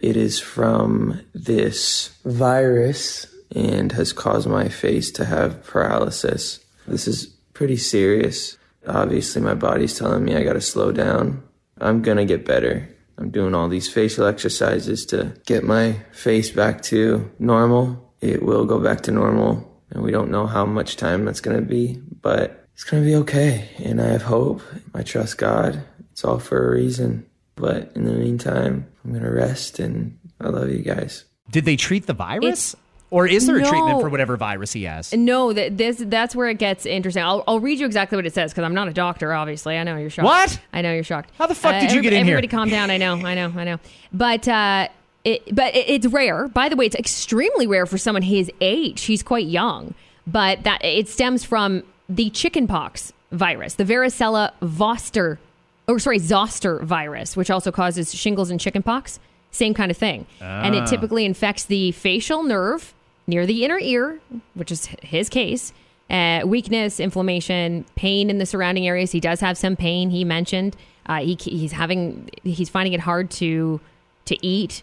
It 0.00 0.16
is 0.16 0.38
from 0.38 1.20
this 1.34 2.10
virus 2.24 3.26
and 3.54 3.92
has 3.92 4.12
caused 4.12 4.48
my 4.48 4.68
face 4.68 5.10
to 5.12 5.24
have 5.24 5.64
paralysis. 5.64 6.60
This 6.86 7.06
is 7.06 7.26
pretty 7.52 7.76
serious. 7.76 8.56
Obviously, 8.86 9.42
my 9.42 9.54
body's 9.54 9.98
telling 9.98 10.24
me 10.24 10.36
I 10.36 10.42
gotta 10.42 10.60
slow 10.60 10.92
down. 10.92 11.42
I'm 11.80 12.02
gonna 12.02 12.24
get 12.24 12.46
better. 12.46 12.88
I'm 13.18 13.30
doing 13.30 13.54
all 13.54 13.68
these 13.68 13.88
facial 13.88 14.26
exercises 14.26 15.04
to 15.06 15.34
get 15.44 15.64
my 15.64 16.00
face 16.12 16.50
back 16.50 16.80
to 16.84 17.30
normal. 17.38 18.14
It 18.22 18.42
will 18.42 18.64
go 18.64 18.78
back 18.78 19.02
to 19.02 19.12
normal, 19.12 19.69
and 19.90 20.02
we 20.02 20.10
don't 20.10 20.30
know 20.30 20.46
how 20.46 20.64
much 20.66 20.96
time 20.96 21.24
that's 21.24 21.40
gonna 21.40 21.60
be, 21.62 22.00
but 22.22 22.66
it's 22.74 22.84
gonna 22.84 23.04
be 23.04 23.14
okay. 23.16 23.68
And 23.78 24.00
I 24.00 24.06
have 24.08 24.22
hope. 24.22 24.62
I 24.94 25.02
trust 25.02 25.38
God. 25.38 25.82
It's 26.12 26.24
all 26.24 26.38
for 26.38 26.68
a 26.68 26.70
reason. 26.76 27.26
But 27.56 27.92
in 27.94 28.04
the 28.04 28.12
meantime, 28.12 28.86
I'm 29.04 29.12
gonna 29.12 29.30
rest 29.32 29.78
and 29.78 30.18
I 30.40 30.48
love 30.48 30.70
you 30.70 30.78
guys. 30.82 31.24
Did 31.50 31.64
they 31.64 31.76
treat 31.76 32.06
the 32.06 32.14
virus? 32.14 32.44
It's- 32.74 32.76
or 33.12 33.26
is 33.26 33.48
there 33.48 33.56
a 33.56 33.64
treatment 33.64 34.00
for 34.00 34.08
whatever 34.08 34.36
virus 34.36 34.72
he 34.72 34.84
has? 34.84 35.12
No, 35.12 35.52
that 35.52 35.76
this 35.76 35.96
that's 35.98 36.36
where 36.36 36.48
it 36.48 36.58
gets 36.58 36.86
interesting. 36.86 37.24
I'll, 37.24 37.42
I'll 37.48 37.58
read 37.58 37.80
you 37.80 37.86
exactly 37.86 38.14
what 38.14 38.24
it 38.24 38.32
says 38.32 38.52
because 38.52 38.62
I'm 38.62 38.72
not 38.72 38.86
a 38.86 38.92
doctor. 38.92 39.32
Obviously, 39.32 39.76
I 39.76 39.82
know 39.82 39.96
you're 39.96 40.10
shocked. 40.10 40.26
What? 40.26 40.60
I 40.72 40.80
know 40.80 40.94
you're 40.94 41.02
shocked. 41.02 41.30
How 41.36 41.48
the 41.48 41.56
fuck 41.56 41.80
did 41.80 41.90
you 41.90 42.02
get 42.02 42.12
in 42.12 42.24
here? 42.24 42.36
Everybody, 42.36 42.46
calm 42.46 42.68
down. 42.68 42.88
I 42.88 42.98
know, 42.98 43.14
I 43.16 43.34
know, 43.34 43.52
I 43.56 43.64
know. 43.64 43.78
But 44.12 44.46
uh, 44.46 44.86
it, 45.24 45.54
but 45.54 45.74
it, 45.74 45.88
it's 45.88 46.06
rare. 46.06 46.48
By 46.48 46.68
the 46.68 46.76
way, 46.76 46.86
it's 46.86 46.96
extremely 46.96 47.66
rare 47.66 47.86
for 47.86 47.98
someone 47.98 48.22
his 48.22 48.50
age. 48.60 49.02
He's 49.02 49.22
quite 49.22 49.46
young, 49.46 49.94
but 50.26 50.62
that 50.64 50.84
it 50.84 51.08
stems 51.08 51.44
from 51.44 51.82
the 52.08 52.30
chickenpox 52.30 53.12
virus, 53.32 53.74
the 53.74 53.84
varicella 53.84 54.52
zoster, 54.64 55.38
or 55.86 55.98
sorry, 55.98 56.18
zoster 56.18 56.78
virus, 56.80 57.36
which 57.36 57.50
also 57.50 57.70
causes 57.70 58.14
shingles 58.14 58.50
and 58.50 58.58
chickenpox. 58.60 59.20
Same 59.52 59.74
kind 59.74 59.90
of 59.90 59.96
thing, 59.96 60.26
and 60.40 60.74
Ah. 60.76 60.82
it 60.84 60.86
typically 60.88 61.24
infects 61.24 61.64
the 61.64 61.90
facial 61.92 62.42
nerve 62.44 62.94
near 63.26 63.46
the 63.46 63.64
inner 63.64 63.78
ear, 63.80 64.20
which 64.54 64.70
is 64.70 64.86
his 65.02 65.28
case. 65.28 65.72
Uh, 66.08 66.42
weakness, 66.44 66.98
inflammation, 66.98 67.84
pain 67.94 68.30
in 68.30 68.38
the 68.38 68.46
surrounding 68.46 68.86
areas. 68.88 69.12
He 69.12 69.20
does 69.20 69.40
have 69.40 69.56
some 69.58 69.76
pain. 69.76 70.10
He 70.10 70.24
mentioned 70.24 70.76
uh, 71.06 71.20
he, 71.20 71.36
he's 71.40 71.72
having 71.72 72.28
he's 72.44 72.68
finding 72.68 72.92
it 72.92 73.00
hard 73.00 73.30
to 73.32 73.80
to 74.26 74.46
eat. 74.46 74.82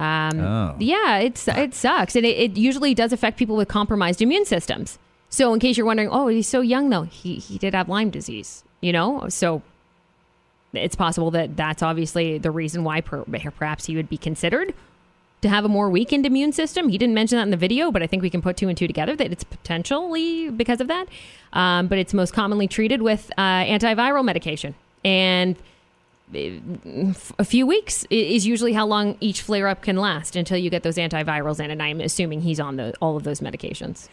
Um, 0.00 0.40
Oh. 0.40 0.76
Yeah, 0.78 1.18
it's 1.18 1.46
it 1.46 1.74
sucks, 1.74 2.16
and 2.16 2.24
it, 2.24 2.36
it 2.36 2.56
usually 2.56 2.94
does 2.94 3.12
affect 3.12 3.36
people 3.38 3.56
with 3.56 3.68
compromised 3.68 4.22
immune 4.22 4.46
systems. 4.46 4.98
So, 5.28 5.52
in 5.54 5.60
case 5.60 5.76
you're 5.76 5.86
wondering, 5.86 6.08
oh, 6.10 6.26
he's 6.28 6.48
so 6.48 6.60
young 6.60 6.88
though. 6.90 7.02
He 7.02 7.36
he 7.36 7.58
did 7.58 7.74
have 7.74 7.88
Lyme 7.88 8.10
disease, 8.10 8.64
you 8.80 8.92
know. 8.92 9.28
So 9.28 9.62
it's 10.72 10.96
possible 10.96 11.30
that 11.32 11.56
that's 11.56 11.82
obviously 11.82 12.38
the 12.38 12.50
reason 12.50 12.82
why 12.82 13.00
per, 13.00 13.24
perhaps 13.24 13.86
he 13.86 13.94
would 13.96 14.08
be 14.08 14.16
considered 14.16 14.72
to 15.42 15.48
have 15.48 15.64
a 15.64 15.68
more 15.68 15.88
weakened 15.90 16.26
immune 16.26 16.52
system. 16.52 16.88
He 16.88 16.98
didn't 16.98 17.14
mention 17.14 17.36
that 17.36 17.42
in 17.44 17.50
the 17.50 17.56
video, 17.56 17.90
but 17.90 18.02
I 18.02 18.06
think 18.06 18.22
we 18.22 18.30
can 18.30 18.42
put 18.42 18.56
two 18.56 18.68
and 18.68 18.76
two 18.76 18.86
together 18.86 19.16
that 19.16 19.32
it's 19.32 19.44
potentially 19.44 20.50
because 20.50 20.80
of 20.80 20.88
that. 20.88 21.08
Um, 21.52 21.88
but 21.88 21.98
it's 21.98 22.12
most 22.14 22.32
commonly 22.34 22.68
treated 22.68 23.02
with 23.02 23.30
uh, 23.38 23.64
antiviral 23.64 24.24
medication. 24.24 24.74
And 25.04 25.56
a 26.32 27.44
few 27.44 27.66
weeks 27.66 28.04
is 28.10 28.46
usually 28.46 28.72
how 28.72 28.86
long 28.86 29.16
each 29.20 29.42
flare 29.42 29.68
up 29.68 29.82
can 29.82 29.96
last 29.96 30.36
until 30.36 30.58
you 30.58 30.70
get 30.70 30.82
those 30.82 30.96
antivirals 30.96 31.62
in. 31.62 31.70
And 31.70 31.82
I'm 31.82 32.00
assuming 32.00 32.42
he's 32.42 32.60
on 32.60 32.76
the, 32.76 32.94
all 33.00 33.16
of 33.16 33.24
those 33.24 33.40
medications. 33.40 34.08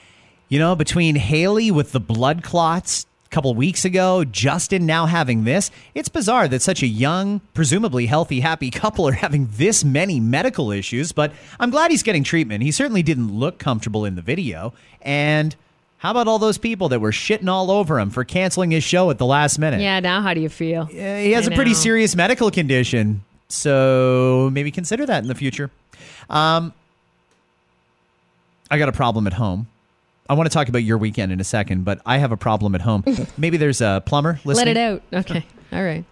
You 0.50 0.60
know, 0.60 0.76
between 0.76 1.16
Haley 1.16 1.72
with 1.72 1.92
the 1.92 2.00
blood 2.00 2.44
clots 2.44 3.06
a 3.26 3.30
couple 3.30 3.54
weeks 3.54 3.84
ago, 3.84 4.24
Justin 4.24 4.86
now 4.86 5.06
having 5.06 5.44
this, 5.44 5.70
it's 5.94 6.08
bizarre 6.08 6.48
that 6.48 6.62
such 6.62 6.82
a 6.82 6.88
young, 6.88 7.42
presumably 7.54 8.06
healthy, 8.06 8.40
happy 8.40 8.72
couple 8.72 9.08
are 9.08 9.14
having 9.14 9.50
this 9.54 9.84
many 9.84 10.20
medical 10.20 10.72
issues. 10.72 11.12
But 11.12 11.34
I'm 11.60 11.70
glad 11.70 11.92
he's 11.92 12.04
getting 12.04 12.24
treatment. 12.24 12.64
He 12.64 12.72
certainly 12.72 13.04
didn't 13.04 13.38
look 13.38 13.60
comfortable 13.60 14.06
in 14.06 14.16
the 14.16 14.22
video. 14.22 14.74
And 15.02 15.56
how 16.00 16.12
about 16.12 16.28
all 16.28 16.40
those 16.40 16.58
people 16.58 16.90
that 16.90 17.00
were 17.00 17.12
shitting 17.12 17.50
all 17.50 17.72
over 17.72 18.00
him 18.00 18.10
for 18.10 18.24
canceling 18.24 18.72
his 18.72 18.84
show 18.84 19.10
at 19.10 19.18
the 19.18 19.26
last 19.26 19.58
minute? 19.58 19.82
Yeah, 19.82 20.00
now 20.00 20.22
how 20.22 20.34
do 20.34 20.42
you 20.42 20.50
feel? 20.50 20.84
Uh, 20.84 20.88
he 20.92 21.32
has 21.32 21.48
I 21.48 21.52
a 21.52 21.56
pretty 21.56 21.72
know. 21.72 21.78
serious 21.78 22.16
medical 22.16 22.52
condition. 22.52 23.24
So 23.50 24.50
maybe 24.54 24.72
consider 24.72 25.06
that 25.06 25.24
in 25.24 25.28
the 25.28 25.36
future. 25.36 25.72
Um, 26.30 26.74
I 28.70 28.78
got 28.78 28.90
a 28.90 28.94
problem 28.94 29.26
at 29.28 29.34
home. 29.34 29.68
I 30.30 30.34
want 30.34 30.50
to 30.50 30.54
talk 30.54 30.68
about 30.68 30.84
your 30.84 30.98
weekend 30.98 31.32
in 31.32 31.40
a 31.40 31.44
second, 31.46 31.86
but 31.86 32.02
I 32.06 32.18
have 32.18 32.32
a 32.32 32.38
problem 32.38 32.76
at 32.76 32.82
home. 32.82 33.04
maybe 33.38 33.58
there's 33.58 33.82
a 33.82 34.04
plumber 34.06 34.40
listening. 34.44 34.76
Let 34.76 34.78
it 34.78 34.78
out. 34.78 35.02
Okay. 35.14 35.46
All 35.72 35.84
right. 35.84 36.04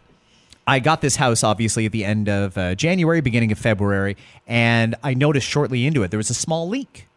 I 0.68 0.80
got 0.80 1.02
this 1.02 1.18
house 1.18 1.44
obviously 1.44 1.86
at 1.86 1.92
the 1.92 2.04
end 2.06 2.28
of 2.28 2.58
uh, 2.58 2.74
January, 2.74 3.22
beginning 3.22 3.52
of 3.52 3.60
February, 3.60 4.18
and 4.48 4.96
I 5.04 5.14
noticed 5.14 5.48
shortly 5.48 5.86
into 5.86 6.02
it 6.02 6.10
there 6.10 6.18
was 6.18 6.32
a 6.32 6.34
small 6.34 6.68
leak 6.68 7.08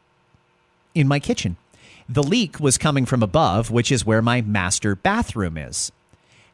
in 0.94 1.08
my 1.08 1.18
kitchen. 1.18 1.56
The 2.08 2.22
leak 2.22 2.58
was 2.58 2.78
coming 2.78 3.04
from 3.06 3.22
above, 3.22 3.70
which 3.70 3.92
is 3.92 4.06
where 4.06 4.22
my 4.22 4.40
master 4.40 4.94
bathroom 4.94 5.58
is. 5.58 5.92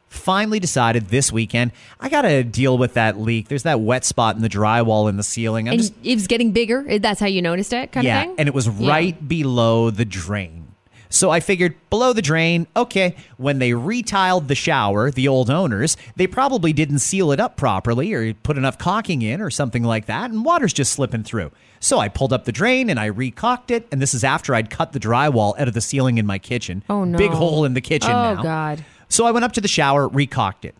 Finally 0.07 0.59
decided 0.59 1.07
this 1.07 1.31
weekend, 1.31 1.71
I 1.99 2.09
got 2.09 2.21
to 2.23 2.43
deal 2.43 2.77
with 2.77 2.93
that 2.93 3.19
leak. 3.19 3.47
There's 3.47 3.63
that 3.63 3.79
wet 3.79 4.05
spot 4.05 4.35
in 4.35 4.41
the 4.41 4.49
drywall 4.49 5.09
in 5.09 5.17
the 5.17 5.23
ceiling. 5.23 5.67
I'm 5.67 5.73
And 5.73 5.81
just 5.81 5.93
it 6.03 6.15
was 6.15 6.27
getting 6.27 6.51
bigger. 6.51 6.99
That's 6.99 7.19
how 7.19 7.25
you 7.27 7.41
noticed 7.41 7.73
it, 7.73 7.91
kind 7.91 8.05
yeah, 8.05 8.21
of 8.21 8.27
thing? 8.27 8.35
and 8.37 8.47
it 8.47 8.53
was 8.53 8.67
Yeah. 8.67 8.89
right 8.89 9.27
below 9.27 9.89
the 9.89 10.05
drain. 10.05 10.64
So 11.09 11.29
I 11.29 11.39
figured 11.39 11.75
below 11.89 12.13
the 12.13 12.21
drain, 12.21 12.67
okay, 12.75 13.15
when 13.37 13.59
they 13.59 13.71
retiled 13.71 14.47
the 14.47 14.55
shower, 14.55 15.11
the 15.11 15.27
old 15.27 15.49
owners, 15.49 15.95
they 16.15 16.27
probably 16.27 16.73
didn't 16.73 16.99
seal 16.99 17.31
it 17.31 17.39
up 17.39 17.57
properly 17.57 18.13
or 18.13 18.33
put 18.33 18.57
enough 18.57 18.77
caulking 18.77 19.21
in 19.21 19.41
or 19.41 19.49
something 19.49 19.83
like 19.83 20.05
that, 20.07 20.31
and 20.31 20.43
water's 20.43 20.73
just 20.73 20.93
slipping 20.93 21.23
through. 21.23 21.51
So 21.79 21.99
I 21.99 22.09
pulled 22.09 22.33
up 22.33 22.45
the 22.45 22.51
drain 22.51 22.89
and 22.89 22.99
I 22.99 23.07
recaulked 23.09 23.69
it, 23.71 23.87
and 23.91 24.01
this 24.01 24.13
is 24.13 24.23
after 24.23 24.55
I'd 24.55 24.69
cut 24.69 24.93
the 24.93 24.99
drywall 24.99 25.57
out 25.59 25.67
of 25.67 25.73
the 25.73 25.81
ceiling 25.81 26.17
in 26.17 26.25
my 26.25 26.39
kitchen. 26.39 26.83
Oh, 26.89 27.03
no. 27.03 27.17
Big 27.17 27.31
hole 27.31 27.65
in 27.65 27.73
the 27.75 27.81
kitchen 27.81 28.11
Oh, 28.11 28.33
now. 28.35 28.43
God. 28.43 28.85
So 29.07 29.25
I 29.25 29.31
went 29.31 29.45
up 29.45 29.51
to 29.53 29.61
the 29.61 29.67
shower, 29.67 30.07
recaulked 30.07 30.65
it. 30.65 30.75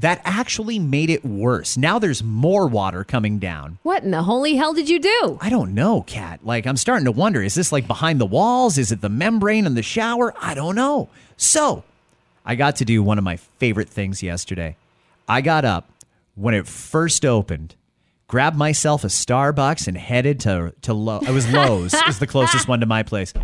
That 0.00 0.22
actually 0.24 0.78
made 0.78 1.10
it 1.10 1.26
worse. 1.26 1.76
Now 1.76 1.98
there's 1.98 2.22
more 2.22 2.66
water 2.66 3.04
coming 3.04 3.38
down. 3.38 3.78
What 3.82 4.02
in 4.02 4.10
the 4.10 4.22
holy 4.22 4.56
hell 4.56 4.72
did 4.72 4.88
you 4.88 4.98
do? 4.98 5.38
I 5.42 5.50
don't 5.50 5.74
know, 5.74 6.02
Kat. 6.06 6.40
Like, 6.42 6.66
I'm 6.66 6.78
starting 6.78 7.04
to 7.04 7.12
wonder 7.12 7.42
is 7.42 7.54
this 7.54 7.70
like 7.70 7.86
behind 7.86 8.18
the 8.18 8.26
walls? 8.26 8.78
Is 8.78 8.92
it 8.92 9.02
the 9.02 9.10
membrane 9.10 9.66
in 9.66 9.74
the 9.74 9.82
shower? 9.82 10.34
I 10.40 10.54
don't 10.54 10.74
know. 10.74 11.10
So, 11.36 11.84
I 12.46 12.54
got 12.54 12.76
to 12.76 12.86
do 12.86 13.02
one 13.02 13.18
of 13.18 13.24
my 13.24 13.36
favorite 13.36 13.90
things 13.90 14.22
yesterday. 14.22 14.76
I 15.28 15.42
got 15.42 15.66
up 15.66 15.90
when 16.34 16.54
it 16.54 16.66
first 16.66 17.26
opened, 17.26 17.74
grabbed 18.26 18.56
myself 18.56 19.04
a 19.04 19.08
Starbucks, 19.08 19.86
and 19.86 19.98
headed 19.98 20.40
to, 20.40 20.72
to 20.80 20.94
Lowe's. 20.94 21.28
It 21.28 21.32
was 21.32 21.52
Lowe's, 21.52 21.92
is 22.08 22.18
the 22.18 22.26
closest 22.26 22.68
one 22.68 22.80
to 22.80 22.86
my 22.86 23.02
place. 23.02 23.34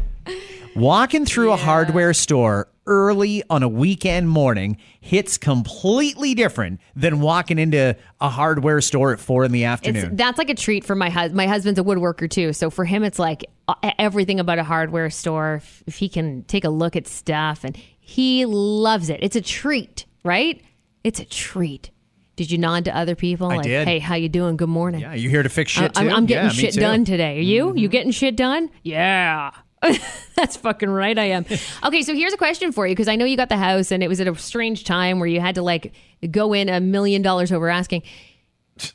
Walking 0.74 1.26
through 1.26 1.52
a 1.52 1.56
hardware 1.56 2.14
store 2.14 2.68
early 2.86 3.42
on 3.50 3.62
a 3.62 3.68
weekend 3.68 4.28
morning 4.28 4.76
hits 5.00 5.38
completely 5.38 6.34
different 6.34 6.80
than 6.94 7.20
walking 7.20 7.58
into 7.58 7.96
a 8.20 8.28
hardware 8.28 8.80
store 8.80 9.12
at 9.12 9.20
four 9.20 9.44
in 9.44 9.52
the 9.52 9.64
afternoon. 9.64 10.06
It's, 10.06 10.16
that's 10.16 10.38
like 10.38 10.50
a 10.50 10.54
treat 10.54 10.84
for 10.84 10.94
my 10.94 11.10
husband. 11.10 11.36
My 11.36 11.46
husband's 11.46 11.78
a 11.78 11.82
woodworker 11.84 12.30
too, 12.30 12.52
so 12.52 12.70
for 12.70 12.84
him, 12.84 13.02
it's 13.02 13.18
like 13.18 13.44
uh, 13.68 13.74
everything 13.98 14.40
about 14.40 14.58
a 14.58 14.64
hardware 14.64 15.10
store. 15.10 15.62
If, 15.86 15.96
he 15.96 16.08
can 16.08 16.44
take 16.44 16.64
a 16.64 16.70
look 16.70 16.96
at 16.96 17.06
stuff, 17.06 17.64
and 17.64 17.76
he 17.76 18.44
loves 18.44 19.10
it. 19.10 19.20
It's 19.22 19.36
a 19.36 19.40
treat, 19.40 20.06
right? 20.24 20.62
It's 21.04 21.20
a 21.20 21.24
treat. 21.24 21.90
Did 22.36 22.50
you 22.50 22.58
nod 22.58 22.84
to 22.84 22.96
other 22.96 23.14
people? 23.14 23.48
I 23.50 23.56
like, 23.56 23.64
did. 23.64 23.88
hey, 23.88 23.98
how 23.98 24.14
you 24.14 24.28
doing? 24.28 24.56
Good 24.58 24.68
morning. 24.68 25.00
yeah, 25.00 25.14
you 25.14 25.30
here 25.30 25.42
to 25.42 25.48
fix 25.48 25.72
shit 25.72 25.92
I'm. 25.96 26.10
I'm 26.10 26.26
getting 26.26 26.44
Yeah, 26.44 26.50
shit. 26.50 26.70
Mm-hmm. 26.72 26.80
done 26.80 27.04
today. 27.06 27.38
Are 27.38 27.42
you? 27.42 27.74
You 27.74 27.88
getting 27.88 28.12
shit 28.12 28.36
done? 28.36 28.70
Yeah. 28.82 29.52
That's 30.34 30.56
fucking 30.56 30.88
right. 30.90 31.18
I 31.18 31.24
am. 31.24 31.44
Okay, 31.84 32.02
so 32.02 32.14
here's 32.14 32.32
a 32.32 32.36
question 32.38 32.72
for 32.72 32.86
you 32.86 32.92
because 32.94 33.08
I 33.08 33.16
know 33.16 33.24
you 33.24 33.36
got 33.36 33.48
the 33.48 33.56
house 33.56 33.90
and 33.90 34.02
it 34.02 34.08
was 34.08 34.20
at 34.20 34.28
a 34.28 34.34
strange 34.36 34.84
time 34.84 35.18
where 35.18 35.28
you 35.28 35.40
had 35.40 35.54
to 35.56 35.62
like 35.62 35.92
go 36.30 36.52
in 36.52 36.68
a 36.68 36.80
million 36.80 37.22
dollars 37.22 37.52
over 37.52 37.68
asking. 37.68 38.02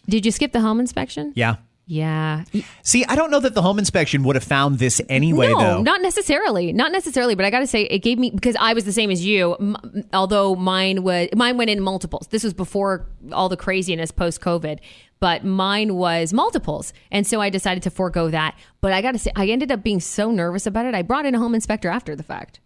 Did 0.07 0.25
you 0.25 0.31
skip 0.31 0.51
the 0.51 0.61
home 0.61 0.79
inspection? 0.79 1.33
Yeah. 1.35 1.55
Yeah. 1.91 2.45
See, 2.83 3.03
I 3.09 3.17
don't 3.17 3.31
know 3.31 3.41
that 3.41 3.53
the 3.53 3.61
home 3.61 3.77
inspection 3.77 4.23
would 4.23 4.37
have 4.37 4.45
found 4.45 4.79
this 4.79 5.01
anyway, 5.09 5.49
no, 5.49 5.59
though. 5.59 5.81
not 5.81 6.01
necessarily. 6.01 6.71
Not 6.71 6.93
necessarily, 6.93 7.35
but 7.35 7.43
I 7.43 7.49
got 7.49 7.59
to 7.59 7.67
say 7.67 7.81
it 7.81 7.99
gave 7.99 8.17
me 8.17 8.31
because 8.31 8.55
I 8.57 8.73
was 8.73 8.85
the 8.85 8.93
same 8.93 9.11
as 9.11 9.25
you. 9.25 9.55
M- 9.55 10.05
although 10.13 10.55
mine 10.55 11.03
was 11.03 11.27
mine 11.35 11.57
went 11.57 11.69
in 11.69 11.81
multiples. 11.81 12.27
This 12.27 12.45
was 12.45 12.53
before 12.53 13.09
all 13.33 13.49
the 13.49 13.57
craziness 13.57 14.09
post 14.09 14.39
COVID, 14.39 14.79
but 15.19 15.43
mine 15.43 15.95
was 15.95 16.31
multiples, 16.31 16.93
and 17.11 17.27
so 17.27 17.41
I 17.41 17.49
decided 17.49 17.83
to 17.83 17.89
forego 17.89 18.29
that. 18.29 18.57
But 18.79 18.93
I 18.93 19.01
got 19.01 19.11
to 19.11 19.19
say, 19.19 19.33
I 19.35 19.47
ended 19.47 19.69
up 19.69 19.83
being 19.83 19.99
so 19.99 20.31
nervous 20.31 20.65
about 20.65 20.85
it. 20.85 20.95
I 20.95 21.01
brought 21.01 21.25
in 21.25 21.35
a 21.35 21.39
home 21.39 21.53
inspector 21.53 21.89
after 21.89 22.15
the 22.15 22.23
fact, 22.23 22.61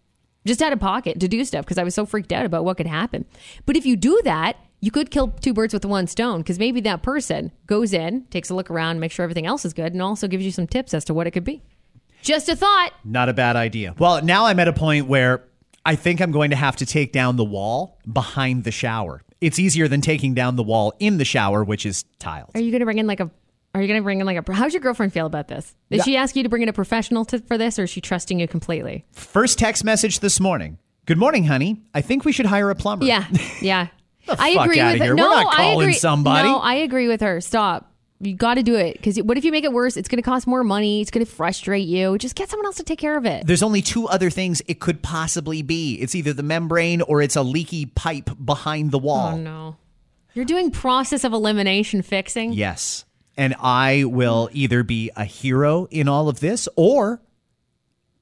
just 0.46 0.62
out 0.62 0.72
of 0.72 0.80
pocket 0.80 1.20
to 1.20 1.28
do 1.28 1.44
stuff 1.46 1.66
because 1.66 1.80
I 1.80 1.84
was 1.84 1.96
so 1.96 2.06
freaked 2.06 2.32
out 2.32 2.46
about 2.46 2.64
what 2.64 2.78
could 2.78 2.86
happen. 2.86 3.26
But 3.66 3.76
if 3.76 3.88
you 3.88 3.96
do 3.96 4.22
that. 4.24 4.58
You 4.86 4.92
could 4.92 5.10
kill 5.10 5.30
two 5.30 5.52
birds 5.52 5.74
with 5.74 5.84
one 5.84 6.06
stone 6.06 6.42
because 6.42 6.60
maybe 6.60 6.80
that 6.82 7.02
person 7.02 7.52
goes 7.66 7.92
in, 7.92 8.26
takes 8.26 8.52
a 8.52 8.54
look 8.54 8.70
around, 8.70 9.00
makes 9.00 9.16
sure 9.16 9.24
everything 9.24 9.48
else 9.48 9.66
is 9.66 9.74
good, 9.74 9.94
and 9.94 10.00
also 10.00 10.28
gives 10.28 10.46
you 10.46 10.52
some 10.52 10.68
tips 10.68 10.94
as 10.94 11.04
to 11.06 11.14
what 11.16 11.26
it 11.26 11.32
could 11.32 11.44
be. 11.44 11.64
Just 12.22 12.50
a 12.50 12.56
thought. 12.56 12.92
Not 13.04 13.28
a 13.28 13.34
bad 13.34 13.56
idea. 13.56 13.96
Well, 13.98 14.24
now 14.24 14.46
I'm 14.46 14.60
at 14.60 14.68
a 14.68 14.74
point 14.74 15.08
where 15.08 15.44
I 15.88 15.96
think 15.96 16.22
I'm 16.22 16.30
going 16.30 16.52
to 16.52 16.56
have 16.56 16.76
to 16.76 16.86
take 16.86 17.12
down 17.12 17.36
the 17.36 17.44
wall 17.44 17.98
behind 18.14 18.64
the 18.64 18.70
shower. 18.70 19.24
It's 19.42 19.58
easier 19.58 19.88
than 19.88 20.02
taking 20.02 20.36
down 20.36 20.56
the 20.56 20.62
wall 20.62 20.94
in 21.00 21.18
the 21.18 21.26
shower, 21.26 21.64
which 21.64 21.88
is 21.88 22.06
tiled. 22.20 22.52
Are 22.54 22.62
you 22.62 22.70
going 22.70 22.82
to 22.82 22.86
bring 22.86 23.00
in 23.00 23.08
like 23.08 23.22
a? 23.22 23.32
Are 23.74 23.82
you 23.82 23.88
going 23.88 24.00
to 24.00 24.04
bring 24.04 24.20
in 24.20 24.28
like 24.28 24.48
a? 24.48 24.54
How's 24.54 24.72
your 24.72 24.82
girlfriend 24.82 25.14
feel 25.14 25.26
about 25.26 25.48
this? 25.48 25.76
Did 25.90 26.04
she 26.04 26.16
ask 26.16 26.36
you 26.36 26.44
to 26.44 26.50
bring 26.50 26.62
in 26.62 26.70
a 26.70 26.74
professional 26.74 27.26
to, 27.26 27.40
for 27.40 27.58
this, 27.58 27.80
or 27.80 27.86
is 27.86 27.90
she 27.90 28.02
trusting 28.02 28.40
you 28.40 28.48
completely? 28.48 29.04
First 29.14 29.58
text 29.58 29.84
message 29.84 30.20
this 30.20 30.40
morning. 30.40 30.78
Good 31.08 31.18
morning, 31.18 31.46
honey. 31.46 31.82
I 31.96 32.02
think 32.02 32.24
we 32.24 32.32
should 32.32 32.46
hire 32.46 32.70
a 32.70 32.76
plumber. 32.76 33.06
Yeah, 33.06 33.26
yeah. 33.62 33.88
I 34.28 34.54
fuck 34.56 34.66
agree 34.66 34.84
with 34.84 34.96
here. 34.96 35.06
her. 35.06 35.12
We're 35.12 35.16
No, 35.16 35.30
not 35.30 35.54
I 35.54 35.56
calling 35.58 35.82
agree. 35.90 35.94
somebody. 35.94 36.48
No, 36.48 36.58
I 36.60 36.76
agree 36.76 37.08
with 37.08 37.22
her. 37.22 37.42
Stop. 37.42 37.92
You 38.22 38.34
got 38.34 38.54
to 38.56 38.64
do 38.64 38.76
it 38.76 38.94
because 38.94 39.18
what 39.18 39.38
if 39.38 39.44
you 39.44 39.52
make 39.52 39.66
it 39.66 39.74
worse? 39.74 39.98
It's 39.98 40.08
going 40.08 40.18
to 40.18 40.28
cost 40.28 40.48
more 40.48 40.64
money. 40.64 41.02
It's 41.02 41.12
going 41.12 41.26
to 41.26 41.32
frustrate 41.32 41.86
you. 41.86 42.18
Just 42.18 42.36
get 42.36 42.50
someone 42.50 42.66
else 42.66 42.78
to 42.78 42.84
take 42.84 42.98
care 42.98 43.18
of 43.18 43.26
it. 43.26 43.46
There's 43.46 43.62
only 43.62 43.82
two 43.82 44.08
other 44.08 44.30
things 44.30 44.62
it 44.68 44.80
could 44.80 45.02
possibly 45.02 45.62
be. 45.62 45.96
It's 45.96 46.16
either 46.16 46.32
the 46.32 46.42
membrane 46.42 47.02
or 47.02 47.22
it's 47.22 47.36
a 47.36 47.44
leaky 47.44 47.88
pipe 47.88 48.30
behind 48.44 48.92
the 48.92 49.00
wall. 49.00 49.34
Oh 49.34 49.38
no, 49.38 49.76
you're 50.34 50.46
doing 50.46 50.72
process 50.72 51.26
of 51.26 51.34
elimination 51.34 52.02
fixing. 52.02 52.54
Yes. 52.54 53.04
And 53.38 53.54
I 53.60 54.06
will 54.06 54.50
either 54.54 54.82
be 54.84 55.12
a 55.18 55.26
hero 55.26 55.88
in 55.92 56.08
all 56.08 56.30
of 56.30 56.40
this 56.40 56.70
or 56.78 57.22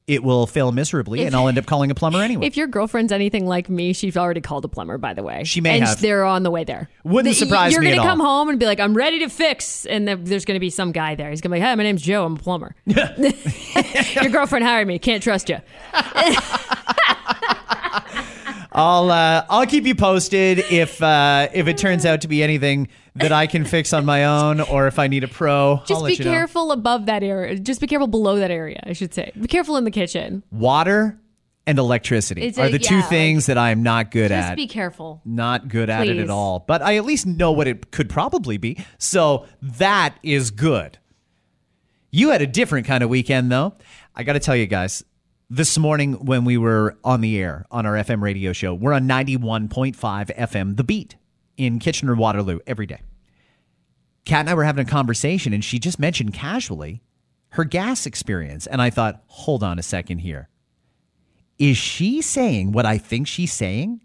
it 0.08 0.24
will 0.24 0.46
fail 0.48 0.72
miserably 0.72 1.26
and 1.26 1.36
I'll 1.36 1.48
end 1.48 1.58
up 1.58 1.66
calling 1.66 1.92
a 1.92 1.96
plumber 1.96 2.22
anyway. 2.22 2.46
If 2.46 2.58
your 2.58 2.68
girlfriend's 2.68 3.12
anything 3.12 3.46
like 3.46 3.70
me, 3.70 3.94
she's 3.94 4.18
already 4.18 4.42
called 4.42 4.66
a 4.66 4.68
plumber. 4.68 4.98
By 4.98 5.14
the 5.14 5.24
way, 5.24 5.44
She 5.46 5.62
may 5.62 5.78
and 5.78 5.86
have. 5.86 6.02
They're 6.02 6.26
on 6.26 6.44
the 6.44 6.52
way 6.52 6.64
there. 6.66 6.90
Wouldn't 7.04 7.36
The- 7.36 7.46
surprise 7.46 7.72
You're 7.72 7.82
me 7.82 7.96
gonna 7.96 8.08
come 8.08 8.22
all. 8.22 8.40
home 8.40 8.50
and 8.50 8.60
be 8.60 8.66
like, 8.66 8.80
"I'm 8.80 8.94
ready 8.96 9.20
to 9.20 9.30
fix," 9.30 9.86
and 9.86 10.08
there's 10.08 10.46
gonna 10.46 10.60
be 10.60 10.70
some 10.70 10.92
guy 10.92 11.16
there. 11.16 11.30
He's 11.30 11.42
gonna 11.42 11.56
be 11.56 11.60
like, 11.62 11.68
"Hi, 11.70 11.76
my 11.76 11.84
name's 11.84 12.02
Joe. 12.02 12.26
I'm 12.26 12.36
a 12.36 12.40
plumber." 12.40 12.76
your 12.86 14.30
girlfriend 14.30 14.66
hired 14.66 14.88
me. 14.88 15.00
Can't 15.00 15.24
trust 15.24 15.50
you. 15.50 15.58
I'll 18.74 19.12
uh, 19.12 19.46
I'll 19.50 19.66
keep 19.68 19.86
you 19.86 19.96
posted 19.96 20.60
if 20.60 21.02
uh, 21.02 21.48
if 21.54 21.68
it 21.68 21.78
turns 21.78 22.06
out 22.06 22.22
to 22.22 22.28
be 22.28 22.42
anything 22.44 22.88
that 23.16 23.32
I 23.32 23.46
can 23.48 23.66
fix 23.66 23.94
on 23.94 24.06
my 24.06 24.26
own 24.26 24.60
or 24.62 24.88
if 24.88 24.98
I 24.98 25.08
need 25.08 25.24
a 25.24 25.28
pro. 25.28 25.78
Just 25.86 25.92
I'll 25.92 26.02
let 26.02 26.10
be 26.10 26.16
you 26.16 26.26
know. 26.26 26.32
careful 26.32 26.72
above 26.72 27.06
that 27.06 27.22
area. 27.24 27.58
Just 27.60 27.80
be 27.82 27.88
careful 27.88 28.08
below 28.08 28.38
that 28.38 28.50
area. 28.52 28.82
I 28.86 28.94
should 28.94 29.14
say. 29.14 29.32
Be 29.40 29.48
careful 29.48 29.78
in 29.78 29.84
the 29.84 29.92
kitchen. 29.92 30.44
Water 30.52 31.20
and 31.66 31.78
electricity 31.80 32.42
It's 32.42 32.58
are 32.58 32.66
a- 32.66 32.72
the 32.72 32.80
two 32.80 32.96
yeah, 32.96 33.02
things 33.04 33.46
that 33.46 33.58
I 33.58 33.70
am 33.70 33.84
not 33.84 34.10
good 34.12 34.30
Just 34.30 34.38
at. 34.38 34.48
Just 34.50 34.56
be 34.58 34.68
careful. 34.68 35.22
not 35.24 35.68
good 35.68 35.90
at 35.90 36.08
it 36.08 36.18
at 36.18 36.30
all. 36.30 36.60
But 36.60 36.82
I 36.82 36.98
at 36.98 37.06
least 37.06 37.26
know 37.26 37.52
what 37.52 37.68
it 37.68 37.92
could 37.92 38.10
probably 38.10 38.58
be. 38.58 38.84
So 38.98 39.46
that 39.62 40.16
is 40.24 40.50
good. 40.52 40.98
You 42.12 42.30
had 42.30 42.42
a 42.42 42.48
different 42.48 42.86
kind 42.86 43.04
of 43.04 43.10
weekend, 43.10 43.52
though. 43.52 43.74
I 44.16 44.24
got 44.24 44.34
to 44.34 44.40
tell 44.40 44.56
you 44.56 44.68
guys, 44.68 45.04
this 45.54 45.78
morning 45.78 46.14
when 46.14 46.46
we 46.46 46.58
were 46.58 46.98
on 47.04 47.22
the 47.22 47.38
air 47.38 47.64
on 47.70 47.86
our 47.86 47.94
FM 47.94 48.24
radio 48.24 48.54
show, 48.54 48.74
we're 48.74 48.92
on 48.92 49.08
91.5 49.08 49.96
FM, 49.96 50.78
The 50.78 50.84
Beat 50.84 51.16
in 51.58 51.78
Kitchener 51.78 52.16
Waterloo 52.16 52.58
every 52.66 52.88
day. 52.88 53.02
Kat 54.26 54.40
and 54.40 54.50
I 54.50 54.56
were 54.56 54.64
having 54.64 54.88
a 54.88 54.90
conversation, 54.90 55.54
and 55.54 55.64
she 55.64 55.78
just 55.78 56.00
mentioned 56.00 56.34
casually 56.34 57.04
her 57.50 57.66
gas 57.66 58.08
experience. 58.08 58.66
And 58.66 58.82
I 58.82 58.90
thought, 58.90 59.22
hold 59.28 59.62
on 59.62 59.78
a 59.78 59.84
second 59.84 60.20
here. 60.20 60.50
Is 61.60 61.78
she 61.78 62.24
saying 62.24 62.72
what 62.72 62.88
I 62.88 62.98
think 62.98 63.28
she's 63.28 63.54
saying? 63.54 64.02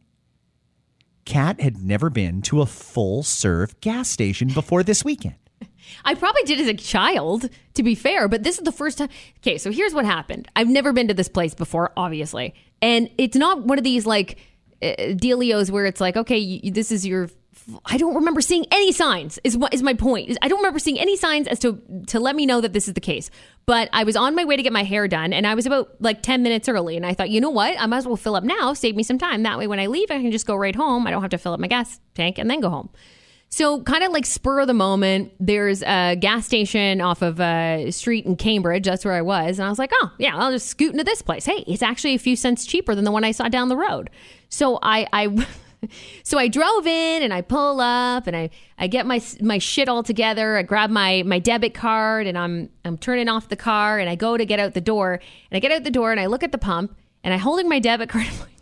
Kat 1.24 1.62
had 1.62 1.78
never 1.78 2.11
been 2.11 2.42
to 2.42 2.61
a 2.61 2.66
full 2.66 3.22
serve 3.22 3.80
gas 3.80 4.11
station 4.11 4.49
before 4.49 4.82
this 4.82 5.03
weekend. 5.03 5.47
I 6.05 6.14
probably 6.14 6.43
did 6.43 6.61
as 6.61 6.68
a 6.68 6.74
child, 6.74 7.49
to 7.74 7.82
be 7.82 7.95
fair, 7.95 8.28
but 8.28 8.43
this 8.43 8.59
is 8.59 8.64
the 8.64 8.72
first 8.72 8.99
time. 8.99 9.09
Okay, 9.39 9.59
so 9.59 9.70
here's 9.70 9.95
what 9.95 10.05
happened. 10.05 10.49
I've 10.57 10.68
never 10.68 10.93
been 10.93 11.09
to 11.09 11.14
this 11.14 11.28
place 11.28 11.55
before, 11.55 11.93
obviously, 11.97 12.55
and 12.82 13.11
it's 13.18 13.36
not 13.36 13.64
one 13.64 13.78
of 13.78 13.84
these 13.84 14.07
like 14.07 14.39
uh, 14.82 14.95
dealios 15.11 15.70
where 15.70 15.86
it's 15.86 16.01
like, 16.01 16.16
okay, 16.16 16.39
you, 16.39 16.70
this 16.70 16.91
is 16.91 17.07
your. 17.07 17.28
I 17.84 17.99
don't 17.99 18.14
remember 18.14 18.41
seeing 18.41 18.64
any 18.70 18.93
signs. 18.93 19.39
Is 19.45 19.57
what 19.57 19.74
is 19.74 19.82
my 19.82 19.93
point? 19.93 20.39
I 20.41 20.49
don't 20.49 20.59
remember 20.59 20.78
seeing 20.78 20.99
any 20.99 21.16
signs 21.16 21.49
as 21.49 21.59
to 21.61 21.82
to 22.07 22.20
let 22.20 22.36
me 22.36 22.47
know 22.47 22.61
that 22.61 22.72
this 22.72 22.89
is 22.89 22.95
the 22.95 23.01
case. 23.01 23.30
But 23.66 23.91
I 23.93 24.05
was 24.05 24.16
on 24.16 24.34
my 24.34 24.45
way 24.45 24.57
to 24.57 24.62
get 24.62 24.72
my 24.72 24.84
hair 24.84 25.09
done, 25.09 25.32
and 25.32 25.47
I 25.47 25.55
was 25.55 25.66
about 25.66 26.01
like 26.01 26.22
ten 26.22 26.43
minutes 26.43 26.68
early, 26.68 26.97
and 26.97 27.05
I 27.05 27.14
thought, 27.14 27.28
you 27.30 27.41
know 27.41 27.51
what, 27.51 27.78
I 27.78 27.86
might 27.86 27.99
as 27.99 28.07
well 28.07 28.16
fill 28.16 28.36
up 28.36 28.45
now, 28.45 28.72
save 28.72 28.97
me 28.97 29.03
some 29.03 29.18
time. 29.18 29.43
That 29.43 29.59
way, 29.59 29.66
when 29.66 29.80
I 29.80 29.86
leave, 29.86 30.11
I 30.11 30.22
can 30.22 30.30
just 30.30 30.47
go 30.47 30.55
right 30.55 30.74
home. 30.74 31.07
I 31.07 31.11
don't 31.11 31.20
have 31.20 31.32
to 31.32 31.39
fill 31.39 31.53
up 31.53 31.61
my 31.61 31.66
gas 31.66 32.01
tank 32.14 32.39
and 32.39 32.49
then 32.49 32.61
go 32.61 32.70
home. 32.70 32.91
So, 33.51 33.82
kind 33.82 34.05
of 34.05 34.12
like 34.12 34.26
spur 34.26 34.61
of 34.61 34.66
the 34.66 34.74
moment, 34.74 35.32
there's 35.40 35.82
a 35.82 36.16
gas 36.16 36.44
station 36.44 37.01
off 37.01 37.22
of 37.22 37.40
a 37.40 37.90
street 37.90 38.26
in 38.26 38.36
Cambridge. 38.36 38.84
That's 38.84 39.05
where 39.05 39.14
I 39.14 39.22
was. 39.22 39.59
And 39.59 39.66
I 39.66 39.70
was 39.70 39.78
like, 39.78 39.90
oh, 39.94 40.12
yeah, 40.18 40.36
I'll 40.36 40.53
just 40.53 40.66
scoot 40.66 40.92
into 40.92 41.05
this 41.05 41.22
place. 41.22 41.46
Hey, 41.46 41.64
it's 41.66 41.82
actually 41.82 42.14
a 42.14 42.18
few 42.18 42.36
cents 42.36 42.66
cheaper 42.66 42.94
than 42.94 43.05
the 43.05 43.11
one 43.11 43.24
I 43.24 43.30
saw 43.30 43.49
down 43.49 43.68
the 43.68 43.76
road. 43.76 44.11
So, 44.51 44.78
I, 44.82 45.07
I 45.12 45.46
So 46.22 46.38
I 46.38 46.49
drove 46.49 46.86
in 46.86 47.22
and 47.22 47.32
I 47.32 47.40
pull 47.40 47.80
up 47.80 48.26
and 48.26 48.36
I, 48.36 48.51
I 48.78 48.86
get 48.86 49.07
my 49.07 49.22
my 49.40 49.59
shit 49.59 49.88
all 49.88 50.03
together. 50.03 50.57
I 50.57 50.62
grab 50.62 50.90
my 50.90 51.22
my 51.24 51.38
debit 51.38 51.74
card 51.74 52.26
and 52.26 52.36
I'm 52.36 52.68
I'm 52.84 52.99
turning 52.99 53.28
off 53.28 53.49
the 53.49 53.57
car 53.57 53.99
and 53.99 54.09
I 54.11 54.14
go 54.14 54.36
to 54.36 54.44
get 54.44 54.59
out 54.59 54.74
the 54.74 54.80
door 54.80 55.14
and 55.14 55.57
I 55.57 55.61
get 55.61 55.72
out 55.72 55.84
the 55.84 55.90
door 55.90 56.11
and 56.11 56.20
I 56.20 56.26
look 56.26 56.42
at 56.42 56.53
the 56.53 56.59
pump 56.59 56.96
and 57.22 57.32
I'm 57.32 57.40
holding 57.40 57.68
my 57.68 57.78
debit 57.78 58.09
card. 58.09 58.26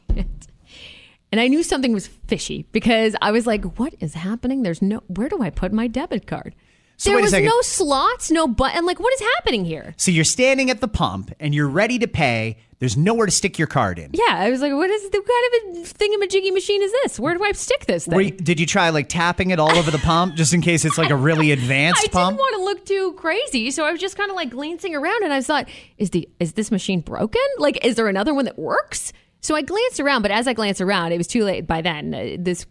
And 1.33 1.41
I 1.41 1.49
knew 1.49 1.62
something 1.62 1.93
was 1.93 2.07
fishy 2.07 2.66
because 2.72 3.16
I 3.20 3.33
was 3.33 3.47
like, 3.47 3.64
what 3.79 3.95
is 4.01 4.14
happening? 4.14 4.62
There's 4.62 4.81
no, 4.81 5.03
where 5.09 5.29
do 5.29 5.43
I 5.43 5.51
put 5.51 5.72
my 5.72 5.87
debit 5.89 6.27
card? 6.27 6.55
So 6.99 7.11
there 7.11 7.20
was 7.20 7.31
second. 7.31 7.47
no 7.49 7.61
slots, 7.61 8.31
no 8.31 8.49
button. 8.49 8.87
Like, 8.87 8.99
what 8.99 9.12
is 9.12 9.20
happening 9.20 9.66
here? 9.66 9.95
So 9.99 10.11
you're 10.11 10.24
standing 10.24 10.70
at 10.70 10.81
the 10.81 10.89
pump 10.89 11.31
and 11.39 11.55
you're 11.55 11.68
ready 11.68 11.99
to 11.99 12.09
pay. 12.09 12.57
There's 12.79 12.97
nowhere 12.97 13.27
to 13.27 13.33
stick 13.33 13.59
your 13.59 13.68
card 13.68 13.99
in. 13.99 14.12
Yeah, 14.14 14.35
I 14.37 14.51
was 14.51 14.61
like, 14.62 14.72
what 14.72 14.89
is 14.89 15.03
the 15.11 15.20
kind 15.20 15.83
of 15.83 15.89
thing 15.89 16.14
a 16.14 16.18
thingamajiggy 16.18 16.53
machine 16.55 16.83
is 16.83 16.93
this? 16.93 17.18
Where 17.20 17.35
do 17.35 17.45
I 17.45 17.53
stick 17.53 17.85
this 17.87 18.07
thing? 18.07 18.18
You- 18.18 18.31
did 18.31 18.59
you 18.61 18.66
try 18.66 18.89
like 18.91 19.09
tapping 19.09 19.51
it 19.51 19.59
all 19.59 19.72
over 19.77 19.91
the 19.91 19.99
pump 19.99 20.37
just 20.37 20.55
in 20.55 20.62
case 20.62 20.85
it's 20.87 20.97
like 20.97 21.11
a 21.11 21.16
really 21.16 21.53
advanced 21.53 22.05
I 22.05 22.09
pump? 22.09 22.27
I 22.27 22.31
didn't 22.31 22.39
want 22.39 22.55
to 22.57 22.62
look 22.64 22.87
too 22.87 23.12
crazy, 23.18 23.70
so 23.70 23.85
I 23.85 23.93
was 23.93 24.01
just 24.01 24.16
kind 24.16 24.31
of 24.31 24.37
like 24.37 24.51
glancing 24.51 24.95
around, 24.95 25.22
and 25.22 25.33
I 25.33 25.41
thought, 25.43 25.68
is 25.99 26.11
the 26.11 26.29
is 26.41 26.55
this 26.55 26.70
machine 26.70 27.01
broken? 27.01 27.43
Like, 27.59 27.85
is 27.85 27.97
there 27.97 28.09
another 28.09 28.33
one 28.33 28.45
that 28.47 28.59
works? 28.59 29.12
So 29.47 29.55
I 29.55 29.62
glanced 29.62 30.01
around, 30.01 30.22
but 30.22 30.32
as 30.32 30.49
I 30.49 30.55
glanced 30.55 30.80
around, 30.80 31.12
it 31.12 31.18
was 31.18 31.28
too 31.28 31.44
late 31.44 31.68
by 31.68 31.80
then. 31.80 32.12
Uh, 32.12 32.36
this 32.36 32.66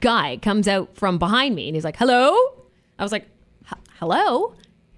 guy 0.00 0.38
comes 0.40 0.66
out 0.66 0.96
from 0.96 1.18
behind 1.18 1.54
me, 1.54 1.68
and 1.68 1.74
he's 1.74 1.84
like, 1.84 1.98
"Hello." 1.98 2.34
I 2.98 3.02
was 3.02 3.12
like, 3.12 3.28
"Hello." 3.98 4.54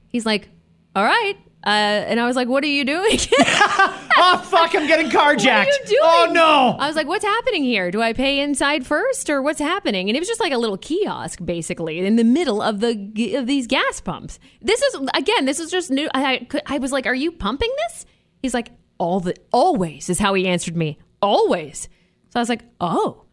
He's 0.07 0.25
like, 0.25 0.49
"All 0.95 1.03
right." 1.03 1.35
Uh, 1.67 2.07
and 2.07 2.21
I 2.21 2.27
was 2.27 2.37
like, 2.37 2.47
"What 2.47 2.63
are 2.63 2.69
you 2.69 2.85
doing?" 2.85 3.19
oh 3.41 4.47
fuck! 4.49 4.77
I'm 4.77 4.87
getting 4.87 5.11
carjacked. 5.11 5.45
What 5.45 5.67
are 5.67 5.73
you 5.73 5.87
doing? 5.87 6.01
Oh 6.05 6.31
no! 6.31 6.77
I 6.79 6.87
was 6.87 6.95
like, 6.95 7.09
what's 7.09 7.25
happening 7.25 7.65
here? 7.65 7.91
Do 7.91 8.01
I 8.01 8.13
pay 8.13 8.39
inside 8.39 8.87
first 8.87 9.29
or 9.29 9.43
what's 9.43 9.59
happening? 9.59 10.09
And 10.09 10.17
it 10.17 10.21
was 10.21 10.29
just 10.29 10.41
like 10.41 10.53
a 10.53 10.59
little 10.59 10.79
kiosk 10.79 11.45
basically 11.45 11.99
in 11.99 12.15
the 12.15 12.23
middle 12.23 12.63
of 12.63 12.79
the 12.79 13.35
of 13.35 13.49
these 13.49 13.67
gas 13.67 14.01
pumps. 14.01 14.39
This 14.61 14.81
is 14.81 15.01
again, 15.15 15.47
this 15.47 15.59
is 15.59 15.69
just 15.69 15.91
new. 15.91 16.09
I, 16.15 16.47
I 16.67 16.79
was 16.79 16.93
like, 16.93 17.07
are 17.07 17.15
you 17.15 17.33
pumping 17.33 17.73
this? 17.89 18.07
He's 18.41 18.55
like, 18.55 18.71
all 19.03 19.19
the 19.19 19.35
always 19.51 20.09
is 20.09 20.21
how 20.21 20.33
he 20.35 20.47
answered 20.47 20.77
me. 20.77 20.97
Always. 21.21 21.89
So 22.31 22.39
I 22.39 22.41
was 22.41 22.49
like, 22.49 22.63
oh. 22.81 23.25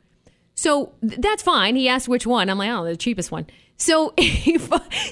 So 0.55 0.93
th- 1.07 1.21
that's 1.21 1.43
fine. 1.43 1.75
He 1.75 1.87
asked 1.87 2.09
which 2.09 2.25
one. 2.25 2.49
I'm 2.49 2.57
like, 2.57 2.71
oh, 2.71 2.85
the 2.85 2.97
cheapest 2.97 3.31
one. 3.31 3.45
So 3.77 4.13
he, 4.17 4.59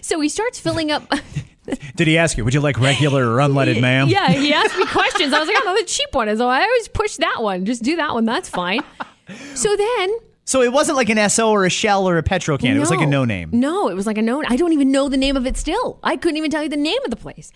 so 0.02 0.20
he 0.20 0.30
starts 0.30 0.60
filling 0.60 0.92
up. 0.92 1.04
Did 1.96 2.08
he 2.08 2.18
ask 2.18 2.38
you? 2.38 2.44
Would 2.44 2.56
you 2.56 2.60
like 2.60 2.80
regular 2.80 3.32
or 3.32 3.38
unleaded, 3.38 3.80
ma'am? 3.82 4.08
Yeah, 4.10 4.32
he 4.32 4.52
asked 4.52 4.76
me 4.78 4.86
questions. 4.88 5.32
I 5.32 5.40
was 5.40 5.48
like, 5.48 5.58
oh, 5.60 5.66
no, 5.66 5.76
the 5.76 5.86
cheap 5.86 6.10
one 6.14 6.28
is. 6.28 6.42
Oh, 6.42 6.48
I 6.48 6.64
always 6.64 6.88
push 6.88 7.18
that 7.18 7.38
one. 7.42 7.66
Just 7.66 7.84
do 7.84 7.96
that 7.98 8.16
one. 8.16 8.26
That's 8.26 8.50
fine. 8.50 8.82
So 9.54 9.76
then. 9.76 10.10
So 10.46 10.64
it 10.64 10.72
wasn't 10.72 10.98
like 10.98 11.10
an 11.10 11.18
Esso 11.18 11.50
or 11.50 11.66
a 11.66 11.70
Shell 11.70 12.10
or 12.10 12.18
a 12.18 12.24
Petro-Can. 12.24 12.76
It 12.76 12.80
was 12.80 12.90
like 12.90 13.02
a 13.02 13.06
no 13.06 13.26
name. 13.26 13.50
No, 13.52 13.90
it 13.90 13.96
was 13.96 14.08
like 14.08 14.18
a 14.18 14.22
no. 14.22 14.42
I 14.48 14.56
don't 14.56 14.74
even 14.74 14.92
know 14.92 15.08
the 15.10 15.18
name 15.18 15.36
of 15.38 15.46
it 15.46 15.56
still. 15.58 16.00
I 16.02 16.16
couldn't 16.16 16.38
even 16.38 16.50
tell 16.50 16.64
you 16.64 16.70
the 16.70 16.78
name 16.78 17.00
of 17.04 17.12
the 17.12 17.18
place. 17.18 17.52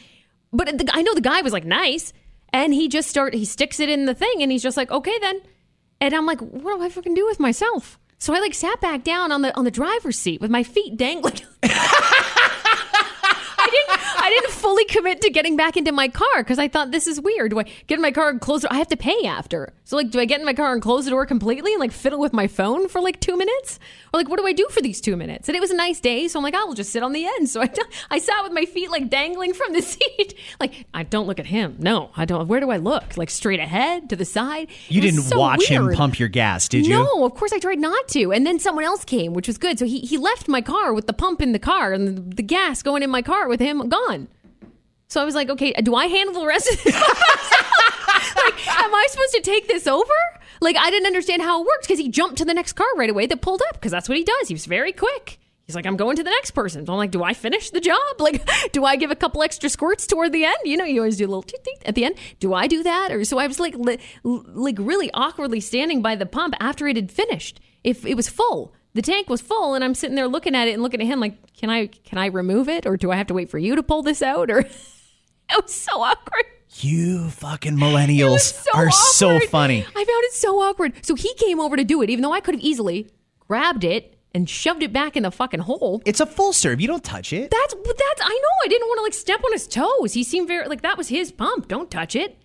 But 0.53 0.77
the, 0.77 0.89
I 0.93 1.01
know 1.01 1.13
the 1.15 1.21
guy 1.21 1.41
was 1.41 1.53
like 1.53 1.65
nice, 1.65 2.11
and 2.53 2.73
he 2.73 2.87
just 2.87 3.09
start 3.09 3.33
he 3.33 3.45
sticks 3.45 3.79
it 3.79 3.89
in 3.89 4.05
the 4.05 4.15
thing, 4.15 4.41
and 4.41 4.51
he's 4.51 4.63
just 4.63 4.77
like, 4.77 4.91
okay 4.91 5.17
then. 5.19 5.41
And 5.99 6.15
I'm 6.15 6.25
like, 6.25 6.39
what 6.39 6.77
do 6.77 6.83
I 6.83 6.89
fucking 6.89 7.13
do 7.13 7.25
with 7.25 7.39
myself? 7.39 7.99
So 8.17 8.33
I 8.33 8.39
like 8.39 8.53
sat 8.53 8.81
back 8.81 9.03
down 9.03 9.31
on 9.31 9.41
the 9.41 9.55
on 9.57 9.65
the 9.65 9.71
driver's 9.71 10.17
seat 10.17 10.41
with 10.41 10.51
my 10.51 10.63
feet 10.63 10.97
dangling. 10.97 11.39
I 14.21 14.29
didn't 14.29 14.51
fully 14.51 14.85
commit 14.85 15.21
to 15.21 15.29
getting 15.31 15.55
back 15.57 15.77
into 15.77 15.91
my 15.91 16.07
car 16.07 16.27
because 16.37 16.59
I 16.59 16.67
thought 16.67 16.91
this 16.91 17.07
is 17.07 17.19
weird. 17.19 17.51
Do 17.51 17.59
I 17.59 17.63
get 17.63 17.95
in 17.95 18.01
my 18.01 18.11
car 18.11 18.29
and 18.29 18.39
close 18.39 18.63
it? 18.63 18.71
I 18.71 18.75
have 18.75 18.89
to 18.89 18.97
pay 18.97 19.25
after. 19.25 19.73
So 19.83 19.97
like 19.97 20.11
do 20.11 20.19
I 20.19 20.25
get 20.25 20.39
in 20.39 20.45
my 20.45 20.53
car 20.53 20.73
and 20.73 20.81
close 20.81 21.05
the 21.05 21.11
door 21.11 21.25
completely 21.25 21.73
and 21.73 21.79
like 21.79 21.91
fiddle 21.91 22.19
with 22.19 22.31
my 22.31 22.47
phone 22.47 22.87
for 22.87 23.01
like 23.01 23.19
two 23.19 23.35
minutes? 23.35 23.79
Or 24.13 24.19
like 24.19 24.29
what 24.29 24.39
do 24.39 24.45
I 24.45 24.53
do 24.53 24.67
for 24.69 24.81
these 24.81 25.01
two 25.01 25.15
minutes? 25.17 25.49
And 25.49 25.55
it 25.55 25.59
was 25.59 25.71
a 25.71 25.75
nice 25.75 25.99
day, 25.99 26.27
so 26.27 26.39
I'm 26.39 26.43
like, 26.43 26.53
I'll 26.53 26.73
just 26.73 26.91
sit 26.91 27.03
on 27.03 27.13
the 27.13 27.25
end. 27.25 27.49
So 27.49 27.61
I, 27.61 27.69
I 28.09 28.19
sat 28.19 28.43
with 28.43 28.51
my 28.53 28.65
feet 28.65 28.91
like 28.91 29.09
dangling 29.09 29.53
from 29.53 29.73
the 29.73 29.81
seat. 29.81 30.35
Like, 30.59 30.85
I 30.93 31.03
don't 31.03 31.27
look 31.27 31.39
at 31.39 31.47
him. 31.47 31.77
No, 31.79 32.11
I 32.15 32.25
don't. 32.25 32.47
Where 32.47 32.59
do 32.59 32.69
I 32.69 32.77
look? 32.77 33.17
Like 33.17 33.29
straight 33.29 33.59
ahead 33.59 34.09
to 34.09 34.15
the 34.15 34.25
side? 34.25 34.69
You 34.87 35.01
didn't 35.01 35.21
so 35.21 35.39
watch 35.39 35.65
him 35.65 35.91
pump 35.93 36.19
your 36.19 36.29
gas, 36.29 36.69
did 36.69 36.85
you? 36.85 36.93
No, 36.93 37.25
of 37.25 37.33
course 37.33 37.51
I 37.53 37.59
tried 37.59 37.79
not 37.79 38.07
to. 38.09 38.31
And 38.31 38.45
then 38.45 38.59
someone 38.59 38.85
else 38.85 39.03
came, 39.03 39.33
which 39.33 39.47
was 39.47 39.57
good. 39.57 39.79
So 39.79 39.85
he, 39.85 39.99
he 39.99 40.17
left 40.17 40.47
my 40.47 40.61
car 40.61 40.93
with 40.93 41.07
the 41.07 41.13
pump 41.13 41.41
in 41.41 41.51
the 41.51 41.59
car 41.59 41.93
and 41.93 42.07
the, 42.07 42.35
the 42.35 42.43
gas 42.43 42.81
going 42.83 43.03
in 43.03 43.09
my 43.09 43.21
car 43.21 43.47
with 43.47 43.59
him 43.59 43.89
gone. 43.89 44.20
So 45.11 45.21
I 45.21 45.25
was 45.25 45.35
like, 45.35 45.49
okay, 45.49 45.73
do 45.73 45.93
I 45.93 46.05
handle 46.05 46.39
the 46.39 46.47
rest 46.47 46.71
of 46.71 46.81
this? 46.81 46.95
like, 46.95 47.03
am 48.79 48.95
I 48.95 49.07
supposed 49.09 49.33
to 49.33 49.41
take 49.41 49.67
this 49.67 49.85
over? 49.85 50.13
Like, 50.61 50.77
I 50.77 50.89
didn't 50.89 51.05
understand 51.05 51.41
how 51.41 51.59
it 51.59 51.67
worked 51.67 51.81
because 51.81 51.99
he 51.99 52.07
jumped 52.07 52.37
to 52.37 52.45
the 52.45 52.53
next 52.53 52.73
car 52.73 52.87
right 52.95 53.09
away 53.09 53.25
that 53.25 53.41
pulled 53.41 53.61
up 53.67 53.73
because 53.73 53.91
that's 53.91 54.07
what 54.07 54.17
he 54.17 54.23
does. 54.23 54.47
He 54.47 54.53
was 54.53 54.65
very 54.65 54.93
quick. 54.93 55.37
He's 55.67 55.75
like, 55.75 55.85
I'm 55.85 55.97
going 55.97 56.15
to 56.15 56.23
the 56.23 56.29
next 56.29 56.51
person. 56.51 56.85
So 56.85 56.93
I'm 56.93 56.97
like, 56.97 57.11
do 57.11 57.23
I 57.23 57.33
finish 57.33 57.71
the 57.71 57.81
job? 57.81 57.97
Like, 58.19 58.49
do 58.71 58.85
I 58.85 58.95
give 58.95 59.11
a 59.11 59.15
couple 59.17 59.43
extra 59.43 59.67
squirts 59.69 60.07
toward 60.07 60.31
the 60.31 60.45
end? 60.45 60.55
You 60.63 60.77
know, 60.77 60.85
you 60.85 61.01
always 61.01 61.17
do 61.17 61.25
a 61.25 61.27
little 61.27 61.43
at 61.85 61.95
the 61.95 62.05
end. 62.05 62.15
Do 62.39 62.53
I 62.53 62.67
do 62.67 62.81
that? 62.81 63.11
Or 63.11 63.25
so 63.25 63.37
I 63.37 63.47
was 63.47 63.59
like, 63.59 63.75
li- 63.75 63.99
like 64.23 64.77
really 64.79 65.11
awkwardly 65.13 65.59
standing 65.59 66.01
by 66.01 66.15
the 66.15 66.25
pump 66.25 66.55
after 66.61 66.87
it 66.87 66.95
had 66.95 67.11
finished. 67.11 67.59
If 67.83 68.05
it 68.05 68.15
was 68.15 68.29
full, 68.29 68.73
the 68.93 69.01
tank 69.01 69.29
was 69.29 69.41
full, 69.41 69.73
and 69.73 69.83
I'm 69.83 69.93
sitting 69.93 70.15
there 70.15 70.29
looking 70.29 70.55
at 70.55 70.69
it 70.69 70.71
and 70.71 70.81
looking 70.81 71.01
at 71.01 71.07
him 71.07 71.19
like, 71.19 71.53
can 71.53 71.69
I 71.69 71.87
can 71.87 72.17
I 72.17 72.27
remove 72.27 72.69
it, 72.69 72.85
or 72.85 72.95
do 72.95 73.11
I 73.11 73.17
have 73.17 73.27
to 73.27 73.33
wait 73.33 73.49
for 73.49 73.57
you 73.57 73.75
to 73.75 73.83
pull 73.83 74.03
this 74.03 74.21
out? 74.21 74.49
Or 74.49 74.63
it 75.57 75.63
was 75.63 75.73
so 75.73 76.01
awkward. 76.01 76.45
You 76.75 77.29
fucking 77.29 77.75
millennials 77.77 78.53
so 78.53 78.71
are 78.73 78.91
so 78.91 79.39
funny. 79.39 79.81
I 79.81 79.93
found 79.93 80.07
it 80.07 80.33
so 80.33 80.59
awkward. 80.61 80.93
So 81.05 81.15
he 81.15 81.33
came 81.35 81.59
over 81.59 81.75
to 81.75 81.83
do 81.83 82.01
it, 82.01 82.09
even 82.09 82.21
though 82.23 82.33
I 82.33 82.39
could 82.39 82.55
have 82.55 82.63
easily 82.63 83.09
grabbed 83.39 83.83
it 83.83 84.17
and 84.33 84.49
shoved 84.49 84.81
it 84.81 84.93
back 84.93 85.17
in 85.17 85.23
the 85.23 85.31
fucking 85.31 85.59
hole. 85.59 86.01
It's 86.05 86.21
a 86.21 86.25
full 86.25 86.53
serve. 86.53 86.79
You 86.79 86.87
don't 86.87 87.03
touch 87.03 87.33
it. 87.33 87.51
That's 87.51 87.73
that's 87.73 88.21
I 88.21 88.29
know. 88.29 88.65
I 88.65 88.67
didn't 88.69 88.87
want 88.87 88.99
to 88.99 89.03
like 89.03 89.13
step 89.13 89.43
on 89.43 89.51
his 89.51 89.67
toes. 89.67 90.13
He 90.13 90.23
seemed 90.23 90.47
very 90.47 90.67
like 90.67 90.81
that 90.81 90.97
was 90.97 91.09
his 91.09 91.31
pump. 91.31 91.67
Don't 91.67 91.91
touch 91.91 92.15
it. 92.15 92.37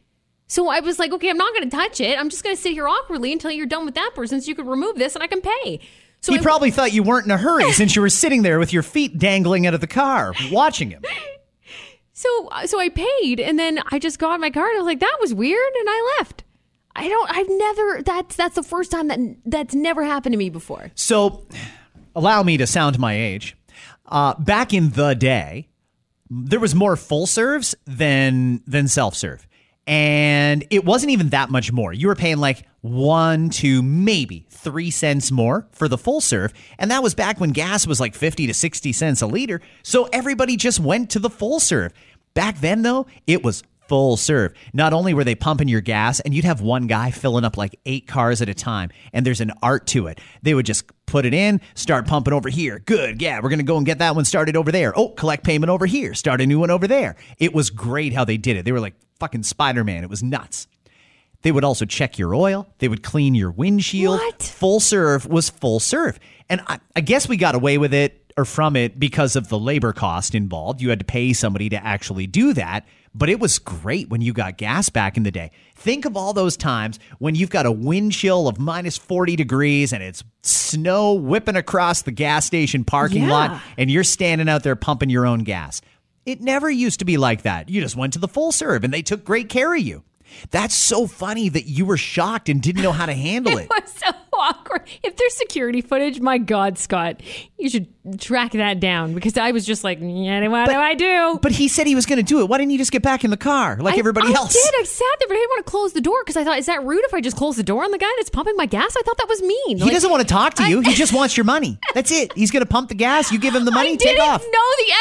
So 0.49 0.69
I 0.69 0.81
was 0.81 0.99
like, 0.99 1.13
okay, 1.13 1.31
I'm 1.31 1.39
not 1.39 1.53
going 1.55 1.69
to 1.69 1.77
touch 1.77 2.01
it. 2.01 2.19
I'm 2.19 2.29
just 2.29 2.45
going 2.45 2.55
to 2.55 2.61
sit 2.61 2.73
here 2.73 2.87
awkwardly 2.89 3.33
until 3.33 3.51
you're 3.51 3.67
done 3.67 3.85
with 3.85 3.97
that 3.97 4.13
person, 4.15 4.41
so 4.41 4.49
you 4.49 4.55
can 4.55 4.67
remove 4.67 4.97
this 4.97 5.15
and 5.17 5.23
I 5.23 5.27
can 5.27 5.41
pay. 5.41 5.81
So 6.21 6.33
he 6.33 6.39
I- 6.39 6.43
probably 6.43 6.71
thought 6.71 6.93
you 6.93 7.03
weren't 7.03 7.27
in 7.27 7.33
a 7.33 7.37
hurry 7.37 7.73
since 7.73 7.95
you 7.95 8.03
were 8.03 8.09
sitting 8.09 8.43
there 8.43 8.59
with 8.59 8.73
your 8.73 8.83
feet 8.83 9.19
dangling 9.19 9.67
out 9.67 9.75
of 9.75 9.81
the 9.81 9.87
car 9.87 10.33
watching 10.51 10.91
him. 10.91 11.03
So 12.17 12.49
so 12.65 12.81
I 12.81 12.89
paid 12.89 13.41
and 13.41 13.59
then 13.59 13.79
I 13.93 13.99
just 13.99 14.19
got 14.19 14.37
in 14.37 14.41
my 14.41 14.49
car 14.49 14.67
and 14.67 14.77
I 14.77 14.79
was 14.79 14.87
like, 14.87 15.01
that 15.01 15.19
was 15.21 15.35
weird, 15.35 15.75
and 15.79 15.87
I 15.87 16.15
left. 16.19 16.45
I 16.97 17.09
don't. 17.09 17.31
I've 17.31 17.49
never. 17.51 18.03
That's 18.03 18.37
that's 18.37 18.55
the 18.55 18.63
first 18.63 18.91
time 18.91 19.09
that 19.09 19.19
that's 19.45 19.75
never 19.75 20.03
happened 20.03 20.33
to 20.33 20.39
me 20.39 20.49
before. 20.49 20.91
So, 20.95 21.47
allow 22.15 22.43
me 22.43 22.57
to 22.57 22.67
sound 22.67 22.99
my 22.99 23.13
age. 23.13 23.55
Uh, 24.07 24.33
back 24.39 24.73
in 24.73 24.91
the 24.93 25.13
day, 25.13 25.69
there 26.31 26.59
was 26.59 26.75
more 26.75 26.97
full 26.97 27.27
serves 27.27 27.75
than 27.85 28.63
than 28.67 28.89
self 28.89 29.15
serve, 29.15 29.47
and 29.87 30.65
it 30.71 30.85
wasn't 30.85 31.13
even 31.13 31.29
that 31.31 31.51
much 31.51 31.73
more. 31.73 31.93
You 31.93 32.09
were 32.09 32.15
paying 32.15 32.39
like 32.39 32.67
one 32.81 33.51
to 33.51 33.83
maybe 33.83 34.47
three 34.51 34.91
cents 34.91 35.31
more 35.31 35.69
for 35.73 35.89
the 35.89 35.99
full 35.99 36.21
serve, 36.21 36.53
and 36.79 36.91
that 36.91 37.03
was 37.03 37.15
back 37.15 37.41
when 37.41 37.51
gas 37.51 37.87
was 37.87 38.01
like 38.01 38.15
fifty 38.15 38.47
to 38.47 38.55
sixty 38.55 38.93
cents 38.93 39.23
a 39.23 39.27
liter. 39.27 39.61
So 39.83 40.09
everybody 40.13 40.57
just 40.57 40.81
went 40.81 41.11
to 41.11 41.19
the 41.19 41.31
full 41.31 41.61
serve. 41.61 41.93
Back 42.35 42.61
then, 42.61 42.83
though, 42.83 43.07
it 43.27 43.43
was 43.43 43.63
full 43.89 44.17
serve. 44.17 44.53
Not 44.73 44.93
only 44.93 45.15
were 45.15 45.25
they 45.25 45.35
pumping 45.35 45.69
your 45.69 45.81
gas, 45.81 46.21
and 46.21 46.35
you'd 46.35 46.45
have 46.45 46.61
one 46.61 46.87
guy 46.87 47.11
filling 47.11 47.45
up 47.45 47.57
like 47.57 47.79
eight 47.87 48.07
cars 48.07 48.43
at 48.43 48.49
a 48.49 48.55
time, 48.55 48.91
and 49.13 49.25
there's 49.25 49.41
an 49.41 49.53
art 49.63 49.87
to 49.89 50.09
it. 50.09 50.21
They 50.43 50.55
would 50.55 50.67
just 50.67 50.85
put 51.07 51.25
it 51.25 51.33
in, 51.33 51.61
start 51.75 52.07
pumping 52.07 52.35
over 52.35 52.49
here. 52.49 52.81
Good, 52.81 53.23
yeah, 53.23 53.41
we're 53.41 53.49
gonna 53.49 53.63
go 53.63 53.77
and 53.77 53.87
get 53.87 53.99
that 53.99 54.17
one 54.17 54.25
started 54.25 54.57
over 54.57 54.73
there. 54.73 54.93
Oh, 54.99 55.11
collect 55.11 55.45
payment 55.45 55.71
over 55.71 55.87
here, 55.87 56.15
start 56.15 56.41
a 56.41 56.47
new 56.47 56.59
one 56.59 56.71
over 56.71 56.89
there. 56.89 57.15
It 57.39 57.55
was 57.55 57.71
great 57.71 58.13
how 58.13 58.25
they 58.25 58.37
did 58.37 58.57
it. 58.57 58.65
They 58.65 58.73
were 58.73 58.81
like 58.81 58.95
fucking 59.19 59.43
Spider 59.45 59.85
Man. 59.85 60.03
It 60.05 60.11
was 60.11 60.23
nuts. 60.23 60.67
They 61.43 61.53
would 61.53 61.65
also 61.65 61.85
check 61.85 62.19
your 62.19 62.35
oil. 62.35 62.67
They 62.79 62.89
would 62.89 63.03
clean 63.03 63.35
your 63.35 63.51
windshield. 63.51 64.19
What? 64.19 64.43
Full 64.43 64.81
serve 64.81 65.27
was 65.27 65.49
full 65.51 65.79
serve. 65.81 66.19
And 66.49 66.61
I, 66.67 66.81
I 66.97 67.01
guess 67.01 67.29
we 67.29 67.37
got 67.37 67.55
away 67.55 67.79
with 67.79 67.95
it 67.95 68.33
or 68.37 68.45
from 68.45 68.75
it 68.77 68.99
because 68.99 69.37
of 69.37 69.49
the 69.49 69.59
labor 69.59 69.93
cost 69.93 70.35
involved. 70.35 70.81
You 70.81 70.91
had 70.91 70.99
to 70.99 71.05
pay 71.05 71.33
somebody 71.33 71.69
to 71.71 71.77
actually 71.85 72.27
do 72.27 72.53
that. 72.55 72.87
But 73.15 73.31
it 73.31 73.41
was 73.41 73.59
great 73.59 74.11
when 74.11 74.21
you 74.21 74.35
got 74.35 74.59
gas 74.59 74.91
back 74.91 75.17
in 75.17 75.23
the 75.23 75.31
day. 75.31 75.51
Think 75.75 76.05
of 76.05 76.17
all 76.19 76.35
those 76.35 76.55
times 76.57 76.99
when 77.19 77.35
you've 77.35 77.49
got 77.49 77.65
a 77.65 77.73
wind 77.73 78.13
chill 78.13 78.47
of 78.47 78.59
minus 78.59 78.99
40 78.99 79.37
degrees 79.37 79.93
and 79.95 80.03
it's 80.03 80.23
snow 80.43 81.15
whipping 81.15 81.57
across 81.57 82.03
the 82.03 82.11
gas 82.11 82.45
station 82.45 82.85
parking 82.85 83.23
Yeah. 83.23 83.31
lot 83.31 83.63
and 83.79 83.91
you're 83.91 84.05
standing 84.05 84.49
out 84.51 84.65
there 84.65 84.77
pumping 84.77 85.09
your 85.09 85.27
own 85.27 85.45
gas. 85.45 85.81
It 86.27 86.41
never 86.41 86.69
used 86.69 86.99
to 86.99 87.05
be 87.05 87.17
like 87.17 87.43
that. 87.43 87.69
You 87.71 87.81
just 87.81 87.97
went 87.97 88.13
to 88.15 88.19
the 88.19 88.29
full 88.29 88.53
serve 88.53 88.85
and 88.85 88.93
they 88.93 89.03
took 89.03 89.25
great 89.25 89.49
care 89.49 89.73
of 89.75 89.81
you. 89.81 90.03
That's 90.51 90.75
so 90.75 91.07
funny 91.07 91.49
that 91.51 91.67
you 91.67 91.87
were 91.87 91.97
shocked 91.97 92.49
and 92.49 92.61
didn't 92.61 92.83
know 92.83 92.91
how 92.93 93.07
to 93.07 93.15
handle 93.15 93.57
it. 93.59 93.69
It 93.71 93.71
was 93.71 93.93
so 93.93 94.11
awkward. 94.33 94.83
If 95.05 95.17
there's 95.17 95.35
security 95.35 95.81
footage, 95.81 96.21
my 96.21 96.37
God, 96.37 96.79
Scott, 96.79 97.23
you 97.57 97.71
should 97.71 97.87
track 98.21 98.53
that 98.53 98.81
down 98.81 99.15
because 99.15 99.39
I 99.39 99.53
was 99.53 99.65
just 99.65 99.85
like, 99.85 99.99
yeah, 100.03 100.47
what 100.49 100.69
do 100.69 100.75
I 100.75 100.95
do? 100.95 101.39
But 101.41 101.53
he 101.53 101.69
said 101.69 101.87
he 101.87 101.95
was 101.95 102.07
going 102.07 102.19
to 102.19 102.25
do 102.25 102.41
it. 102.41 102.49
Why 102.49 102.59
didn't 102.59 102.73
you 102.73 102.77
just 102.79 102.91
get 102.91 103.03
back 103.03 103.25
in 103.25 103.31
the 103.31 103.37
car 103.37 103.77
like 103.81 103.95
I- 103.95 103.99
everybody 103.99 104.29
I 104.29 104.33
else? 104.37 104.51
I 104.55 104.71
did. 104.71 104.81
I 104.81 104.85
sat 104.85 105.05
there, 105.21 105.29
but 105.29 105.35
I 105.35 105.39
didn't 105.39 105.51
want 105.51 105.65
to 105.67 105.71
close 105.71 105.93
the 105.93 106.01
door 106.01 106.21
because 106.25 106.37
I 106.37 106.43
thought, 106.45 106.59
is 106.59 106.67
that 106.67 106.85
rude 106.85 107.05
if 107.05 107.15
I 107.15 107.21
just 107.21 107.37
close 107.37 107.55
the 107.57 107.63
door 107.63 107.85
on 107.85 107.93
the 107.93 107.99
guy 107.99 108.11
that's 108.17 108.29
pumping 108.31 108.57
my 108.57 108.67
gas? 108.67 108.95
I 108.99 109.03
thought 109.03 109.17
that 109.19 109.29
was 109.29 109.41
mean. 109.43 109.79
He 109.79 109.91
doesn't 109.91 110.11
want 110.11 110.23
to 110.23 110.29
talk 110.29 110.55
to 110.55 110.69
you. 110.69 110.81
he 110.81 110.93
just 110.95 111.13
wants 111.15 111.37
your 111.37 111.45
money. 111.45 111.79
That's 111.95 112.11
it. 112.11 112.33
He's 112.35 112.51
going 112.51 112.65
to 112.65 112.69
pump 112.69 112.89
the 112.89 112.95
gas. 112.97 113.31
You 113.33 113.39
give 113.39 113.55
him 113.55 113.65
the 113.65 113.71
money. 113.71 113.91
I 113.93 113.97
take 113.97 114.17
didn't 114.17 114.29
off. 114.29 114.43
know 114.43 114.49
the 114.79 114.93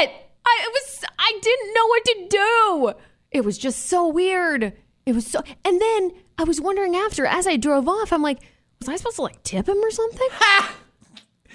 etiquette. 0.00 0.16
I 0.50 0.64
it 0.64 0.72
was. 0.72 1.04
I 1.18 1.38
didn't 1.40 1.74
know 1.74 1.86
what 1.86 2.04
to 2.04 2.26
do. 2.28 2.92
It 3.30 3.44
was 3.44 3.58
just 3.58 3.86
so 3.86 4.08
weird. 4.08 4.72
It 5.06 5.14
was 5.14 5.26
so. 5.26 5.40
And 5.64 5.80
then 5.80 6.12
I 6.38 6.44
was 6.44 6.60
wondering 6.60 6.96
after, 6.96 7.26
as 7.26 7.46
I 7.46 7.56
drove 7.56 7.88
off, 7.88 8.12
I'm 8.12 8.22
like, 8.22 8.40
was 8.80 8.88
I 8.88 8.96
supposed 8.96 9.16
to 9.16 9.22
like 9.22 9.42
tip 9.42 9.68
him 9.68 9.78
or 9.78 9.90
something? 9.90 10.28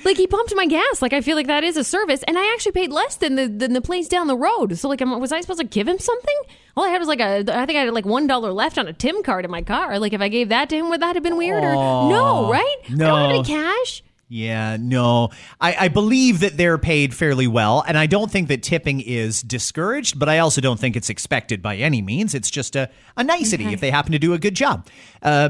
Like 0.03 0.17
he 0.17 0.27
pumped 0.27 0.53
my 0.55 0.67
gas. 0.67 1.01
Like 1.01 1.13
I 1.13 1.21
feel 1.21 1.35
like 1.35 1.47
that 1.47 1.63
is 1.63 1.77
a 1.77 1.83
service, 1.83 2.23
and 2.27 2.37
I 2.37 2.53
actually 2.53 2.73
paid 2.73 2.91
less 2.91 3.15
than 3.15 3.35
the 3.35 3.47
than 3.47 3.73
the 3.73 3.81
place 3.81 4.07
down 4.07 4.27
the 4.27 4.37
road. 4.37 4.77
So 4.77 4.87
like, 4.87 5.01
am- 5.01 5.19
was 5.19 5.31
I 5.31 5.41
supposed 5.41 5.59
to 5.59 5.65
give 5.65 5.87
him 5.87 5.97
something? 5.97 6.35
All 6.77 6.83
I 6.83 6.89
had 6.89 6.99
was 6.99 7.07
like 7.07 7.19
a, 7.19 7.37
I 7.39 7.65
think 7.65 7.77
I 7.77 7.81
had 7.81 7.93
like 7.93 8.05
one 8.05 8.27
dollar 8.27 8.51
left 8.51 8.77
on 8.77 8.87
a 8.87 8.93
Tim 8.93 9.23
card 9.23 9.45
in 9.45 9.51
my 9.51 9.63
car. 9.63 9.97
Like 9.97 10.13
if 10.13 10.21
I 10.21 10.27
gave 10.27 10.49
that 10.49 10.69
to 10.69 10.75
him, 10.75 10.89
would 10.89 11.01
that 11.01 11.15
have 11.15 11.23
been 11.23 11.37
weird? 11.37 11.63
Or 11.63 11.73
no, 11.73 12.51
right? 12.51 12.75
I 12.85 12.89
don't 12.89 12.99
have 12.99 13.29
no. 13.29 13.39
any 13.39 13.43
cash. 13.43 14.03
Yeah, 14.27 14.77
no. 14.79 15.29
I, 15.61 15.75
I 15.81 15.87
believe 15.87 16.39
that 16.39 16.57
they're 16.57 16.79
paid 16.79 17.13
fairly 17.13 17.45
well, 17.47 17.83
and 17.87 17.95
I 17.97 18.07
don't 18.07 18.31
think 18.31 18.47
that 18.47 18.63
tipping 18.63 18.99
is 19.01 19.43
discouraged, 19.43 20.17
but 20.17 20.27
I 20.27 20.39
also 20.39 20.61
don't 20.61 20.79
think 20.79 20.95
it's 20.95 21.11
expected 21.11 21.61
by 21.61 21.75
any 21.77 22.01
means. 22.01 22.33
It's 22.33 22.49
just 22.49 22.75
a, 22.75 22.89
a 23.15 23.23
nicety 23.23 23.65
if 23.71 23.81
they 23.81 23.91
happen 23.91 24.13
to 24.13 24.19
do 24.19 24.33
a 24.33 24.39
good 24.39 24.55
job. 24.55 24.87
Uh, 25.21 25.49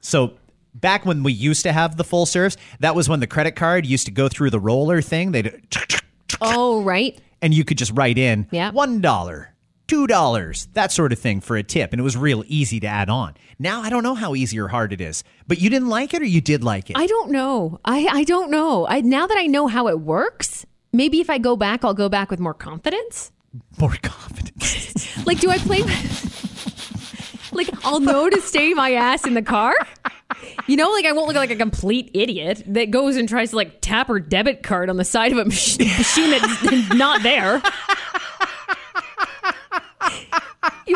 so 0.00 0.34
back 0.74 1.06
when 1.06 1.22
we 1.22 1.32
used 1.32 1.62
to 1.62 1.72
have 1.72 1.96
the 1.96 2.04
full 2.04 2.26
serves, 2.26 2.58
that 2.80 2.94
was 2.94 3.08
when 3.08 3.20
the 3.20 3.26
credit 3.26 3.52
card 3.56 3.86
used 3.86 4.04
to 4.04 4.12
go 4.12 4.28
through 4.28 4.50
the 4.50 4.60
roller 4.60 5.00
thing. 5.00 5.32
They'd 5.32 5.62
Oh, 6.42 6.82
right. 6.82 7.18
and 7.40 7.54
you 7.54 7.64
could 7.64 7.78
just 7.78 7.92
write 7.94 8.18
in 8.18 8.46
Yeah. 8.50 8.70
one 8.70 9.00
dollar, 9.88 10.02
two 10.02 10.06
dollars, 10.06 10.68
that 10.74 10.92
sort 10.92 11.12
of 11.12 11.18
thing 11.18 11.40
for 11.40 11.56
a 11.56 11.62
tip, 11.62 11.92
and 11.92 12.00
it 12.00 12.02
was 12.04 12.16
real 12.16 12.44
easy 12.46 12.80
to 12.80 12.86
add 12.86 13.08
on. 13.08 13.34
Now 13.58 13.82
I 13.82 13.90
don't 13.90 14.02
know 14.02 14.14
how 14.14 14.34
easy 14.34 14.58
or 14.58 14.68
hard 14.68 14.92
it 14.92 15.00
is, 15.00 15.24
but 15.46 15.60
you 15.60 15.70
didn't 15.70 15.88
like 15.88 16.14
it 16.14 16.22
or 16.22 16.26
you 16.26 16.40
did 16.40 16.62
like 16.62 16.90
it. 16.90 16.96
I 16.98 17.06
don't 17.06 17.30
know. 17.30 17.80
I, 17.84 18.06
I 18.06 18.24
don't 18.24 18.50
know. 18.50 18.86
I 18.86 19.00
now 19.00 19.26
that 19.26 19.38
I 19.38 19.46
know 19.46 19.66
how 19.66 19.88
it 19.88 20.00
works, 20.00 20.64
maybe 20.92 21.20
if 21.20 21.30
I 21.30 21.38
go 21.38 21.56
back, 21.56 21.84
I'll 21.84 21.94
go 21.94 22.08
back 22.08 22.30
with 22.30 22.40
more 22.40 22.54
confidence. 22.54 23.32
More 23.78 23.96
confidence. 24.02 24.54
Like, 25.26 25.40
do 25.40 25.50
I 25.50 25.58
play? 25.58 25.82
like, 27.52 27.68
I'll 27.84 28.00
know 28.00 28.30
to 28.30 28.40
stay 28.40 28.72
my 28.72 28.92
ass 28.92 29.26
in 29.26 29.34
the 29.34 29.42
car. 29.42 29.74
You 30.66 30.76
know, 30.76 30.90
like 30.90 31.04
I 31.04 31.12
won't 31.12 31.26
look 31.26 31.36
like 31.36 31.50
a 31.50 31.56
complete 31.56 32.10
idiot 32.14 32.62
that 32.66 32.90
goes 32.90 33.16
and 33.16 33.28
tries 33.28 33.50
to 33.50 33.56
like 33.56 33.80
tap 33.80 34.08
her 34.08 34.20
debit 34.20 34.62
card 34.62 34.88
on 34.88 34.96
the 34.96 35.04
side 35.04 35.32
of 35.32 35.38
a 35.38 35.44
mach- 35.44 35.78
machine 35.78 36.30
that's 36.30 36.94
not 36.94 37.22
there. 37.22 37.60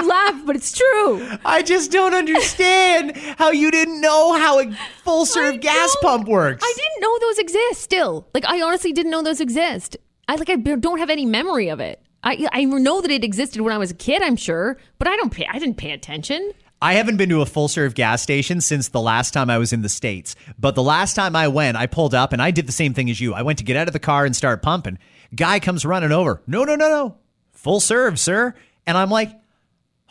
You 0.02 0.08
laugh, 0.08 0.42
but 0.44 0.56
it's 0.56 0.76
true. 0.76 1.28
I 1.44 1.62
just 1.62 1.92
don't 1.92 2.12
understand 2.12 3.16
how 3.38 3.52
you 3.52 3.70
didn't 3.70 4.00
know 4.00 4.32
how 4.36 4.58
a 4.58 4.72
full 5.04 5.26
serve 5.26 5.60
gas 5.60 5.96
pump 6.02 6.26
works. 6.26 6.64
I 6.64 6.74
didn't 6.76 7.00
know 7.00 7.18
those 7.20 7.38
exist. 7.38 7.82
Still, 7.82 8.26
like 8.34 8.44
I 8.44 8.60
honestly 8.62 8.92
didn't 8.92 9.12
know 9.12 9.22
those 9.22 9.40
exist. 9.40 9.96
I 10.26 10.34
like 10.34 10.50
I 10.50 10.56
don't 10.56 10.98
have 10.98 11.10
any 11.10 11.24
memory 11.24 11.68
of 11.68 11.78
it. 11.78 12.02
I 12.24 12.48
I 12.52 12.64
know 12.64 13.00
that 13.00 13.10
it 13.10 13.22
existed 13.22 13.60
when 13.60 13.72
I 13.72 13.78
was 13.78 13.92
a 13.92 13.94
kid. 13.94 14.22
I'm 14.22 14.36
sure, 14.36 14.76
but 14.98 15.06
I 15.06 15.16
don't 15.16 15.32
pay. 15.32 15.46
I 15.46 15.58
didn't 15.58 15.76
pay 15.76 15.92
attention. 15.92 16.52
I 16.80 16.94
haven't 16.94 17.16
been 17.16 17.28
to 17.28 17.42
a 17.42 17.46
full 17.46 17.68
serve 17.68 17.94
gas 17.94 18.22
station 18.22 18.60
since 18.60 18.88
the 18.88 19.00
last 19.00 19.30
time 19.30 19.50
I 19.50 19.58
was 19.58 19.72
in 19.72 19.82
the 19.82 19.88
States. 19.88 20.34
But 20.58 20.74
the 20.74 20.82
last 20.82 21.14
time 21.14 21.36
I 21.36 21.46
went, 21.46 21.76
I 21.76 21.86
pulled 21.86 22.12
up 22.12 22.32
and 22.32 22.42
I 22.42 22.50
did 22.50 22.66
the 22.66 22.72
same 22.72 22.92
thing 22.92 23.08
as 23.08 23.20
you. 23.20 23.34
I 23.34 23.42
went 23.42 23.58
to 23.58 23.64
get 23.64 23.76
out 23.76 23.86
of 23.86 23.92
the 23.92 24.00
car 24.00 24.24
and 24.24 24.34
start 24.34 24.62
pumping. 24.62 24.98
Guy 25.32 25.60
comes 25.60 25.84
running 25.84 26.10
over. 26.10 26.42
No, 26.48 26.64
no, 26.64 26.74
no, 26.74 26.88
no. 26.88 27.16
Full 27.52 27.78
serve, 27.78 28.18
sir. 28.18 28.54
And 28.84 28.98
I'm 28.98 29.10
like, 29.10 29.30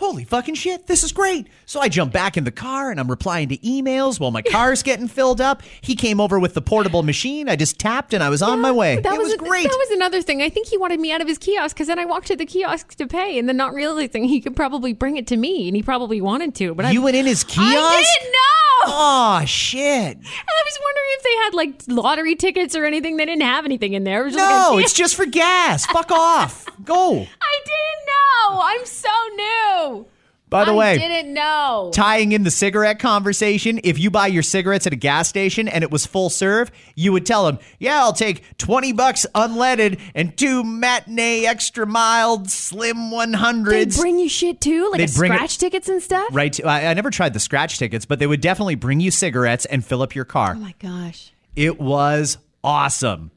holy 0.01 0.23
fucking 0.25 0.55
shit, 0.55 0.87
this 0.87 1.03
is 1.03 1.11
great. 1.11 1.47
So 1.65 1.79
I 1.79 1.87
jump 1.87 2.11
back 2.11 2.35
in 2.35 2.43
the 2.43 2.51
car 2.51 2.91
and 2.91 2.99
I'm 2.99 3.07
replying 3.09 3.47
to 3.49 3.57
emails 3.59 4.19
while 4.19 4.31
my 4.31 4.41
car's 4.41 4.83
getting 4.89 5.07
filled 5.07 5.39
up. 5.39 5.61
He 5.79 5.95
came 5.95 6.19
over 6.19 6.39
with 6.39 6.53
the 6.55 6.61
portable 6.61 7.03
machine. 7.03 7.47
I 7.47 7.55
just 7.55 7.79
tapped 7.79 8.13
and 8.13 8.23
I 8.23 8.29
was 8.29 8.41
on 8.41 8.59
my 8.59 8.71
way. 8.71 8.99
That 8.99 9.13
it 9.13 9.19
was, 9.19 9.33
a- 9.33 9.37
great. 9.37 9.63
That 9.69 9.77
was 9.77 9.91
another 9.91 10.21
thing. 10.21 10.41
I 10.41 10.49
think 10.49 10.67
he 10.67 10.77
wanted 10.77 10.99
me 10.99 11.11
out 11.11 11.21
of 11.21 11.27
his 11.27 11.37
kiosk 11.37 11.75
because 11.75 11.87
then 11.87 11.99
I 11.99 12.05
walked 12.05 12.27
to 12.27 12.35
the 12.35 12.45
kiosk 12.45 12.95
to 12.95 13.07
pay, 13.07 13.37
and 13.37 13.47
then 13.47 13.57
not 13.57 13.73
realizing 13.73 14.23
he 14.25 14.41
could 14.41 14.55
probably 14.55 14.93
bring 14.93 15.17
it 15.17 15.27
to 15.27 15.37
me, 15.37 15.67
and 15.67 15.75
he 15.77 15.83
probably 15.83 16.19
wanted 16.19 16.55
to. 16.55 16.73
But 16.73 16.85
I, 16.85 16.91
you 16.91 17.01
went 17.01 17.15
in 17.15 17.25
his 17.25 17.43
kiosk? 17.43 17.61
I 17.67 18.03
didn't 18.19 18.31
know. 18.31 18.37
Oh 18.83 19.43
shit. 19.45 20.17
And 20.17 20.25
I 20.25 20.63
was 20.65 20.79
wondering 20.83 21.07
if 21.11 21.23
they 21.23 21.35
had 21.43 21.53
like 21.53 21.83
lottery 22.03 22.35
tickets 22.35 22.75
or 22.75 22.85
anything. 22.85 23.17
They 23.17 23.25
didn't 23.25 23.43
have 23.43 23.63
anything 23.65 23.93
in 23.93 24.03
there. 24.03 24.21
It 24.21 24.25
was 24.25 24.35
No, 24.35 24.43
like 24.73 24.75
a- 24.75 24.79
it's 24.85 24.93
just 24.93 25.15
for 25.15 25.25
gas. 25.27 25.85
Fuck 25.85 26.09
off. 26.11 26.65
Go. 26.83 27.21
I 27.41 27.50
didn't 27.65 28.07
know. 28.07 28.61
I'm 28.63 28.85
so 28.85 29.09
new. 29.35 30.05
By 30.49 30.65
the 30.65 30.73
I 30.73 30.75
way, 30.75 30.97
didn't 30.97 31.33
know. 31.33 31.91
tying 31.93 32.33
in 32.33 32.43
the 32.43 32.51
cigarette 32.51 32.99
conversation, 32.99 33.79
if 33.85 33.97
you 33.97 34.11
buy 34.11 34.27
your 34.27 34.43
cigarettes 34.43 34.85
at 34.85 34.91
a 34.91 34.97
gas 34.97 35.29
station 35.29 35.69
and 35.69 35.81
it 35.81 35.89
was 35.89 36.05
full 36.05 36.29
serve, 36.29 36.71
you 36.93 37.13
would 37.13 37.25
tell 37.25 37.45
them, 37.45 37.57
"Yeah, 37.79 38.01
I'll 38.03 38.11
take 38.11 38.43
20 38.57 38.91
bucks 38.91 39.25
unleaded 39.33 40.01
and 40.13 40.35
two 40.35 40.65
matinee 40.65 41.45
extra 41.45 41.87
mild 41.87 42.49
slim 42.49 42.97
They 43.11 43.15
100s." 43.15 43.97
bring 43.97 44.19
you 44.19 44.27
shit 44.27 44.59
too, 44.59 44.89
like 44.91 45.13
bring 45.15 45.31
it- 45.31 45.35
scratch 45.37 45.57
tickets 45.57 45.87
and 45.87 46.03
stuff. 46.03 46.27
right. 46.33 46.59
I, 46.65 46.87
I 46.87 46.93
never 46.95 47.11
tried 47.11 47.31
the 47.31 47.39
scratch 47.39 47.79
tickets, 47.79 48.03
but 48.05 48.19
they 48.19 48.27
would 48.27 48.41
definitely 48.41 48.75
bring 48.75 48.99
you 48.99 49.09
cigarettes 49.09 49.63
and 49.63 49.85
fill 49.85 50.01
up 50.01 50.15
your 50.15 50.25
car. 50.25 50.55
Oh 50.57 50.59
my 50.59 50.75
gosh. 50.79 51.31
It 51.55 51.79
was 51.79 52.37
awesome. 52.61 53.31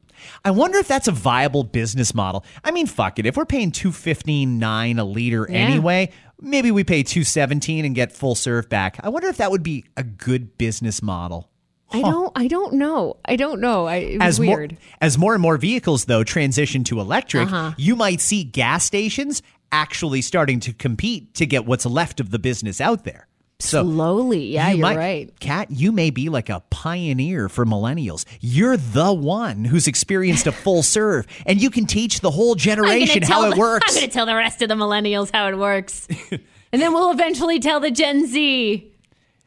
I 0.44 0.50
wonder 0.50 0.78
if 0.78 0.88
that's 0.88 1.08
a 1.08 1.12
viable 1.12 1.64
business 1.64 2.14
model. 2.14 2.44
I 2.62 2.70
mean, 2.70 2.86
fuck 2.86 3.18
it. 3.18 3.26
If 3.26 3.36
we're 3.36 3.44
paying 3.46 3.70
two 3.72 3.92
fifteen 3.92 4.58
nine 4.58 4.98
a 4.98 5.04
liter 5.04 5.46
Yeah. 5.50 5.56
anyway, 5.58 6.10
maybe 6.40 6.70
we 6.70 6.84
pay 6.84 7.02
two 7.02 7.24
seventeen 7.24 7.84
and 7.84 7.94
get 7.94 8.12
full 8.12 8.34
serve 8.34 8.68
back. 8.68 8.98
I 9.02 9.08
wonder 9.08 9.28
if 9.28 9.36
that 9.38 9.50
would 9.50 9.62
be 9.62 9.84
a 9.96 10.02
good 10.04 10.56
business 10.58 11.02
model. 11.02 11.50
I 11.92 12.00
don't. 12.00 12.32
I 12.34 12.48
don't 12.48 12.72
know. 12.74 13.18
I 13.24 13.36
don't 13.36 13.60
know. 13.60 13.86
I, 13.86 14.16
As 14.20 14.40
more 14.40 14.56
weird. 14.56 14.76
as 15.00 15.16
more 15.16 15.32
and 15.34 15.40
more 15.42 15.56
vehicles 15.56 16.06
though 16.06 16.24
transition 16.24 16.82
to 16.84 16.98
electric, 16.98 17.46
Uh-huh. 17.46 17.72
you 17.76 17.94
might 17.94 18.20
see 18.20 18.42
gas 18.42 18.84
stations 18.84 19.42
actually 19.70 20.20
starting 20.22 20.58
to 20.60 20.72
compete 20.72 21.34
to 21.34 21.46
get 21.46 21.66
what's 21.66 21.86
left 21.86 22.18
of 22.20 22.30
the 22.30 22.38
business 22.40 22.80
out 22.80 23.04
there. 23.04 23.28
So 23.64 23.82
Slowly. 23.82 24.46
Yeah, 24.52 24.68
you 24.70 24.76
you're 24.76 24.82
might, 24.82 24.96
right. 24.96 25.40
Kat, 25.40 25.70
you 25.70 25.90
may 25.90 26.10
be 26.10 26.28
like 26.28 26.48
a 26.50 26.60
pioneer 26.70 27.48
for 27.48 27.64
millennials. 27.64 28.24
You're 28.40 28.76
the 28.76 29.12
one 29.12 29.64
who's 29.64 29.86
experienced 29.86 30.46
a 30.46 30.52
full 30.52 30.82
serve, 30.96 31.26
and 31.46 31.60
you 31.60 31.70
can 31.70 31.86
teach 31.86 32.20
the 32.20 32.30
whole 32.30 32.54
generation 32.54 33.22
how 33.22 33.28
tell 33.40 33.44
it 33.44 33.54
the- 33.54 33.60
works. 33.60 33.86
I'm 33.88 33.94
going 34.00 34.06
to 34.08 34.12
tell 34.12 34.26
the 34.26 34.34
rest 34.34 34.60
of 34.62 34.68
the 34.68 34.74
millennials 34.74 35.30
how 35.32 35.48
it 35.48 35.56
works, 35.56 36.06
and 36.30 36.82
then 36.82 36.92
we'll 36.92 37.10
eventually 37.10 37.58
tell 37.58 37.80
the 37.80 37.90
Gen 37.90 38.26
Z, 38.26 38.92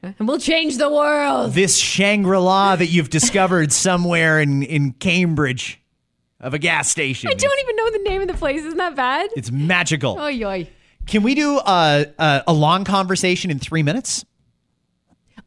and 0.01 0.27
we'll 0.27 0.39
change 0.39 0.77
the 0.77 0.89
world. 0.89 1.53
this 1.53 1.77
Shangri 1.77 2.37
La 2.37 2.75
that 2.75 2.87
you've 2.87 3.09
discovered 3.09 3.71
somewhere 3.71 4.39
in, 4.41 4.63
in 4.63 4.93
Cambridge 4.93 5.79
of 6.39 6.53
a 6.53 6.59
gas 6.59 6.89
station. 6.89 7.29
I 7.29 7.33
don't 7.33 7.59
even 7.59 7.75
know 7.75 7.91
the 7.91 8.09
name 8.09 8.21
of 8.21 8.27
the 8.27 8.33
place. 8.35 8.61
Isn't 8.63 8.77
that 8.77 8.95
bad? 8.95 9.29
It's 9.35 9.51
magical. 9.51 10.17
Oh, 10.19 10.27
yoy. 10.27 10.67
Can 11.07 11.23
we 11.23 11.35
do 11.35 11.59
a, 11.59 12.05
a, 12.19 12.43
a 12.47 12.53
long 12.53 12.83
conversation 12.83 13.49
in 13.49 13.59
three 13.59 13.83
minutes? 13.83 14.25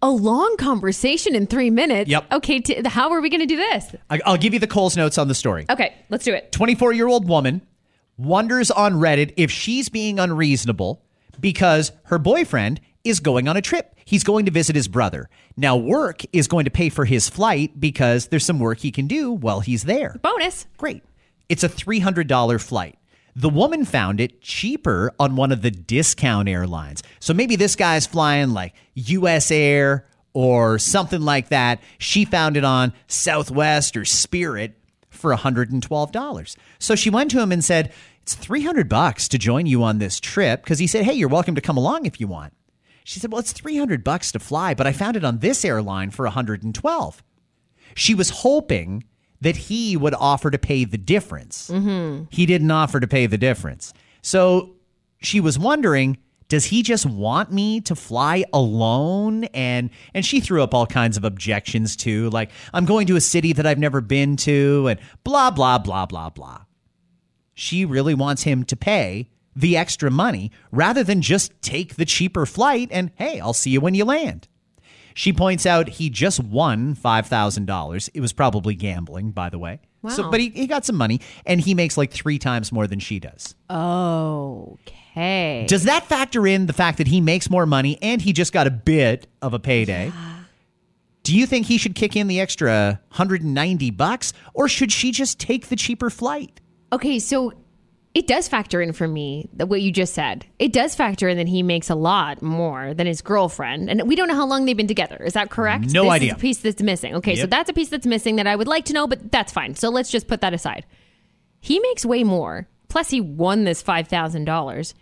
A 0.03 0.11
long 0.11 0.57
conversation 0.57 1.35
in 1.35 1.47
three 1.47 1.69
minutes. 1.69 2.11
Yep. 2.11 2.33
Okay. 2.33 2.61
T- 2.61 2.83
how 2.87 3.11
are 3.13 3.21
we 3.21 3.29
going 3.29 3.41
to 3.41 3.47
do 3.47 3.57
this? 3.57 3.95
I, 4.09 4.21
I'll 4.25 4.39
give 4.39 4.55
you 4.55 4.59
the 4.59 4.67
Coles 4.67 4.97
notes 4.97 5.19
on 5.19 5.29
the 5.29 5.35
story. 5.35 5.67
Okay, 5.69 5.95
let's 6.09 6.25
do 6.25 6.33
it. 6.33 6.51
24 6.53 6.95
year 6.95 7.07
old 7.07 7.29
woman 7.29 7.61
wonders 8.17 8.71
on 8.71 8.95
Reddit 8.95 9.35
if 9.37 9.51
she's 9.51 9.89
being 9.91 10.19
unreasonable 10.19 11.03
because 11.39 11.93
her 12.05 12.19
boyfriend 12.19 12.81
is 13.05 13.21
going 13.21 13.47
on 13.49 13.57
a 13.57 13.63
trip. 13.63 13.95
He's 14.05 14.25
going 14.25 14.47
to 14.47 14.51
visit 14.51 14.75
his 14.75 14.89
brother. 14.89 15.29
Now, 15.57 15.77
work 15.77 16.23
is 16.33 16.49
going 16.49 16.65
to 16.65 16.71
pay 16.71 16.89
for 16.89 17.05
his 17.05 17.29
flight 17.29 17.79
because 17.79 18.29
there's 18.29 18.45
some 18.45 18.59
work 18.59 18.79
he 18.79 18.91
can 18.91 19.07
do 19.07 19.31
while 19.31 19.61
he's 19.61 19.85
there. 19.85 20.17
Bonus. 20.23 20.67
Great. 20.79 21.03
It's 21.49 21.63
a 21.65 21.69
$300 21.69 22.61
flight. 22.61 22.99
The 23.37 23.49
woman 23.49 23.85
found 23.85 24.21
it 24.21 24.41
cheaper 24.41 25.13
on 25.19 25.37
one 25.37 25.53
of 25.53 25.63
the 25.63 25.71
discount 25.71 26.49
airlines. 26.49 27.03
So 27.21 27.33
maybe 27.33 27.57
this 27.57 27.77
guy's 27.77 28.07
flying 28.07 28.51
like 28.51 28.75
US 28.95 29.51
Air 29.51 30.07
or 30.33 30.79
something 30.79 31.23
like 31.23 31.49
that. 31.49 31.81
She 31.99 32.25
found 32.25 32.57
it 32.57 32.65
on 32.65 32.93
Southwest 33.07 33.97
or 33.97 34.05
Spirit 34.05 34.79
for 35.09 35.35
$112. 35.35 36.57
So 36.79 36.95
she 36.95 37.11
went 37.11 37.31
to 37.33 37.41
him 37.41 37.53
and 37.53 37.65
said, 37.65 37.93
"It's 38.23 38.35
300 38.35 38.89
bucks 38.89 39.29
to 39.29 39.39
join 39.39 39.67
you 39.67 39.83
on 39.83 39.99
this 39.99 40.21
trip" 40.21 40.63
because 40.63 40.79
he 40.79 40.87
said, 40.87 41.05
"Hey, 41.05 41.15
you're 41.15 41.29
welcome 41.29 41.55
to 41.55 41.61
come 41.61 41.77
along 41.77 42.07
if 42.07 42.21
you 42.21 42.27
want." 42.27 42.53
She 43.05 43.19
said, 43.19 43.33
"Well, 43.33 43.41
it's 43.41 43.53
300 43.53 44.05
bucks 44.05 44.31
to 44.33 44.39
fly, 44.39 44.75
but 44.75 44.87
I 44.87 44.93
found 44.93 45.17
it 45.17 45.25
on 45.25 45.39
this 45.39 45.65
airline 45.65 46.11
for 46.11 46.27
112." 46.27 47.23
She 47.95 48.15
was 48.15 48.31
hoping 48.31 49.05
that 49.41 49.57
he 49.57 49.97
would 49.97 50.15
offer 50.15 50.51
to 50.51 50.59
pay 50.59 50.85
the 50.85 50.99
difference. 50.99 51.69
He 52.31 52.47
didn't 52.47 52.71
offer 52.71 53.01
to 53.01 53.07
pay 53.09 53.27
the 53.27 53.39
difference. 53.39 53.93
So 54.23 54.77
she 55.23 55.41
was 55.41 55.59
wondering 55.59 56.19
Does 56.49 56.65
he 56.67 56.83
just 56.83 57.07
want 57.07 57.53
me 57.53 57.81
to 57.83 57.95
fly 57.95 58.45
alone? 58.53 59.45
And 59.55 59.91
and 60.15 60.27
she 60.27 60.41
threw 60.41 60.63
up 60.63 60.75
all 60.75 60.87
kinds 60.87 61.17
of 61.17 61.25
objections 61.25 61.95
too, 61.97 62.29
like 62.31 62.51
I'm 62.75 62.85
going 62.87 63.07
to 63.07 63.17
a 63.17 63.21
city 63.21 63.53
that 63.55 63.67
I've 63.67 63.79
never 63.79 64.01
been 64.01 64.37
to 64.39 64.89
and 64.89 65.01
blah 65.25 65.51
blah 65.53 65.79
blah 65.79 66.07
blah 66.07 66.31
blah. 66.31 66.63
She 67.55 67.85
really 67.85 68.15
wants 68.15 68.43
him 68.43 68.65
to 68.65 68.77
pay 68.77 69.31
the 69.55 69.77
extra 69.77 70.11
money 70.11 70.51
rather 70.73 71.05
than 71.05 71.23
just 71.23 71.53
take 71.63 71.97
the 71.97 72.05
cheaper 72.05 72.47
flight 72.47 72.89
and 72.91 73.11
hey, 73.15 73.39
I'll 73.41 73.53
see 73.53 73.71
you 73.71 73.81
when 73.81 73.95
you 73.95 74.05
land. 74.05 74.49
She 75.21 75.35
points 75.35 75.67
out 75.67 75.87
he 75.87 76.09
just 76.09 76.43
won 76.43 76.95
$5,000. 76.95 78.09
It 78.15 78.21
was 78.23 78.33
probably 78.33 78.75
gambling, 78.75 79.33
by 79.33 79.51
the 79.51 79.59
way. 79.59 79.81
Wow. 80.01 80.13
So, 80.13 80.31
but 80.31 80.41
he, 80.41 80.49
he 80.49 80.67
got 80.67 80.87
some 80.87 80.97
money 80.97 81.21
and 81.45 81.61
he 81.61 81.75
makes 81.75 81.99
like 81.99 82.11
three 82.11 82.39
times 82.39 82.73
more 82.73 82.87
than 82.87 83.01
she 83.01 83.21
does. 83.21 83.55
Okay. 83.69 85.67
Does 85.69 85.85
that 85.85 86.07
factor 86.07 86.47
in 86.47 86.65
the 86.65 86.73
fact 86.73 86.97
that 86.97 87.07
he 87.07 87.21
makes 87.21 87.51
more 87.51 87.67
money 87.67 87.99
and 88.01 88.23
he 88.23 88.33
just 88.33 88.55
got 88.55 88.67
a 88.67 88.71
bit 88.71 89.27
of 89.43 89.53
a 89.53 89.59
payday? 89.59 90.11
Do 91.23 91.37
you 91.37 91.45
think 91.45 91.67
he 91.67 91.77
should 91.77 91.95
kick 91.95 92.17
in 92.17 92.27
the 92.27 92.41
extra 92.41 92.99
190 93.09 93.91
bucks 93.91 94.33
or 94.55 94.71
should 94.71 94.91
she 94.91 95.13
just 95.13 95.39
take 95.39 95.69
the 95.69 95.77
cheaper 95.77 96.09
flight? 96.09 96.63
Okay, 96.95 97.19
so 97.19 97.53
it 98.13 98.27
does 98.27 98.49
factor 98.49 98.83
in 98.83 98.93
for 98.93 99.07
me 99.07 99.49
that 99.53 99.67
what 99.67 99.83
you 99.83 99.93
just 99.93 100.15
said. 100.15 100.45
It 100.59 100.73
does 100.73 100.97
factor 100.97 101.29
in 101.29 101.37
that 101.37 101.47
he 101.47 101.63
makes 101.63 101.91
a 101.91 101.95
lot 101.95 102.43
more 102.43 102.93
than 102.93 103.07
his 103.07 103.23
girlfriend, 103.23 103.89
and 103.89 104.09
we 104.09 104.17
don't 104.17 104.27
know 104.27 104.35
how 104.35 104.47
long 104.47 104.65
they've 104.65 104.77
been 104.77 104.89
together. 104.89 105.17
Is 105.17 105.35
that 105.35 105.51
correct? 105.51 105.93
No 105.93 106.05
this 106.05 106.13
idea. 106.13 106.33
Is 106.33 106.37
a 106.37 106.41
piece 106.41 106.59
that's 106.59 106.83
missing. 106.83 107.15
Okay, 107.17 107.37
so 107.37 107.47
that's 107.47 107.71
a 107.71 107.73
piece 107.73 107.89
that's 107.89 108.07
missing 108.07 108.37
that 108.37 108.49
I 108.49 108.57
would 108.57 108.67
like 108.67 108.87
to 108.87 108.93
know, 108.93 109.07
but 109.07 109.31
that's 109.31 109.53
fine. 109.53 109.77
So 109.77 109.91
let's 109.91 110.11
just 110.11 110.27
put 110.27 110.41
that 110.41 110.53
aside. 110.53 110.87
He 111.61 111.79
makes 111.79 112.05
way 112.05 112.25
more. 112.25 112.69
Plus, 112.89 113.11
he 113.11 113.21
won 113.21 113.63
this 113.63 113.81
five 113.81 114.09
thousand 114.09 114.45
dollars, 114.45 114.95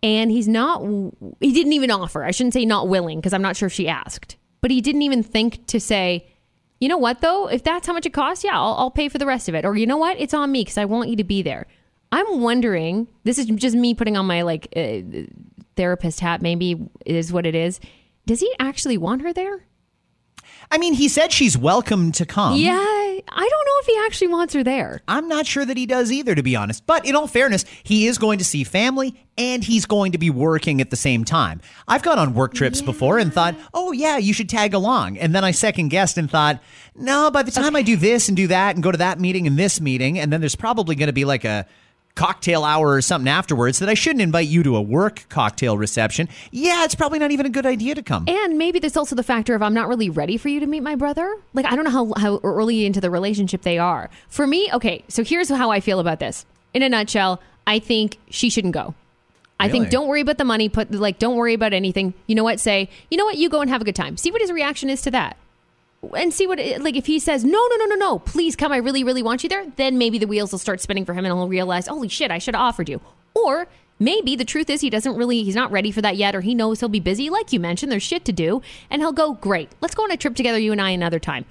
and 0.00 0.30
he's 0.30 0.46
not. 0.46 0.82
He 1.40 1.52
didn't 1.52 1.72
even 1.72 1.90
offer. 1.90 2.22
I 2.22 2.30
shouldn't 2.30 2.54
say 2.54 2.64
not 2.64 2.86
willing 2.86 3.18
because 3.18 3.32
I'm 3.32 3.42
not 3.42 3.56
sure 3.56 3.66
if 3.66 3.72
she 3.72 3.88
asked, 3.88 4.36
but 4.60 4.70
he 4.70 4.80
didn't 4.80 5.02
even 5.02 5.24
think 5.24 5.66
to 5.66 5.80
say. 5.80 6.28
You 6.80 6.88
know 6.88 6.98
what 6.98 7.22
though? 7.22 7.48
If 7.48 7.64
that's 7.64 7.86
how 7.86 7.92
much 7.92 8.04
it 8.06 8.12
costs, 8.12 8.44
yeah, 8.44 8.58
I'll, 8.58 8.74
I'll 8.74 8.90
pay 8.90 9.08
for 9.08 9.18
the 9.18 9.26
rest 9.26 9.48
of 9.48 9.54
it. 9.54 9.64
Or 9.64 9.74
you 9.74 9.86
know 9.86 9.96
what? 9.96 10.20
It's 10.20 10.34
on 10.34 10.52
me 10.52 10.60
because 10.60 10.78
I 10.78 10.84
want 10.84 11.08
you 11.08 11.16
to 11.16 11.24
be 11.24 11.42
there. 11.42 11.66
I'm 12.12 12.40
wondering. 12.40 13.08
This 13.24 13.38
is 13.38 13.46
just 13.46 13.76
me 13.76 13.94
putting 13.94 14.16
on 14.16 14.26
my 14.26 14.42
like 14.42 14.68
uh, 14.76 15.00
therapist 15.76 16.20
hat. 16.20 16.42
Maybe 16.42 16.88
is 17.04 17.32
what 17.32 17.46
it 17.46 17.54
is. 17.54 17.80
Does 18.26 18.40
he 18.40 18.52
actually 18.58 18.98
want 18.98 19.22
her 19.22 19.32
there? 19.32 19.66
I 20.70 20.78
mean, 20.78 20.94
he 20.94 21.08
said 21.08 21.32
she's 21.32 21.58
welcome 21.58 22.12
to 22.12 22.24
come. 22.24 22.56
Yeah, 22.56 22.78
I 22.78 23.48
don't 23.48 23.66
know 23.66 23.78
if 23.80 23.86
he 23.86 24.02
actually 24.06 24.28
wants 24.28 24.54
her 24.54 24.64
there. 24.64 25.02
I'm 25.06 25.28
not 25.28 25.46
sure 25.46 25.64
that 25.64 25.76
he 25.76 25.86
does 25.86 26.10
either, 26.10 26.34
to 26.34 26.42
be 26.42 26.56
honest. 26.56 26.86
But 26.86 27.06
in 27.06 27.14
all 27.14 27.26
fairness, 27.26 27.64
he 27.82 28.06
is 28.06 28.18
going 28.18 28.38
to 28.38 28.44
see 28.44 28.64
family 28.64 29.14
and 29.36 29.62
he's 29.62 29.86
going 29.86 30.12
to 30.12 30.18
be 30.18 30.30
working 30.30 30.80
at 30.80 30.90
the 30.90 30.96
same 30.96 31.24
time. 31.24 31.60
I've 31.86 32.02
gone 32.02 32.18
on 32.18 32.34
work 32.34 32.54
trips 32.54 32.80
before 32.80 33.18
and 33.18 33.32
thought, 33.32 33.56
oh, 33.72 33.92
yeah, 33.92 34.16
you 34.16 34.32
should 34.32 34.48
tag 34.48 34.74
along. 34.74 35.18
And 35.18 35.34
then 35.34 35.44
I 35.44 35.50
second 35.50 35.88
guessed 35.88 36.18
and 36.18 36.30
thought, 36.30 36.62
no, 36.94 37.30
by 37.30 37.42
the 37.42 37.50
time 37.50 37.76
I 37.76 37.82
do 37.82 37.96
this 37.96 38.28
and 38.28 38.36
do 38.36 38.46
that 38.48 38.74
and 38.74 38.82
go 38.82 38.90
to 38.90 38.98
that 38.98 39.20
meeting 39.20 39.46
and 39.46 39.58
this 39.58 39.80
meeting, 39.80 40.18
and 40.18 40.32
then 40.32 40.40
there's 40.40 40.56
probably 40.56 40.94
going 40.94 41.08
to 41.08 41.12
be 41.12 41.24
like 41.24 41.44
a 41.44 41.66
cocktail 42.14 42.64
hour 42.64 42.90
or 42.92 43.00
something 43.00 43.28
afterwards 43.28 43.80
that 43.80 43.88
I 43.88 43.94
shouldn't 43.94 44.22
invite 44.22 44.46
you 44.46 44.62
to 44.62 44.76
a 44.76 44.82
work 44.82 45.26
cocktail 45.28 45.76
reception. 45.76 46.28
Yeah, 46.52 46.84
it's 46.84 46.94
probably 46.94 47.18
not 47.18 47.30
even 47.32 47.44
a 47.46 47.50
good 47.50 47.66
idea 47.66 47.94
to 47.96 48.02
come. 48.02 48.24
And 48.28 48.56
maybe 48.56 48.78
there's 48.78 48.96
also 48.96 49.16
the 49.16 49.22
factor 49.24 49.54
of 49.54 49.62
I'm 49.62 49.74
not 49.74 49.88
really 49.88 50.10
ready 50.10 50.36
for 50.36 50.48
you 50.48 50.60
to 50.60 50.66
meet 50.66 50.80
my 50.82 50.94
brother. 50.94 51.36
Like 51.54 51.66
I 51.66 51.74
don't 51.74 51.84
know 51.84 51.90
how 51.90 52.12
how 52.16 52.40
early 52.44 52.86
into 52.86 53.00
the 53.00 53.10
relationship 53.10 53.62
they 53.62 53.78
are. 53.78 54.10
For 54.28 54.46
me, 54.46 54.70
okay, 54.72 55.04
so 55.08 55.24
here's 55.24 55.48
how 55.48 55.70
I 55.70 55.80
feel 55.80 55.98
about 56.00 56.20
this. 56.20 56.46
In 56.72 56.82
a 56.82 56.88
nutshell, 56.88 57.40
I 57.66 57.78
think 57.78 58.18
she 58.30 58.50
shouldn't 58.50 58.74
go. 58.74 58.94
I 59.58 59.66
Really? 59.66 59.78
think 59.80 59.90
don't 59.90 60.08
worry 60.08 60.20
about 60.20 60.38
the 60.38 60.44
money. 60.44 60.68
Put 60.68 60.90
like 60.92 61.18
don't 61.18 61.36
worry 61.36 61.54
about 61.54 61.72
anything. 61.72 62.14
You 62.26 62.34
know 62.34 62.44
what? 62.44 62.60
Say 62.60 62.90
you 63.10 63.16
know 63.16 63.24
what? 63.24 63.38
You 63.38 63.48
go 63.48 63.60
and 63.60 63.70
have 63.70 63.80
a 63.80 63.84
good 63.84 63.96
time. 63.96 64.16
See 64.16 64.30
what 64.30 64.40
his 64.40 64.52
reaction 64.52 64.90
is 64.90 65.02
to 65.02 65.10
that, 65.12 65.36
and 66.16 66.32
see 66.32 66.46
what 66.46 66.58
it, 66.58 66.82
like 66.82 66.96
if 66.96 67.06
he 67.06 67.18
says 67.18 67.44
no 67.44 67.50
no 67.52 67.76
no 67.76 67.84
no 67.86 67.94
no 67.94 68.18
please 68.18 68.56
come 68.56 68.72
I 68.72 68.78
really 68.78 69.04
really 69.04 69.22
want 69.22 69.42
you 69.42 69.48
there. 69.48 69.66
Then 69.76 69.98
maybe 69.98 70.18
the 70.18 70.26
wheels 70.26 70.52
will 70.52 70.58
start 70.58 70.80
spinning 70.80 71.04
for 71.04 71.14
him 71.14 71.24
and 71.24 71.34
he'll 71.34 71.48
realize 71.48 71.86
holy 71.86 72.08
shit 72.08 72.30
I 72.30 72.38
should 72.38 72.54
have 72.54 72.62
offered 72.62 72.88
you. 72.88 73.00
Or 73.34 73.66
maybe 73.98 74.36
the 74.36 74.44
truth 74.44 74.70
is 74.70 74.80
he 74.80 74.90
doesn't 74.90 75.16
really 75.16 75.42
he's 75.42 75.54
not 75.54 75.70
ready 75.70 75.90
for 75.90 76.02
that 76.02 76.16
yet 76.16 76.34
or 76.34 76.40
he 76.40 76.54
knows 76.54 76.80
he'll 76.80 76.88
be 76.88 77.00
busy 77.00 77.30
like 77.30 77.52
you 77.52 77.60
mentioned 77.60 77.90
there's 77.90 78.02
shit 78.02 78.24
to 78.24 78.32
do 78.32 78.60
and 78.90 79.00
he'll 79.00 79.12
go 79.12 79.34
great 79.34 79.70
let's 79.80 79.94
go 79.94 80.02
on 80.02 80.10
a 80.10 80.16
trip 80.16 80.34
together 80.34 80.58
you 80.58 80.72
and 80.72 80.80
I 80.80 80.90
another 80.90 81.18
time. 81.18 81.44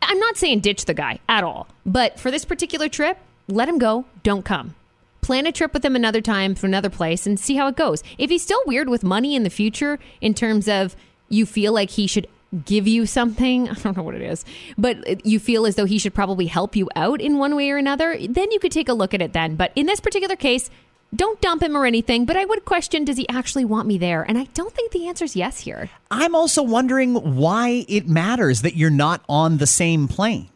I'm 0.00 0.18
not 0.18 0.36
saying 0.36 0.60
ditch 0.60 0.84
the 0.84 0.94
guy 0.94 1.18
at 1.28 1.44
all, 1.44 1.66
but 1.84 2.18
for 2.18 2.30
this 2.30 2.44
particular 2.44 2.88
trip, 2.88 3.18
let 3.48 3.68
him 3.68 3.78
go. 3.78 4.06
Don't 4.22 4.44
come. 4.44 4.74
Plan 5.20 5.46
a 5.46 5.52
trip 5.52 5.72
with 5.72 5.84
him 5.84 5.94
another 5.94 6.20
time 6.20 6.54
for 6.54 6.66
another 6.66 6.90
place 6.90 7.26
and 7.26 7.38
see 7.38 7.56
how 7.56 7.68
it 7.68 7.76
goes. 7.76 8.02
If 8.18 8.30
he's 8.30 8.42
still 8.42 8.62
weird 8.66 8.88
with 8.88 9.04
money 9.04 9.36
in 9.36 9.44
the 9.44 9.50
future, 9.50 9.98
in 10.20 10.34
terms 10.34 10.68
of 10.68 10.96
you 11.28 11.46
feel 11.46 11.72
like 11.72 11.90
he 11.90 12.06
should 12.06 12.26
give 12.64 12.86
you 12.86 13.06
something, 13.06 13.68
I 13.70 13.74
don't 13.74 13.96
know 13.96 14.02
what 14.02 14.14
it 14.14 14.22
is, 14.22 14.44
but 14.78 15.24
you 15.26 15.38
feel 15.38 15.66
as 15.66 15.76
though 15.76 15.84
he 15.84 15.98
should 15.98 16.14
probably 16.14 16.46
help 16.46 16.76
you 16.76 16.88
out 16.96 17.20
in 17.20 17.38
one 17.38 17.56
way 17.56 17.70
or 17.70 17.76
another, 17.76 18.16
then 18.28 18.50
you 18.50 18.58
could 18.58 18.72
take 18.72 18.88
a 18.88 18.94
look 18.94 19.14
at 19.14 19.22
it 19.22 19.32
then. 19.32 19.56
But 19.56 19.72
in 19.76 19.86
this 19.86 20.00
particular 20.00 20.36
case, 20.36 20.70
don't 21.14 21.40
dump 21.42 21.62
him 21.62 21.76
or 21.76 21.84
anything, 21.84 22.24
but 22.24 22.36
I 22.36 22.44
would 22.44 22.64
question 22.64 23.04
does 23.04 23.18
he 23.18 23.28
actually 23.28 23.64
want 23.64 23.86
me 23.86 23.98
there? 23.98 24.22
And 24.22 24.38
I 24.38 24.44
don't 24.54 24.72
think 24.72 24.92
the 24.92 25.08
answer 25.08 25.24
is 25.24 25.36
yes 25.36 25.60
here. 25.60 25.90
I'm 26.10 26.34
also 26.34 26.62
wondering 26.62 27.36
why 27.36 27.84
it 27.88 28.08
matters 28.08 28.62
that 28.62 28.76
you're 28.76 28.90
not 28.90 29.22
on 29.28 29.58
the 29.58 29.66
same 29.66 30.08
plane. 30.08 30.48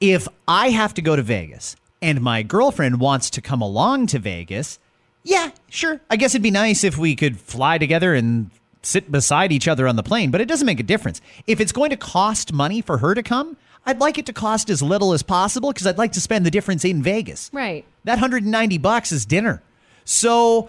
If 0.00 0.28
I 0.46 0.70
have 0.70 0.94
to 0.94 1.02
go 1.02 1.16
to 1.16 1.22
Vegas 1.22 1.76
and 2.00 2.20
my 2.20 2.42
girlfriend 2.42 3.00
wants 3.00 3.28
to 3.30 3.42
come 3.42 3.60
along 3.60 4.06
to 4.08 4.18
Vegas, 4.18 4.78
yeah, 5.24 5.50
sure. 5.68 6.00
I 6.08 6.16
guess 6.16 6.34
it'd 6.34 6.42
be 6.42 6.50
nice 6.50 6.84
if 6.84 6.96
we 6.96 7.14
could 7.14 7.38
fly 7.38 7.76
together 7.76 8.14
and 8.14 8.50
sit 8.82 9.10
beside 9.10 9.52
each 9.52 9.68
other 9.68 9.86
on 9.86 9.96
the 9.96 10.02
plane, 10.02 10.30
but 10.30 10.40
it 10.40 10.48
doesn't 10.48 10.66
make 10.66 10.80
a 10.80 10.84
difference. 10.84 11.20
If 11.46 11.60
it's 11.60 11.72
going 11.72 11.90
to 11.90 11.96
cost 11.96 12.52
money 12.52 12.80
for 12.80 12.98
her 12.98 13.14
to 13.14 13.22
come, 13.22 13.56
I'd 13.86 14.00
like 14.00 14.18
it 14.18 14.26
to 14.26 14.32
cost 14.32 14.70
as 14.70 14.82
little 14.82 15.12
as 15.12 15.22
possible 15.22 15.72
because 15.72 15.86
I'd 15.86 15.98
like 15.98 16.12
to 16.12 16.20
spend 16.20 16.44
the 16.44 16.50
difference 16.50 16.84
in 16.84 17.02
Vegas. 17.02 17.50
Right. 17.52 17.84
That 18.04 18.14
190 18.14 18.78
bucks 18.78 19.12
is 19.12 19.24
dinner. 19.24 19.62
So 20.04 20.68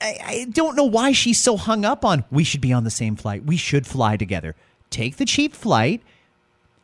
I, 0.00 0.18
I 0.24 0.46
don't 0.50 0.76
know 0.76 0.84
why 0.84 1.12
she's 1.12 1.38
so 1.38 1.56
hung 1.56 1.84
up 1.84 2.04
on 2.04 2.24
we 2.30 2.44
should 2.44 2.60
be 2.60 2.72
on 2.72 2.84
the 2.84 2.90
same 2.90 3.16
flight. 3.16 3.44
We 3.44 3.56
should 3.56 3.86
fly 3.86 4.16
together. 4.16 4.54
Take 4.90 5.16
the 5.16 5.24
cheap 5.24 5.54
flight, 5.54 6.02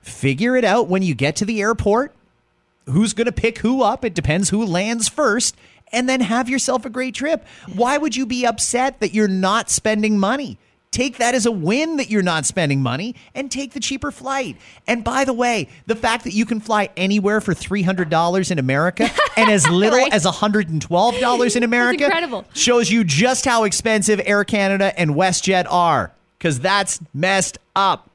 figure 0.01 0.57
it 0.57 0.65
out 0.65 0.89
when 0.89 1.03
you 1.03 1.15
get 1.15 1.37
to 1.37 1.45
the 1.45 1.61
airport. 1.61 2.13
Who's 2.87 3.13
going 3.15 3.27
to 3.27 3.33
pick 3.33 3.59
who 3.59 3.83
up? 3.83 4.05
It 4.05 4.15
depends 4.15 4.51
who 4.51 4.65
lands 4.67 5.09
first, 5.09 5.57
and 5.93 6.09
then 6.09 6.21
have 6.21 6.49
yourself 6.49 6.85
a 6.85 6.91
great 6.91 7.15
trip. 7.15 7.45
Why 7.75 7.99
would 7.99 8.17
you 8.17 8.27
be 8.27 8.45
upset 8.47 9.01
that 9.01 9.13
you're 9.15 9.29
not 9.29 9.71
spending 9.71 10.19
money? 10.19 10.59
Take 10.91 11.17
that 11.19 11.35
as 11.35 11.47
a 11.47 11.51
win 11.51 11.97
that 11.97 12.11
you're 12.11 12.23
not 12.23 12.45
spending 12.45 12.83
money 12.83 13.15
and 13.35 13.51
take 13.51 13.73
the 13.73 13.81
cheaper 13.81 14.11
flight. 14.11 14.59
And 14.87 15.03
by 15.03 15.25
the 15.25 15.33
way, 15.33 15.69
the 15.87 15.97
fact 15.97 16.25
that 16.25 16.35
you 16.35 16.45
can 16.45 16.61
fly 16.61 16.91
anywhere 16.99 17.41
for 17.41 17.55
$300 17.55 18.51
in 18.51 18.59
America 18.59 19.09
and 19.39 19.51
as 19.51 19.67
little 19.69 19.99
Right. 20.01 20.13
as 20.13 20.27
$112 20.27 21.57
in 21.57 21.63
America 21.63 22.45
shows 22.55 22.91
you 22.91 23.05
just 23.05 23.45
how 23.47 23.65
expensive 23.65 24.21
Air 24.25 24.45
Canada 24.45 24.93
and 24.99 25.13
WestJet 25.13 25.67
are 25.71 26.13
because 26.39 26.61
that's 26.61 27.01
messed 27.15 27.59
up. 27.75 28.11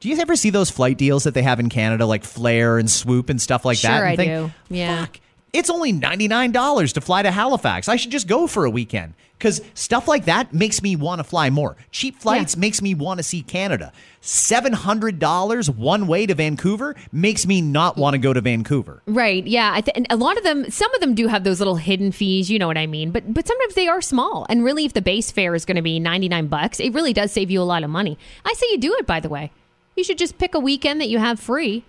Do 0.00 0.10
you 0.10 0.18
ever 0.18 0.36
see 0.36 0.50
those 0.50 0.70
flight 0.70 0.98
deals 0.98 1.24
that 1.24 1.32
they 1.32 1.42
have 1.42 1.58
in 1.58 1.70
Canada, 1.70 2.04
like 2.04 2.24
Flair 2.24 2.76
and 2.76 2.90
Swoop 2.90 3.30
and 3.30 3.40
stuff 3.40 3.64
like 3.64 3.80
that? 3.80 3.96
Sure, 3.96 4.06
I 4.06 4.16
think, 4.16 4.28
do. 4.68 4.74
Yeah. 4.74 5.06
Fuck, 5.06 5.20
it's 5.54 5.70
only 5.70 5.92
$99 5.94 6.92
to 6.94 7.00
fly 7.00 7.22
to 7.22 7.30
Halifax. 7.30 7.88
I 7.88 7.96
should 7.96 8.10
just 8.10 8.28
go 8.28 8.46
for 8.46 8.64
a 8.66 8.70
weekend 8.70 9.14
because 9.38 9.60
stuff 9.74 10.06
like 10.08 10.26
that 10.26 10.52
makes 10.52 10.82
me 10.82 10.96
want 10.96 11.20
to 11.20 11.24
fly 11.24 11.48
more. 11.48 11.76
Cheap 11.92 12.20
flights 12.20 12.54
Yeah. 12.56 12.60
makes 12.60 12.82
me 12.82 12.94
want 12.94 13.18
to 13.18 13.24
see 13.24 13.42
Canada. 13.42 13.92
$700 14.22 15.68
one 15.70 16.06
way 16.06 16.26
to 16.26 16.34
Vancouver 16.34 16.94
makes 17.12 17.46
me 17.46 17.60
not 17.60 17.96
want 17.96 18.14
to 18.14 18.18
go 18.18 18.32
to 18.32 18.40
Vancouver. 18.40 19.02
Right. 19.06 19.46
Yeah. 19.46 19.70
I 19.74 19.80
th- 19.80 19.96
and 19.96 20.06
a 20.10 20.16
lot 20.16 20.36
of 20.36 20.44
them, 20.44 20.70
some 20.70 20.92
of 20.94 21.00
them 21.00 21.14
do 21.14 21.28
have 21.28 21.44
those 21.44 21.60
little 21.60 21.76
hidden 21.76 22.12
fees. 22.12 22.50
You 22.50 22.58
know 22.58 22.66
what 22.66 22.78
I 22.78 22.86
mean? 22.86 23.10
But 23.10 23.32
but 23.32 23.46
sometimes 23.46 23.74
they 23.74 23.88
are 23.88 24.00
small. 24.00 24.46
And 24.48 24.64
really, 24.64 24.84
if 24.84 24.92
the 24.92 25.02
base 25.02 25.30
fare 25.30 25.54
is 25.54 25.64
going 25.64 25.76
to 25.76 25.82
be 25.82 26.00
ninety 26.00 26.28
nine 26.28 26.46
bucks, 26.48 26.80
it 26.80 26.92
really 26.92 27.12
does 27.12 27.32
save 27.32 27.50
you 27.50 27.60
a 27.60 27.64
lot 27.64 27.82
of 27.84 27.90
money. 27.90 28.18
I 28.44 28.52
say 28.54 28.66
you 28.70 28.78
do 28.78 28.94
it. 28.94 29.06
By 29.06 29.20
the 29.20 29.28
way, 29.28 29.50
you 29.96 30.04
should 30.04 30.18
just 30.18 30.38
pick 30.38 30.54
a 30.54 30.60
weekend 30.60 31.00
that 31.00 31.08
you 31.08 31.18
have 31.18 31.38
free, 31.38 31.84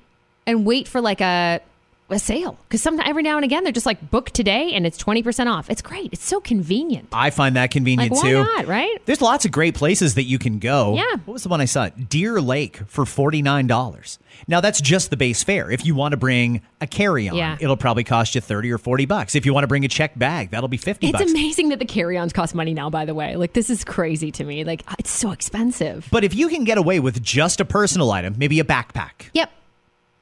and 0.45 0.66
wait 0.66 0.88
for 0.88 1.01
like 1.01 1.22
a 1.22 1.61
a 2.10 2.20
sale 2.20 2.58
because 2.68 2.82
sometimes 2.84 3.10
every 3.10 3.24
now 3.24 3.36
and 3.36 3.43
again 3.43 3.64
they're 3.64 3.74
just 3.74 3.86
like 3.88 4.12
book 4.12 4.30
today 4.30 4.74
and 4.74 4.86
it's 4.86 4.97
twenty 4.97 5.24
percent 5.24 5.49
off. 5.49 5.70
It's 5.70 5.82
great. 5.82 6.14
It's 6.14 6.24
so 6.24 6.39
convenient. 6.39 7.08
I 7.12 7.32
find 7.32 7.56
that 7.56 7.72
convenient 7.72 8.12
Like, 8.12 8.24
why 8.24 8.30
too. 8.30 8.43
not, 8.43 8.68
right? 8.68 9.03
There's 9.06 9.22
lots 9.22 9.45
of 9.45 9.51
great 9.51 9.74
places 9.76 10.14
that 10.16 10.24
you 10.24 10.38
can 10.38 10.60
go. 10.60 10.95
Yeah. 10.95 11.03
What 11.26 11.34
was 11.34 11.43
the 11.43 11.49
one 11.49 11.62
I 11.62 11.66
saw? 11.66 11.89
Deer 11.89 12.39
Lake 12.39 12.78
for 12.88 13.06
$49. 13.06 14.18
Now 14.47 14.62
that's 14.62 14.82
just 14.82 15.10
the 15.10 15.18
base 15.18 15.43
fare. 15.43 15.72
If 15.72 15.86
you 15.86 15.95
want 15.95 16.12
to 16.12 16.18
bring 16.18 16.62
a 16.82 16.88
carry-on, 16.88 17.36
Yeah. 17.38 17.58
it'll 17.60 17.78
probably 17.78 18.03
cost 18.03 18.36
you 18.36 18.41
30 18.41 18.72
or 18.72 18.78
40 18.78 19.06
bucks. 19.06 19.34
If 19.36 19.45
you 19.45 19.53
want 19.53 19.64
to 19.64 19.68
bring 19.68 19.86
a 19.86 19.88
check 19.88 20.18
bag, 20.18 20.51
that'll 20.51 20.68
be 20.70 20.78
50 20.78 21.08
It's 21.08 21.18
bucks. 21.18 21.32
amazing 21.32 21.70
that 21.70 21.80
the 21.80 21.86
carry 21.86 22.18
ons 22.18 22.34
cost 22.34 22.53
money 22.53 22.74
now. 22.74 22.89
By 22.89 23.06
the 23.06 23.14
way, 23.14 23.36
like 23.36 23.53
this 23.53 23.70
is 23.70 23.84
crazy 23.84 24.32
to 24.34 24.43
me. 24.43 24.64
Like 24.64 24.84
it's 24.99 25.12
so 25.12 25.32
expensive. 25.32 26.08
But 26.12 26.24
if 26.24 26.36
you 26.36 26.49
can 26.49 26.64
get 26.66 26.78
away 26.78 26.99
with 26.99 27.22
just 27.24 27.60
a 27.60 27.66
personal 27.66 28.12
item, 28.12 28.36
maybe 28.38 28.60
a 28.60 28.64
backpack, 28.64 29.30
Yep. 29.34 29.51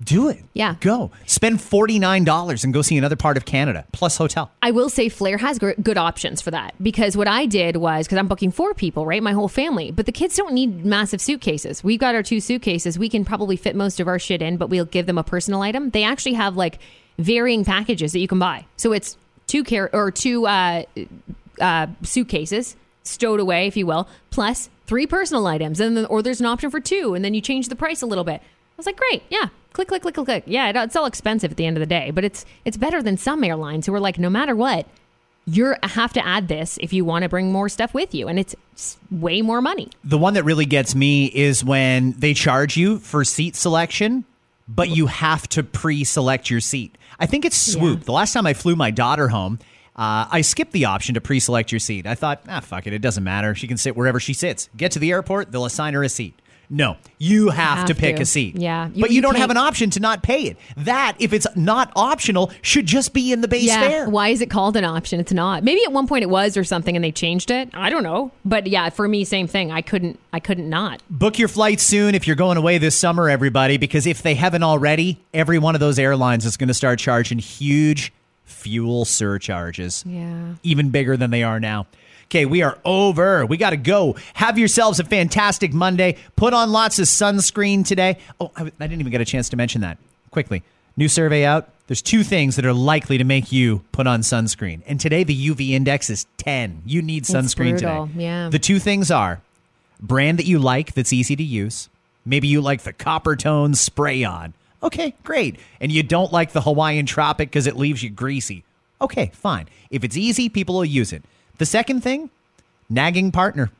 Do 0.03 0.29
it. 0.29 0.43
Yeah. 0.53 0.75
Go. 0.81 1.11
Spend 1.25 1.59
$49 1.59 2.63
and 2.63 2.73
go 2.73 2.81
see 2.81 2.97
another 2.97 3.15
part 3.15 3.37
of 3.37 3.45
Canada 3.45 3.85
plus 3.91 4.17
hotel. 4.17 4.51
I 4.61 4.71
will 4.71 4.89
say 4.89 5.09
Flair 5.09 5.37
has 5.37 5.59
gr- 5.59 5.71
good 5.81 5.97
options 5.97 6.41
for 6.41 6.51
that 6.51 6.73
because 6.81 7.15
what 7.15 7.27
I 7.27 7.45
did 7.45 7.77
was 7.77 8.05
because 8.05 8.17
I'm 8.17 8.27
booking 8.27 8.51
four 8.51 8.73
people, 8.73 9.05
right? 9.05 9.21
My 9.23 9.33
whole 9.33 9.47
family, 9.47 9.91
but 9.91 10.05
the 10.05 10.11
kids 10.11 10.35
don't 10.35 10.53
need 10.53 10.85
massive 10.85 11.21
suitcases. 11.21 11.83
We've 11.83 11.99
got 11.99 12.15
our 12.15 12.23
two 12.23 12.39
suitcases. 12.39 12.99
We 12.99 13.09
can 13.09 13.23
probably 13.25 13.55
fit 13.55 13.75
most 13.75 13.99
of 13.99 14.07
our 14.07 14.19
shit 14.19 14.41
in, 14.41 14.57
but 14.57 14.69
we'll 14.69 14.85
give 14.85 15.05
them 15.05 15.17
a 15.17 15.23
personal 15.23 15.61
item. 15.61 15.89
They 15.91 16.03
actually 16.03 16.33
have 16.33 16.57
like 16.57 16.79
varying 17.17 17.63
packages 17.63 18.11
that 18.13 18.19
you 18.19 18.27
can 18.27 18.39
buy. 18.39 18.65
So 18.77 18.91
it's 18.91 19.17
two 19.47 19.63
care 19.63 19.89
or 19.93 20.11
two 20.11 20.47
uh, 20.47 20.83
uh, 21.61 21.87
suitcases 22.01 22.75
stowed 23.03 23.39
away, 23.39 23.67
if 23.67 23.77
you 23.77 23.85
will, 23.85 24.07
plus 24.31 24.69
three 24.87 25.05
personal 25.05 25.45
items, 25.47 25.79
and 25.79 25.95
then 25.95 26.05
or 26.05 26.21
there's 26.21 26.39
an 26.39 26.45
option 26.45 26.71
for 26.71 26.79
two, 26.79 27.13
and 27.13 27.23
then 27.23 27.33
you 27.33 27.41
change 27.41 27.67
the 27.69 27.75
price 27.75 28.01
a 28.01 28.05
little 28.05 28.23
bit. 28.23 28.41
I 28.41 28.75
was 28.77 28.85
like, 28.85 28.97
great, 28.97 29.23
yeah, 29.29 29.49
click, 29.73 29.87
click, 29.87 30.01
click, 30.01 30.15
click, 30.15 30.25
click. 30.25 30.43
Yeah, 30.47 30.83
it's 30.83 30.95
all 30.95 31.05
expensive 31.05 31.51
at 31.51 31.57
the 31.57 31.65
end 31.65 31.77
of 31.77 31.81
the 31.81 31.87
day, 31.87 32.11
but 32.11 32.23
it's 32.23 32.45
it's 32.65 32.77
better 32.77 33.03
than 33.03 33.17
some 33.17 33.43
airlines 33.43 33.85
who 33.85 33.93
are 33.93 33.99
like, 33.99 34.17
no 34.17 34.29
matter 34.29 34.55
what, 34.55 34.87
you 35.45 35.75
have 35.83 36.13
to 36.13 36.25
add 36.25 36.47
this 36.47 36.77
if 36.81 36.93
you 36.93 37.03
want 37.03 37.23
to 37.23 37.29
bring 37.29 37.51
more 37.51 37.67
stuff 37.67 37.93
with 37.93 38.15
you, 38.15 38.27
and 38.27 38.39
it's 38.39 38.55
way 39.11 39.41
more 39.41 39.61
money. 39.61 39.89
The 40.03 40.17
one 40.17 40.35
that 40.35 40.43
really 40.43 40.65
gets 40.65 40.95
me 40.95 41.25
is 41.25 41.63
when 41.63 42.13
they 42.13 42.33
charge 42.33 42.77
you 42.77 42.99
for 42.99 43.25
seat 43.25 43.55
selection, 43.55 44.25
but 44.67 44.89
you 44.89 45.07
have 45.07 45.47
to 45.49 45.63
pre 45.63 46.03
select 46.03 46.49
your 46.49 46.61
seat. 46.61 46.97
I 47.19 47.25
think 47.25 47.45
it's 47.45 47.57
Swoop. 47.57 47.99
Yeah. 47.99 48.05
The 48.05 48.11
last 48.11 48.33
time 48.33 48.47
I 48.47 48.53
flew 48.53 48.75
my 48.75 48.91
daughter 48.91 49.27
home, 49.27 49.59
uh, 49.95 50.27
I 50.31 50.41
skipped 50.41 50.71
the 50.71 50.85
option 50.85 51.15
to 51.15 51.21
pre 51.21 51.39
select 51.39 51.71
your 51.71 51.79
seat. 51.79 52.07
I 52.07 52.15
thought, 52.15 52.43
ah, 52.47 52.61
fuck 52.61 52.87
it. 52.87 52.93
It 52.93 53.01
doesn't 53.01 53.23
matter. 53.23 53.53
She 53.53 53.67
can 53.67 53.77
sit 53.77 53.95
wherever 53.95 54.19
she 54.19 54.33
sits. 54.33 54.69
Get 54.77 54.93
to 54.93 54.99
the 54.99 55.11
airport, 55.11 55.51
they'll 55.51 55.65
assign 55.65 55.93
her 55.93 56.03
a 56.03 56.09
seat. 56.09 56.39
No, 56.69 56.97
you 57.17 57.49
have, 57.49 57.79
Have 57.79 57.87
to 57.87 57.95
pick 57.95 58.15
to. 58.15 58.21
a 58.23 58.25
seat. 58.25 58.55
Yeah. 58.55 58.89
You- 58.93 59.01
but 59.01 59.09
you, 59.11 59.17
you 59.17 59.21
don't 59.21 59.37
have 59.37 59.49
an 59.51 59.57
option 59.57 59.89
to 59.91 59.99
not 59.99 60.23
pay 60.23 60.43
it. 60.43 60.57
That, 60.77 61.15
if 61.19 61.33
it's 61.33 61.45
not 61.55 61.91
optional, 61.95 62.51
should 62.61 62.85
just 62.85 63.13
be 63.13 63.31
in 63.31 63.41
the 63.41 63.47
base 63.47 63.65
yeah, 63.65 63.79
fare. 63.81 64.09
why 64.09 64.29
is 64.29 64.41
it 64.41 64.49
called 64.49 64.75
an 64.75 64.83
option? 64.85 65.19
It's 65.19 65.31
not. 65.33 65.63
Maybe 65.63 65.83
at 65.83 65.91
one 65.91 66.07
point 66.07 66.23
it 66.23 66.29
was 66.29 66.57
or 66.57 66.63
something, 66.63 66.95
and 66.95 67.03
they 67.03 67.11
changed 67.11 67.51
it. 67.51 67.69
I 67.73 67.89
don't 67.89 68.03
know, 68.03 68.31
but 68.43 68.67
yeah, 68.67 68.89
for 68.89 69.07
me, 69.07 69.23
same 69.23 69.47
thing. 69.47 69.71
I 69.71 69.81
couldn't, 69.81 70.19
I 70.31 70.39
couldn't 70.39 70.69
not. 70.69 71.01
Book 71.09 71.37
your 71.37 71.47
flight 71.47 71.79
soon 71.79 72.15
if 72.15 72.25
you're 72.25 72.35
going 72.35 72.57
away 72.57 72.77
this 72.79 72.97
summer, 72.97 73.29
everybody, 73.29 73.77
because 73.77 74.07
if 74.07 74.21
they 74.23 74.35
haven't 74.35 74.63
already, 74.63 75.19
every 75.33 75.59
one 75.59 75.75
of 75.75 75.79
those 75.81 75.99
airlines 75.99 76.45
is 76.45 76.57
going 76.57 76.69
to 76.69 76.73
start 76.73 76.97
charging 76.99 77.39
huge 77.39 78.11
fuel 78.45 79.05
surcharges. 79.05 80.03
Yeah. 80.07 80.55
Even 80.63 80.89
bigger 80.89 81.17
than 81.17 81.31
they 81.31 81.43
are 81.43 81.59
now. 81.59 81.87
Okay, 82.25 82.45
we 82.45 82.61
are 82.61 82.77
over. 82.83 83.45
We 83.45 83.57
got 83.57 83.71
to 83.71 83.77
go. 83.77 84.15
Have 84.33 84.57
yourselves 84.57 84.99
a 84.99 85.03
fantastic 85.03 85.73
Monday. 85.73 86.17
Put 86.35 86.53
on 86.53 86.71
lots 86.71 86.99
of 86.99 87.05
sunscreen 87.05 87.85
today. 87.85 88.17
Oh, 88.39 88.51
I, 88.55 88.63
I 88.63 88.69
didn't 88.87 88.99
even 88.99 89.11
get 89.11 89.21
a 89.21 89.25
chance 89.25 89.49
to 89.49 89.57
mention 89.57 89.81
that. 89.81 89.97
Quickly. 90.31 90.63
New 90.97 91.07
survey 91.07 91.45
out. 91.45 91.69
There's 91.87 92.01
two 92.01 92.23
things 92.23 92.55
that 92.55 92.65
are 92.65 92.73
likely 92.73 93.17
to 93.17 93.23
make 93.23 93.51
you 93.51 93.83
put 93.91 94.07
on 94.07 94.21
sunscreen. 94.21 94.81
And 94.87 94.99
today 94.99 95.23
the 95.23 95.49
UV 95.49 95.71
index 95.71 96.09
is 96.09 96.25
10. 96.37 96.83
You 96.85 97.01
need 97.01 97.23
sunscreen 97.25 97.77
today. 97.77 98.07
yeah. 98.15 98.49
The 98.49 98.59
two 98.59 98.79
things 98.79 99.11
are 99.11 99.41
brand 99.99 100.39
that 100.39 100.45
you 100.45 100.59
like 100.59 100.93
that's 100.93 101.11
easy 101.13 101.35
to 101.35 101.43
use. 101.43 101.89
Maybe 102.25 102.47
you 102.47 102.61
like 102.61 102.83
the 102.83 102.93
Coppertone 102.93 103.75
spray 103.75 104.23
on. 104.23 104.53
Okay, 104.81 105.13
great. 105.23 105.57
And 105.79 105.91
you 105.91 106.03
don't 106.03 106.31
like 106.31 106.51
the 106.51 106.61
Hawaiian 106.61 107.05
Tropic 107.05 107.49
because 107.49 107.67
it 107.67 107.75
leaves 107.75 108.01
you 108.01 108.09
greasy. 108.09 108.63
Okay, 109.01 109.31
fine. 109.33 109.67
If 109.89 110.03
it's 110.03 110.15
easy, 110.17 110.47
people 110.49 110.75
will 110.75 110.85
use 110.85 111.11
it. 111.11 111.23
The 111.57 111.65
second 111.65 112.01
thing, 112.01 112.29
nagging 112.89 113.31
partner. 113.31 113.71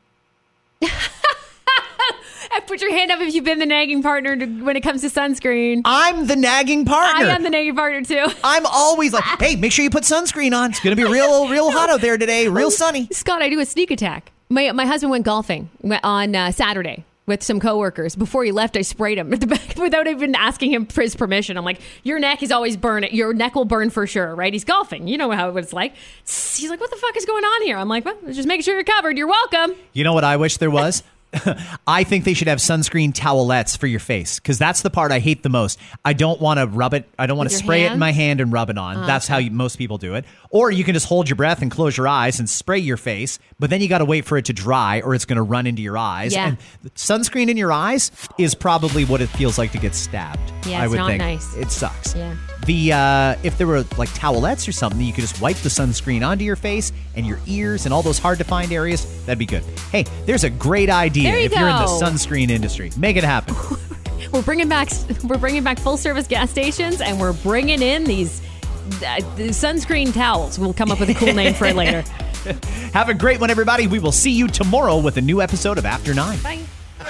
Put 2.66 2.80
your 2.80 2.92
hand 2.92 3.12
up 3.12 3.20
if 3.20 3.34
you've 3.34 3.44
been 3.44 3.58
the 3.58 3.66
nagging 3.66 4.02
partner 4.02 4.36
to, 4.36 4.46
when 4.46 4.76
it 4.76 4.80
comes 4.80 5.02
to 5.02 5.08
sunscreen. 5.08 5.82
I'm 5.84 6.26
the 6.26 6.34
nagging 6.34 6.84
partner. 6.84 7.26
I 7.26 7.34
am 7.34 7.42
the 7.42 7.50
nagging 7.50 7.76
partner 7.76 8.02
too. 8.02 8.26
I'm 8.44 8.66
always 8.66 9.12
like, 9.12 9.22
hey, 9.38 9.54
make 9.54 9.70
sure 9.70 9.84
you 9.84 9.90
put 9.90 10.02
sunscreen 10.02 10.56
on. 10.56 10.70
It's 10.70 10.80
going 10.80 10.96
to 10.96 11.00
be 11.00 11.08
real, 11.08 11.48
real 11.48 11.70
hot 11.70 11.90
out 11.90 12.00
there 12.00 12.16
today, 12.18 12.48
real 12.48 12.70
sunny. 12.70 13.08
Scott, 13.12 13.42
I 13.42 13.48
do 13.48 13.60
a 13.60 13.66
sneak 13.66 13.90
attack. 13.90 14.32
My 14.48 14.72
my 14.72 14.86
husband 14.86 15.10
went 15.10 15.24
golfing 15.24 15.70
on 16.02 16.34
uh, 16.34 16.50
Saturday 16.50 17.04
with 17.26 17.42
some 17.42 17.60
coworkers. 17.60 18.16
Before 18.16 18.44
he 18.44 18.52
left, 18.52 18.76
I 18.76 18.82
sprayed 18.82 19.18
him 19.18 19.30
without 19.78 20.06
even 20.06 20.34
asking 20.34 20.72
him 20.72 20.86
for 20.86 21.02
his 21.02 21.16
permission. 21.16 21.56
I'm 21.56 21.64
like, 21.64 21.80
"Your 22.02 22.18
neck 22.18 22.42
is 22.42 22.52
always 22.52 22.76
burn. 22.76 23.04
Your 23.10 23.32
neck 23.32 23.54
will 23.54 23.64
burn 23.64 23.90
for 23.90 24.06
sure, 24.06 24.34
right?" 24.34 24.52
He's 24.52 24.64
golfing. 24.64 25.08
You 25.08 25.18
know 25.18 25.30
how 25.30 25.56
it's 25.56 25.72
like. 25.72 25.94
He's 26.24 26.70
like, 26.70 26.80
"What 26.80 26.90
the 26.90 26.96
fuck 26.96 27.16
is 27.16 27.24
going 27.24 27.44
on 27.44 27.62
here?" 27.62 27.76
I'm 27.76 27.88
like, 27.88 28.04
"Well, 28.04 28.16
just 28.26 28.48
making 28.48 28.62
sure 28.62 28.74
you're 28.74 28.84
covered. 28.84 29.16
You're 29.16 29.28
welcome." 29.28 29.74
You 29.92 30.04
know 30.04 30.12
what 30.12 30.24
I 30.24 30.36
wish 30.36 30.58
there 30.58 30.70
was? 30.70 31.02
I 31.86 32.04
think 32.04 32.24
they 32.24 32.34
should 32.34 32.48
have 32.48 32.58
sunscreen 32.58 33.12
towelettes 33.12 33.76
for 33.76 33.86
your 33.86 34.00
face 34.00 34.38
because 34.38 34.58
that's 34.58 34.82
the 34.82 34.90
part 34.90 35.12
I 35.12 35.18
hate 35.18 35.42
the 35.42 35.48
most. 35.48 35.78
I 36.04 36.12
don't 36.12 36.40
want 36.40 36.60
to 36.60 36.66
rub 36.66 36.94
it. 36.94 37.08
I 37.18 37.26
don't 37.26 37.36
want 37.36 37.50
to 37.50 37.56
spray 37.56 37.84
it 37.84 37.92
in 37.92 37.98
my 37.98 38.12
hand 38.12 38.40
and 38.40 38.52
rub 38.52 38.70
it 38.70 38.78
on. 38.78 39.06
that's 39.06 39.26
how 39.26 39.38
you, 39.38 39.50
most 39.50 39.76
people 39.76 39.98
do 39.98 40.14
it. 40.14 40.24
Or 40.50 40.70
you 40.70 40.84
can 40.84 40.94
just 40.94 41.06
hold 41.06 41.28
your 41.28 41.36
breath 41.36 41.62
and 41.62 41.70
close 41.70 41.96
your 41.96 42.08
eyes 42.08 42.38
and 42.38 42.48
spray 42.48 42.78
your 42.78 42.96
face, 42.96 43.38
but 43.58 43.70
then 43.70 43.80
you 43.80 43.88
got 43.88 43.98
to 43.98 44.04
wait 44.04 44.24
for 44.24 44.38
it 44.38 44.46
to 44.46 44.52
dry 44.52 45.00
or 45.00 45.14
it's 45.14 45.24
going 45.24 45.36
to 45.36 45.42
run 45.42 45.66
into 45.66 45.82
your 45.82 45.98
eyes. 45.98 46.32
Yeah. 46.32 46.48
And 46.48 46.58
sunscreen 46.94 47.48
in 47.48 47.56
your 47.56 47.72
eyes 47.72 48.10
is 48.38 48.54
probably 48.54 49.04
what 49.04 49.20
it 49.20 49.28
feels 49.28 49.58
like 49.58 49.72
to 49.72 49.78
get 49.78 49.94
stabbed. 49.94 50.52
Yeah, 50.66 50.80
I 50.80 50.84
it's 50.84 50.90
would 50.90 50.96
not 50.98 51.08
think. 51.08 51.18
nice. 51.20 51.54
It 51.56 51.70
sucks. 51.70 52.14
Yeah. 52.14 52.36
The 52.66 52.92
uh, 52.92 53.36
if 53.42 53.58
there 53.58 53.66
were 53.66 53.84
like 53.98 54.08
towelettes 54.10 54.66
or 54.66 54.72
something, 54.72 55.00
you 55.02 55.12
could 55.12 55.20
just 55.20 55.40
wipe 55.40 55.56
the 55.58 55.68
sunscreen 55.68 56.26
onto 56.26 56.44
your 56.44 56.56
face 56.56 56.92
and 57.16 57.26
your 57.26 57.38
ears 57.46 57.84
and 57.84 57.94
all 57.94 58.02
those 58.02 58.18
hard 58.18 58.38
to 58.38 58.44
find 58.44 58.72
areas. 58.72 59.04
That'd 59.24 59.38
be 59.38 59.46
good. 59.46 59.62
Hey, 59.90 60.04
there's 60.26 60.44
a 60.44 60.50
great 60.50 60.90
idea 60.90 61.30
you 61.30 61.44
if 61.46 61.52
you're 61.52 61.68
in 61.68 61.76
the 61.76 61.86
sunscreen 61.86 62.50
industry. 62.50 62.90
Make 62.96 63.16
it 63.16 63.24
happen. 63.24 63.54
We're 64.32 64.42
bringing 64.42 64.68
back 64.68 64.88
we're 65.22 65.38
bringing 65.38 65.62
back 65.62 65.78
full 65.78 65.96
service 65.96 66.26
gas 66.26 66.50
stations, 66.50 67.00
and 67.00 67.20
we're 67.20 67.34
bringing 67.34 67.80
in 67.80 68.02
these 68.02 68.40
uh, 68.86 69.20
the 69.36 69.50
sunscreen 69.50 70.12
towels. 70.12 70.58
We'll 70.58 70.72
come 70.72 70.90
up 70.90 70.98
with 70.98 71.08
a 71.08 71.14
cool 71.14 71.32
name 71.32 71.54
for 71.54 71.66
it 71.66 71.76
later. 71.76 72.02
Have 72.92 73.08
a 73.08 73.14
great 73.14 73.40
one, 73.40 73.50
everybody. 73.50 73.86
We 73.86 73.98
will 73.98 74.12
see 74.12 74.32
you 74.32 74.48
tomorrow 74.48 74.98
with 74.98 75.16
a 75.16 75.20
new 75.20 75.40
episode 75.40 75.78
of 75.78 75.86
After 75.86 76.12
Nine. 76.12 76.38
Bye. 76.42 76.60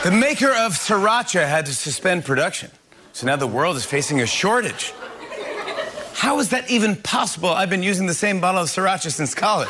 The 0.04 0.10
maker 0.10 0.50
of 0.50 0.72
Sriracha 0.72 1.46
had 1.48 1.66
to 1.66 1.74
suspend 1.74 2.24
production. 2.24 2.70
So 3.12 3.26
now 3.26 3.36
the 3.36 3.46
world 3.46 3.76
is 3.76 3.84
facing 3.84 4.20
a 4.20 4.26
shortage. 4.26 4.92
How 6.24 6.38
is 6.38 6.48
that 6.48 6.70
even 6.70 6.96
possible? 6.96 7.50
I've 7.50 7.68
been 7.68 7.82
using 7.82 8.06
the 8.06 8.14
same 8.14 8.40
bottle 8.40 8.62
of 8.62 8.68
Sriracha 8.68 9.12
since 9.12 9.34
college. 9.34 9.68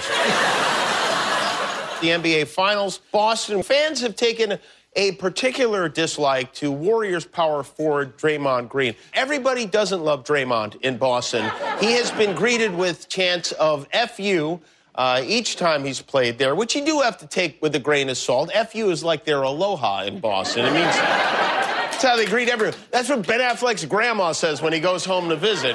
the 2.01 2.11
NBA 2.11 2.47
Finals. 2.47 3.01
Boston 3.11 3.65
fans 3.65 4.01
have 4.03 4.15
taken 4.15 4.61
a 4.95 5.13
particular 5.17 5.89
dislike 5.89 6.53
to 6.53 6.71
Warriors 6.71 7.25
power 7.25 7.65
forward 7.65 8.17
Draymond 8.17 8.69
Green. 8.69 8.95
Everybody 9.15 9.67
doesn't 9.67 10.05
love 10.05 10.23
Draymond 10.23 10.81
in 10.83 10.97
Boston. 10.97 11.51
He 11.81 11.95
has 11.95 12.13
been 12.13 12.37
greeted 12.37 12.73
with 12.73 13.09
chants 13.09 13.51
of 13.51 13.89
"fu." 14.17 14.61
Uh, 14.95 15.23
each 15.27 15.57
time 15.57 15.85
he's 15.85 16.01
played 16.01 16.39
there, 16.39 16.55
which 16.55 16.77
you 16.77 16.87
do 16.87 17.01
have 17.01 17.19
to 17.19 17.27
take 17.27 17.61
with 17.63 17.75
a 17.75 17.81
grain 17.81 18.09
of 18.09 18.17
salt. 18.17 18.53
FU 18.53 18.91
is 18.91 19.03
like 19.03 19.25
their 19.25 19.43
aloha 19.43 20.05
in 20.05 20.21
Boston. 20.21 20.67
It 20.67 20.73
means 20.73 20.95
that's 20.95 22.05
how 22.05 22.15
they 22.15 22.27
greet 22.27 22.49
everyone. 22.49 22.79
That's 22.93 23.09
what 23.09 23.27
Ben 23.27 23.41
Affleck's 23.41 23.85
grandma 23.85 24.31
says 24.31 24.63
when 24.63 24.73
he 24.73 24.79
goes 24.79 25.05
home 25.05 25.29
to 25.31 25.37
visit. 25.37 25.75